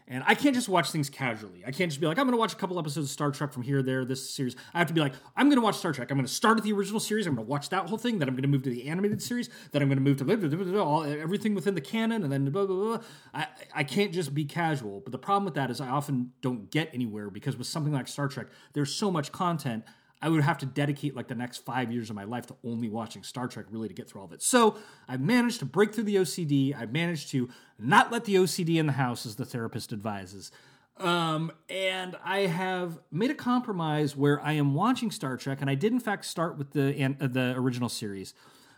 And 0.07 0.23
I 0.27 0.35
can't 0.35 0.53
just 0.53 0.69
watch 0.69 0.91
things 0.91 1.09
casually. 1.09 1.63
I 1.65 1.71
can't 1.71 1.89
just 1.89 1.99
be 1.99 2.05
like, 2.05 2.19
I'm 2.19 2.25
going 2.25 2.33
to 2.33 2.39
watch 2.39 2.53
a 2.53 2.55
couple 2.55 2.77
episodes 2.77 3.07
of 3.07 3.11
Star 3.11 3.31
Trek 3.31 3.51
from 3.51 3.63
here, 3.63 3.81
there, 3.81 4.05
this 4.05 4.29
series. 4.29 4.55
I 4.71 4.77
have 4.77 4.87
to 4.87 4.93
be 4.93 5.01
like, 5.01 5.13
I'm 5.35 5.47
going 5.47 5.57
to 5.57 5.63
watch 5.63 5.77
Star 5.77 5.93
Trek. 5.93 6.11
I'm 6.11 6.17
going 6.17 6.27
to 6.27 6.31
start 6.31 6.59
at 6.59 6.63
the 6.63 6.73
original 6.73 6.99
series. 6.99 7.25
I'm 7.25 7.33
going 7.33 7.47
to 7.47 7.49
watch 7.49 7.69
that 7.69 7.89
whole 7.89 7.97
thing. 7.97 8.19
Then 8.19 8.27
I'm 8.27 8.35
going 8.35 8.43
to 8.43 8.47
move 8.47 8.61
to 8.63 8.69
the 8.69 8.87
animated 8.87 9.19
series. 9.19 9.49
Then 9.71 9.81
I'm 9.81 9.87
going 9.87 9.97
to 9.97 10.03
move 10.03 10.17
to 10.17 10.25
blah, 10.25 10.35
blah, 10.35 10.49
blah, 10.49 10.83
all, 10.83 11.03
everything 11.03 11.55
within 11.55 11.73
the 11.73 11.81
canon. 11.81 12.21
And 12.21 12.31
then 12.31 12.47
blah, 12.51 12.67
blah, 12.67 12.75
blah. 12.75 12.99
I, 13.33 13.47
I 13.73 13.83
can't 13.83 14.13
just 14.13 14.35
be 14.35 14.45
casual. 14.45 14.99
But 14.99 15.11
the 15.11 15.17
problem 15.17 15.43
with 15.43 15.55
that 15.55 15.71
is 15.71 15.81
I 15.81 15.87
often 15.87 16.33
don't 16.41 16.69
get 16.69 16.91
anywhere 16.93 17.31
because 17.31 17.57
with 17.57 17.67
something 17.67 17.91
like 17.91 18.07
Star 18.07 18.27
Trek, 18.27 18.45
there's 18.73 18.93
so 18.93 19.09
much 19.09 19.31
content. 19.31 19.85
I 20.21 20.29
would 20.29 20.41
have 20.41 20.57
to 20.59 20.65
dedicate 20.65 21.15
like 21.15 21.27
the 21.27 21.35
next 21.35 21.59
five 21.65 21.91
years 21.91 22.09
of 22.09 22.15
my 22.15 22.23
life 22.23 22.47
to 22.47 22.55
only 22.63 22.89
watching 22.89 23.23
Star 23.23 23.47
Trek 23.47 23.65
really 23.69 23.87
to 23.87 23.93
get 23.93 24.09
through 24.09 24.21
all 24.21 24.27
of 24.27 24.33
it. 24.33 24.41
So 24.41 24.77
I've 25.07 25.21
managed 25.21 25.59
to 25.59 25.65
break 25.65 25.93
through 25.93 26.05
the 26.05 26.15
OCD. 26.15 26.75
I've 26.75 26.91
managed 26.91 27.29
to 27.31 27.49
not 27.77 28.11
let 28.11 28.25
the 28.25 28.35
OCD 28.35 28.77
in 28.77 28.87
the 28.87 28.93
house, 28.93 29.25
as 29.25 29.35
the 29.35 29.45
therapist 29.45 29.93
advises. 29.93 30.51
Um, 30.97 31.51
and 31.69 32.15
I 32.23 32.41
have 32.41 32.99
made 33.11 33.29
a 33.29 33.35
compromise 33.35 34.15
where 34.15 34.41
I 34.41 34.53
am 34.53 34.73
watching 34.73 35.11
Star 35.11 35.35
Trek, 35.35 35.59
and 35.59 35.69
I 35.69 35.75
did 35.75 35.91
in 35.91 35.99
fact 35.99 36.25
start 36.25 36.57
with 36.57 36.71
the 36.71 37.15
uh, 37.19 37.27
the 37.27 37.53
original 37.57 37.89
series, 37.89 38.33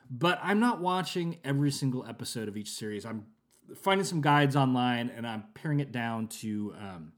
but 0.09 0.39
I'm 0.41 0.59
not 0.59 0.81
watching 0.81 1.37
every 1.43 1.71
single 1.71 2.05
episode 2.05 2.47
of 2.47 2.57
each 2.57 2.71
series. 2.71 3.05
I'm 3.05 3.27
finding 3.75 4.05
some 4.05 4.21
guides 4.21 4.55
online, 4.55 5.11
and 5.15 5.27
I'm 5.27 5.45
paring 5.53 5.79
it 5.79 5.91
down 5.91 6.27
to 6.27 6.73
um, 6.79 7.11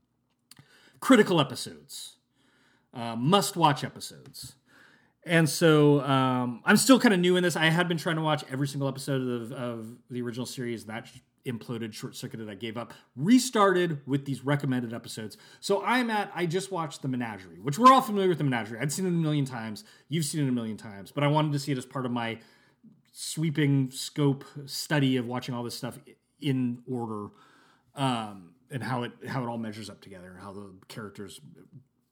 critical 0.99 1.39
episodes, 1.39 2.17
uh, 2.93 3.15
must 3.15 3.55
watch 3.55 3.83
episodes. 3.83 4.55
And 5.25 5.47
so 5.49 6.01
um, 6.01 6.61
I'm 6.65 6.77
still 6.77 6.99
kind 6.99 7.13
of 7.13 7.19
new 7.19 7.35
in 7.35 7.43
this. 7.43 7.55
I 7.55 7.65
had 7.65 7.87
been 7.87 7.97
trying 7.97 8.15
to 8.15 8.21
watch 8.21 8.43
every 8.51 8.67
single 8.67 8.87
episode 8.87 9.21
of, 9.21 9.51
of 9.51 9.87
the 10.09 10.21
original 10.21 10.45
series. 10.45 10.85
That 10.85 11.07
imploded, 11.45 11.93
short 11.93 12.15
circuited, 12.15 12.49
I 12.49 12.55
gave 12.55 12.77
up, 12.77 12.93
restarted 13.15 14.01
with 14.05 14.25
these 14.25 14.43
recommended 14.43 14.93
episodes. 14.93 15.37
So 15.59 15.83
I'm 15.83 16.09
at, 16.09 16.31
I 16.33 16.45
just 16.45 16.71
watched 16.71 17.01
The 17.01 17.07
Menagerie, 17.07 17.59
which 17.59 17.77
we're 17.77 17.91
all 17.91 18.01
familiar 18.01 18.29
with 18.29 18.37
The 18.37 18.43
Menagerie. 18.43 18.79
I'd 18.79 18.91
seen 18.91 19.05
it 19.05 19.09
a 19.09 19.11
million 19.11 19.45
times. 19.45 19.83
You've 20.07 20.25
seen 20.25 20.45
it 20.45 20.49
a 20.49 20.51
million 20.51 20.77
times, 20.77 21.11
but 21.11 21.23
I 21.23 21.27
wanted 21.27 21.51
to 21.53 21.59
see 21.59 21.71
it 21.71 21.77
as 21.77 21.85
part 21.85 22.05
of 22.05 22.11
my 22.11 22.39
sweeping 23.11 23.89
scope 23.91 24.45
study 24.65 25.17
of 25.17 25.27
watching 25.27 25.55
all 25.55 25.63
this 25.63 25.75
stuff 25.75 25.99
in 26.41 26.79
order 26.89 27.27
um, 27.95 28.51
and 28.71 28.83
how 28.83 29.03
it 29.03 29.11
how 29.27 29.43
it 29.43 29.47
all 29.47 29.57
measures 29.57 29.89
up 29.89 29.99
together, 29.99 30.37
how 30.41 30.53
the 30.53 30.71
characters 30.87 31.41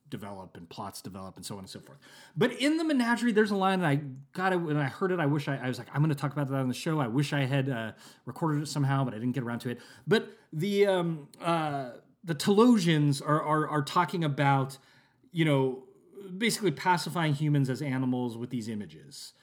develop 0.09 0.55
and 0.55 0.69
plots 0.69 1.01
develop 1.01 1.35
and 1.35 1.45
so 1.45 1.55
on 1.55 1.59
and 1.59 1.69
so 1.69 1.79
forth. 1.79 1.97
But 2.35 2.53
in 2.53 2.77
the 2.77 2.83
menagerie, 2.83 3.31
there's 3.31 3.51
a 3.51 3.55
line 3.55 3.79
that 3.81 3.87
I 3.87 4.01
got 4.33 4.53
it 4.53 4.57
when 4.57 4.77
I 4.77 4.85
heard 4.85 5.11
it. 5.11 5.19
I 5.19 5.25
wish 5.25 5.47
I, 5.47 5.57
I 5.57 5.67
was 5.67 5.77
like, 5.77 5.87
I'm 5.93 6.01
going 6.01 6.09
to 6.09 6.15
talk 6.15 6.31
about 6.31 6.49
that 6.49 6.55
on 6.55 6.67
the 6.67 6.73
show. 6.73 6.99
I 6.99 7.07
wish 7.07 7.33
I 7.33 7.45
had 7.45 7.69
uh, 7.69 7.91
recorded 8.25 8.63
it 8.63 8.67
somehow, 8.67 9.03
but 9.03 9.13
I 9.13 9.17
didn't 9.17 9.33
get 9.33 9.43
around 9.43 9.59
to 9.59 9.69
it. 9.69 9.79
But 10.07 10.29
the 10.53 10.87
um, 10.87 11.27
uh, 11.41 11.91
the 12.23 12.35
Talosians 12.35 13.21
are, 13.25 13.41
are 13.41 13.67
are 13.67 13.81
talking 13.81 14.23
about, 14.23 14.77
you 15.31 15.45
know, 15.45 15.83
basically 16.37 16.71
pacifying 16.71 17.33
humans 17.33 17.69
as 17.69 17.81
animals 17.81 18.37
with 18.37 18.49
these 18.49 18.67
images. 18.69 19.33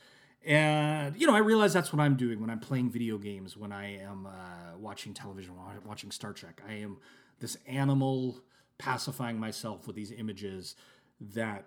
And 0.45 1.19
you 1.19 1.27
know, 1.27 1.35
I 1.35 1.39
realize 1.39 1.73
that's 1.73 1.93
what 1.93 2.01
I'm 2.01 2.17
doing 2.17 2.41
when 2.41 2.51
I'm 2.51 2.61
playing 2.61 2.91
video 2.91 3.17
games, 3.17 3.57
when 3.57 3.73
I 3.73 3.99
am 3.99 4.27
uh, 4.27 4.79
watching 4.79 5.15
television, 5.15 5.55
watching 5.87 6.11
Star 6.11 6.33
Trek. 6.33 6.61
I 6.69 6.75
am 6.75 6.99
this 7.41 7.57
animal 7.67 8.43
pacifying 8.79 9.39
myself 9.39 9.87
with 9.87 9.97
these 9.97 10.11
images 10.13 10.75
that 11.21 11.65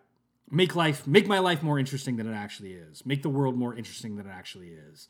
make 0.49 0.76
life 0.76 1.05
make 1.05 1.28
my 1.28 1.39
life 1.39 1.62
more 1.62 1.78
interesting 1.78 2.16
than 2.16 2.32
it 2.32 2.36
actually 2.36 2.74
is 2.74 3.05
make 3.05 3.22
the 3.22 3.30
world 3.30 3.58
more 3.58 3.76
interesting 3.76 4.16
than 4.16 4.28
it 4.28 4.32
actually 4.32 4.70
is. 4.70 5.08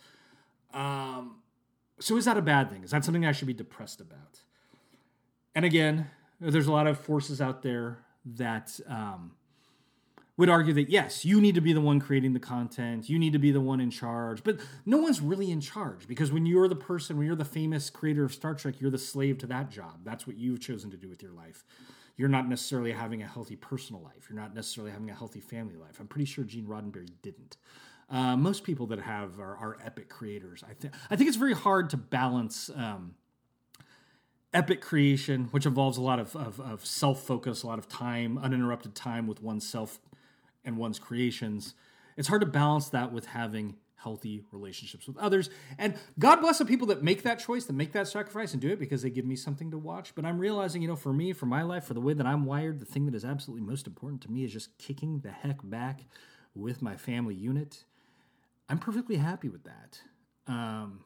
Um, 0.73 1.37
so 1.99 2.17
is 2.17 2.25
that 2.25 2.37
a 2.37 2.41
bad 2.41 2.69
thing? 2.69 2.83
Is 2.83 2.91
that 2.91 3.03
something 3.03 3.25
i 3.25 3.31
should 3.31 3.47
be 3.47 3.53
depressed 3.53 4.01
about? 4.01 4.41
And 5.55 5.65
again 5.65 6.09
there's 6.39 6.67
a 6.67 6.71
lot 6.71 6.87
of 6.87 6.99
forces 6.99 7.41
out 7.41 7.63
there 7.63 7.99
that 8.25 8.79
um, 8.87 9.31
would 10.38 10.49
argue 10.49 10.73
that 10.73 10.89
yes 10.89 11.25
you 11.25 11.41
need 11.41 11.55
to 11.55 11.61
be 11.61 11.73
the 11.73 11.81
one 11.81 11.99
creating 11.99 12.33
the 12.33 12.39
content 12.39 13.09
you 13.09 13.19
need 13.19 13.33
to 13.33 13.39
be 13.39 13.51
the 13.51 13.61
one 13.61 13.81
in 13.81 13.89
charge 13.91 14.43
but 14.43 14.59
no 14.85 14.97
one's 14.97 15.19
really 15.19 15.51
in 15.51 15.59
charge 15.59 16.07
because 16.07 16.31
when 16.31 16.45
you're 16.45 16.67
the 16.67 16.75
person 16.75 17.17
when 17.17 17.25
you're 17.25 17.35
the 17.35 17.43
famous 17.45 17.89
creator 17.89 18.23
of 18.23 18.33
star 18.33 18.53
trek 18.53 18.75
you're 18.79 18.91
the 18.91 18.97
slave 18.97 19.38
to 19.38 19.47
that 19.47 19.69
job 19.69 19.99
that's 20.03 20.25
what 20.27 20.38
you've 20.38 20.59
chosen 20.59 20.91
to 20.91 20.97
do 20.97 21.09
with 21.09 21.21
your 21.21 21.33
life 21.33 21.65
you're 22.17 22.29
not 22.29 22.49
necessarily 22.49 22.91
having 22.91 23.21
a 23.21 23.27
healthy 23.27 23.55
personal 23.55 24.01
life. 24.01 24.27
You're 24.27 24.39
not 24.39 24.53
necessarily 24.53 24.91
having 24.91 25.09
a 25.09 25.13
healthy 25.13 25.39
family 25.39 25.75
life. 25.75 25.99
I'm 25.99 26.07
pretty 26.07 26.25
sure 26.25 26.43
Gene 26.43 26.65
Roddenberry 26.65 27.09
didn't. 27.21 27.57
Uh, 28.09 28.35
most 28.35 28.63
people 28.63 28.88
that 28.88 28.99
have 28.99 29.39
are, 29.39 29.55
are, 29.55 29.77
epic 29.85 30.09
creators. 30.09 30.63
I 30.67 30.73
think 30.73 30.93
I 31.11 31.15
think 31.15 31.27
it's 31.27 31.38
very 31.38 31.53
hard 31.53 31.89
to 31.91 31.97
balance 31.97 32.69
um, 32.75 33.15
epic 34.53 34.81
creation, 34.81 35.49
which 35.51 35.65
involves 35.65 35.97
a 35.97 36.01
lot 36.01 36.17
of, 36.17 36.35
of, 36.35 36.59
of 36.59 36.85
self 36.85 37.21
focus, 37.23 37.63
a 37.63 37.67
lot 37.67 37.79
of 37.79 37.89
time, 37.89 38.38
uninterrupted 38.38 38.95
time 38.95 39.27
with 39.27 39.43
oneself 39.43 39.99
and 40.68 40.78
one's 40.78 40.99
creations. 40.99 41.74
It's 42.18 42.28
hard 42.28 42.41
to 42.41 42.47
balance 42.47 42.89
that 42.89 43.11
with 43.11 43.26
having 43.26 43.78
healthy 43.95 44.43
relationships 44.51 45.07
with 45.07 45.18
others. 45.18 45.49
And 45.78 45.95
God 46.20 46.38
bless 46.38 46.59
the 46.59 46.65
people 46.65 46.88
that 46.88 47.01
make 47.01 47.24
that 47.24 47.39
choice, 47.39 47.65
that 47.65 47.74
make 47.74 47.93
that 47.93 48.07
sacrifice 48.07 48.53
and 48.53 48.61
do 48.61 48.70
it 48.70 48.80
because 48.80 49.01
they 49.01 49.09
give 49.09 49.26
me 49.26 49.36
something 49.36 49.72
to 49.72 49.78
watch. 49.78 50.13
But 50.13 50.26
I'm 50.26 50.38
realizing, 50.38 50.82
you 50.82 50.88
know, 50.88 50.95
for 50.95 51.11
me, 51.11 51.34
for 51.34 51.47
my 51.47 51.63
life, 51.63 51.86
for 51.86 51.95
the 51.95 52.01
way 52.01 52.13
that 52.13 52.28
I'm 52.28 52.45
wired, 52.45 52.80
the 52.80 52.86
thing 52.86 53.05
that 53.07 53.15
is 53.15 53.26
absolutely 53.26 53.65
most 53.65 53.88
important 53.88 54.22
to 54.22 54.32
me 54.32 54.43
is 54.43 54.53
just 54.53 54.78
kicking 54.78 55.22
the 55.22 55.32
heck 55.32 55.57
back 55.63 56.05
with 56.53 56.82
my 56.82 56.95
family 56.95 57.36
unit. 57.36 57.86
I'm 58.70 58.78
perfectly 58.78 59.15
happy 59.15 59.49
with 59.49 59.63
that. 59.63 60.01
Um, 60.47 60.99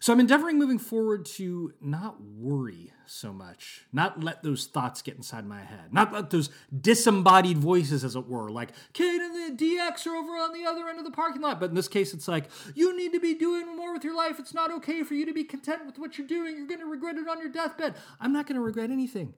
so 0.00 0.12
I'm 0.12 0.20
endeavoring 0.20 0.58
moving 0.58 0.78
forward 0.78 1.24
to 1.26 1.72
not 1.80 2.20
worry 2.20 2.92
so 3.06 3.32
much, 3.32 3.86
not 3.92 4.22
let 4.22 4.42
those 4.42 4.66
thoughts 4.66 5.02
get 5.02 5.16
inside 5.16 5.46
my 5.46 5.62
head, 5.62 5.92
not 5.92 6.12
let 6.12 6.30
those 6.30 6.50
disembodied 6.78 7.58
voices, 7.58 8.04
as 8.04 8.16
it 8.16 8.26
were, 8.28 8.50
like 8.50 8.70
Kate 8.92 9.20
and 9.20 9.58
the 9.58 9.64
DX 9.64 10.06
are 10.06 10.16
over 10.16 10.32
on 10.32 10.52
the 10.52 10.64
other 10.64 10.88
end 10.88 10.98
of 10.98 11.04
the 11.04 11.10
parking 11.10 11.42
lot. 11.42 11.60
But 11.60 11.70
in 11.70 11.74
this 11.74 11.88
case, 11.88 12.14
it's 12.14 12.28
like, 12.28 12.46
you 12.74 12.96
need 12.96 13.12
to 13.12 13.20
be 13.20 13.34
doing 13.34 13.76
more 13.76 13.92
with 13.92 14.04
your 14.04 14.16
life. 14.16 14.38
It's 14.38 14.54
not 14.54 14.70
okay 14.72 15.02
for 15.02 15.14
you 15.14 15.26
to 15.26 15.32
be 15.32 15.44
content 15.44 15.86
with 15.86 15.98
what 15.98 16.18
you're 16.18 16.26
doing. 16.26 16.56
You're 16.56 16.66
going 16.66 16.80
to 16.80 16.86
regret 16.86 17.16
it 17.16 17.28
on 17.28 17.38
your 17.38 17.50
deathbed. 17.50 17.94
I'm 18.20 18.32
not 18.32 18.46
going 18.46 18.56
to 18.56 18.62
regret 18.62 18.90
anything. 18.90 19.34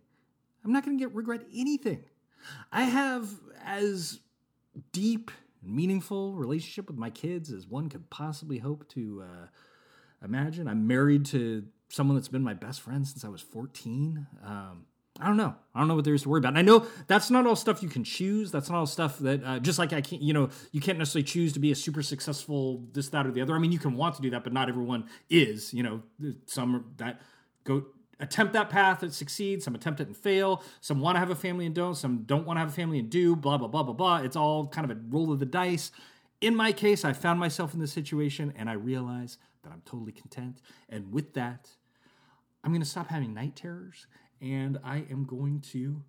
I'm 0.64 0.72
not 0.72 0.84
going 0.84 0.98
to 0.98 1.04
get 1.04 1.14
regret 1.14 1.42
anything. 1.54 2.04
I 2.72 2.82
have 2.82 3.28
as 3.64 4.20
deep 4.92 5.30
and 5.62 5.74
meaningful 5.74 6.34
relationship 6.34 6.88
with 6.88 6.96
my 6.96 7.10
kids 7.10 7.50
as 7.50 7.66
one 7.66 7.88
could 7.88 8.08
possibly 8.10 8.58
hope 8.58 8.88
to 8.90 9.24
uh, 9.24 9.46
imagine. 10.24 10.68
I'm 10.68 10.86
married 10.86 11.26
to 11.26 11.64
someone 11.88 12.16
that's 12.16 12.28
been 12.28 12.42
my 12.42 12.54
best 12.54 12.80
friend 12.80 13.06
since 13.06 13.24
I 13.24 13.28
was 13.28 13.40
14. 13.40 14.26
Um, 14.44 14.86
I 15.20 15.28
don't 15.28 15.36
know. 15.36 15.54
I 15.74 15.78
don't 15.78 15.88
know 15.88 15.94
what 15.94 16.04
there 16.04 16.14
is 16.14 16.22
to 16.22 16.28
worry 16.28 16.38
about. 16.38 16.50
And 16.50 16.58
I 16.58 16.62
know 16.62 16.86
that's 17.06 17.30
not 17.30 17.46
all 17.46 17.56
stuff 17.56 17.82
you 17.82 17.88
can 17.88 18.04
choose. 18.04 18.50
That's 18.52 18.68
not 18.68 18.78
all 18.78 18.86
stuff 18.86 19.18
that, 19.20 19.42
uh, 19.44 19.58
just 19.60 19.78
like 19.78 19.92
I 19.92 20.00
can't, 20.00 20.20
you 20.20 20.34
know, 20.34 20.50
you 20.72 20.80
can't 20.80 20.98
necessarily 20.98 21.24
choose 21.24 21.52
to 21.54 21.58
be 21.58 21.72
a 21.72 21.74
super 21.74 22.02
successful 22.02 22.84
this, 22.92 23.08
that, 23.10 23.26
or 23.26 23.30
the 23.30 23.40
other. 23.40 23.54
I 23.54 23.58
mean, 23.58 23.72
you 23.72 23.78
can 23.78 23.96
want 23.96 24.16
to 24.16 24.22
do 24.22 24.30
that, 24.30 24.44
but 24.44 24.52
not 24.52 24.68
everyone 24.68 25.08
is. 25.30 25.72
You 25.72 25.82
know, 25.82 26.02
some 26.46 26.92
that 26.98 27.20
go 27.64 27.86
attempt 28.20 28.52
that 28.54 28.68
path 28.70 29.02
and 29.02 29.12
succeed. 29.12 29.62
Some 29.62 29.74
attempt 29.74 30.00
it 30.00 30.06
and 30.06 30.16
fail. 30.16 30.62
Some 30.80 31.00
want 31.00 31.16
to 31.16 31.20
have 31.20 31.30
a 31.30 31.34
family 31.34 31.66
and 31.66 31.74
don't. 31.74 31.94
Some 31.94 32.24
don't 32.24 32.46
want 32.46 32.56
to 32.56 32.60
have 32.60 32.68
a 32.68 32.72
family 32.72 32.98
and 32.98 33.08
do. 33.08 33.36
Blah 33.36 33.58
blah 33.58 33.68
blah 33.68 33.82
blah 33.82 33.94
blah. 33.94 34.18
It's 34.18 34.36
all 34.36 34.66
kind 34.66 34.90
of 34.90 34.96
a 34.96 35.00
roll 35.08 35.32
of 35.32 35.38
the 35.38 35.46
dice. 35.46 35.92
In 36.40 36.54
my 36.54 36.72
case, 36.72 37.04
I 37.04 37.12
found 37.12 37.40
myself 37.40 37.74
in 37.74 37.80
this 37.80 37.92
situation, 37.92 38.52
and 38.56 38.68
I 38.68 38.74
realize 38.74 39.38
that 39.62 39.72
I'm 39.72 39.82
totally 39.84 40.12
content. 40.12 40.60
And 40.88 41.12
with 41.12 41.34
that, 41.34 41.68
I'm 42.62 42.72
going 42.72 42.82
to 42.82 42.88
stop 42.88 43.08
having 43.08 43.34
night 43.34 43.56
terrors 43.56 44.06
and 44.40 44.78
I 44.84 45.04
am 45.10 45.24
going 45.24 45.60
to 45.72 46.02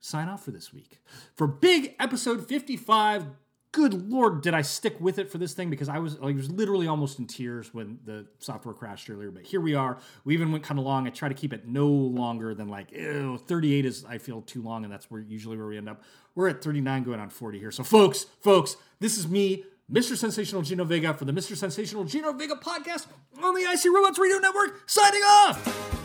sign 0.00 0.28
off 0.28 0.44
for 0.44 0.50
this 0.50 0.72
week. 0.72 1.00
For 1.34 1.46
big 1.46 1.94
episode 1.98 2.48
55, 2.48 3.26
good 3.74 4.08
lord, 4.10 4.40
did 4.40 4.54
I 4.54 4.62
stick 4.62 5.00
with 5.00 5.18
it 5.18 5.30
for 5.30 5.38
this 5.38 5.52
thing 5.52 5.68
because 5.68 5.88
I 5.88 5.98
was 5.98 6.18
like, 6.20 6.34
I 6.34 6.36
was 6.36 6.50
literally 6.50 6.86
almost 6.86 7.18
in 7.18 7.26
tears 7.26 7.74
when 7.74 7.98
the 8.04 8.24
software 8.38 8.72
crashed 8.72 9.10
earlier. 9.10 9.32
But 9.32 9.42
here 9.42 9.60
we 9.60 9.74
are. 9.74 9.98
We 10.24 10.32
even 10.34 10.52
went 10.52 10.62
kind 10.62 10.78
of 10.78 10.86
long. 10.86 11.06
I 11.06 11.10
try 11.10 11.28
to 11.28 11.34
keep 11.34 11.52
it 11.52 11.66
no 11.66 11.88
longer 11.88 12.54
than 12.54 12.68
like 12.68 12.92
ew, 12.92 13.36
38 13.36 13.84
is 13.84 14.04
I 14.04 14.18
feel 14.18 14.42
too 14.42 14.62
long, 14.62 14.84
and 14.84 14.92
that's 14.92 15.10
where 15.10 15.20
usually 15.20 15.56
where 15.56 15.66
we 15.66 15.76
end 15.76 15.88
up. 15.88 16.02
We're 16.36 16.48
at 16.48 16.62
39 16.62 17.02
going 17.02 17.20
on 17.20 17.30
40 17.30 17.58
here. 17.58 17.72
So 17.72 17.82
folks, 17.82 18.26
folks, 18.40 18.76
this 19.00 19.18
is 19.18 19.26
me. 19.28 19.64
Mr. 19.92 20.16
Sensational 20.16 20.62
Gino 20.62 20.84
Vega 20.84 21.12
for 21.12 21.26
the 21.26 21.32
Mr. 21.32 21.56
Sensational 21.56 22.04
Gino 22.04 22.32
Vega 22.32 22.54
podcast 22.54 23.06
on 23.42 23.54
the 23.54 23.62
IC 23.62 23.92
Robots 23.92 24.18
Radio 24.18 24.38
Network, 24.38 24.88
signing 24.88 25.22
off. 25.22 26.03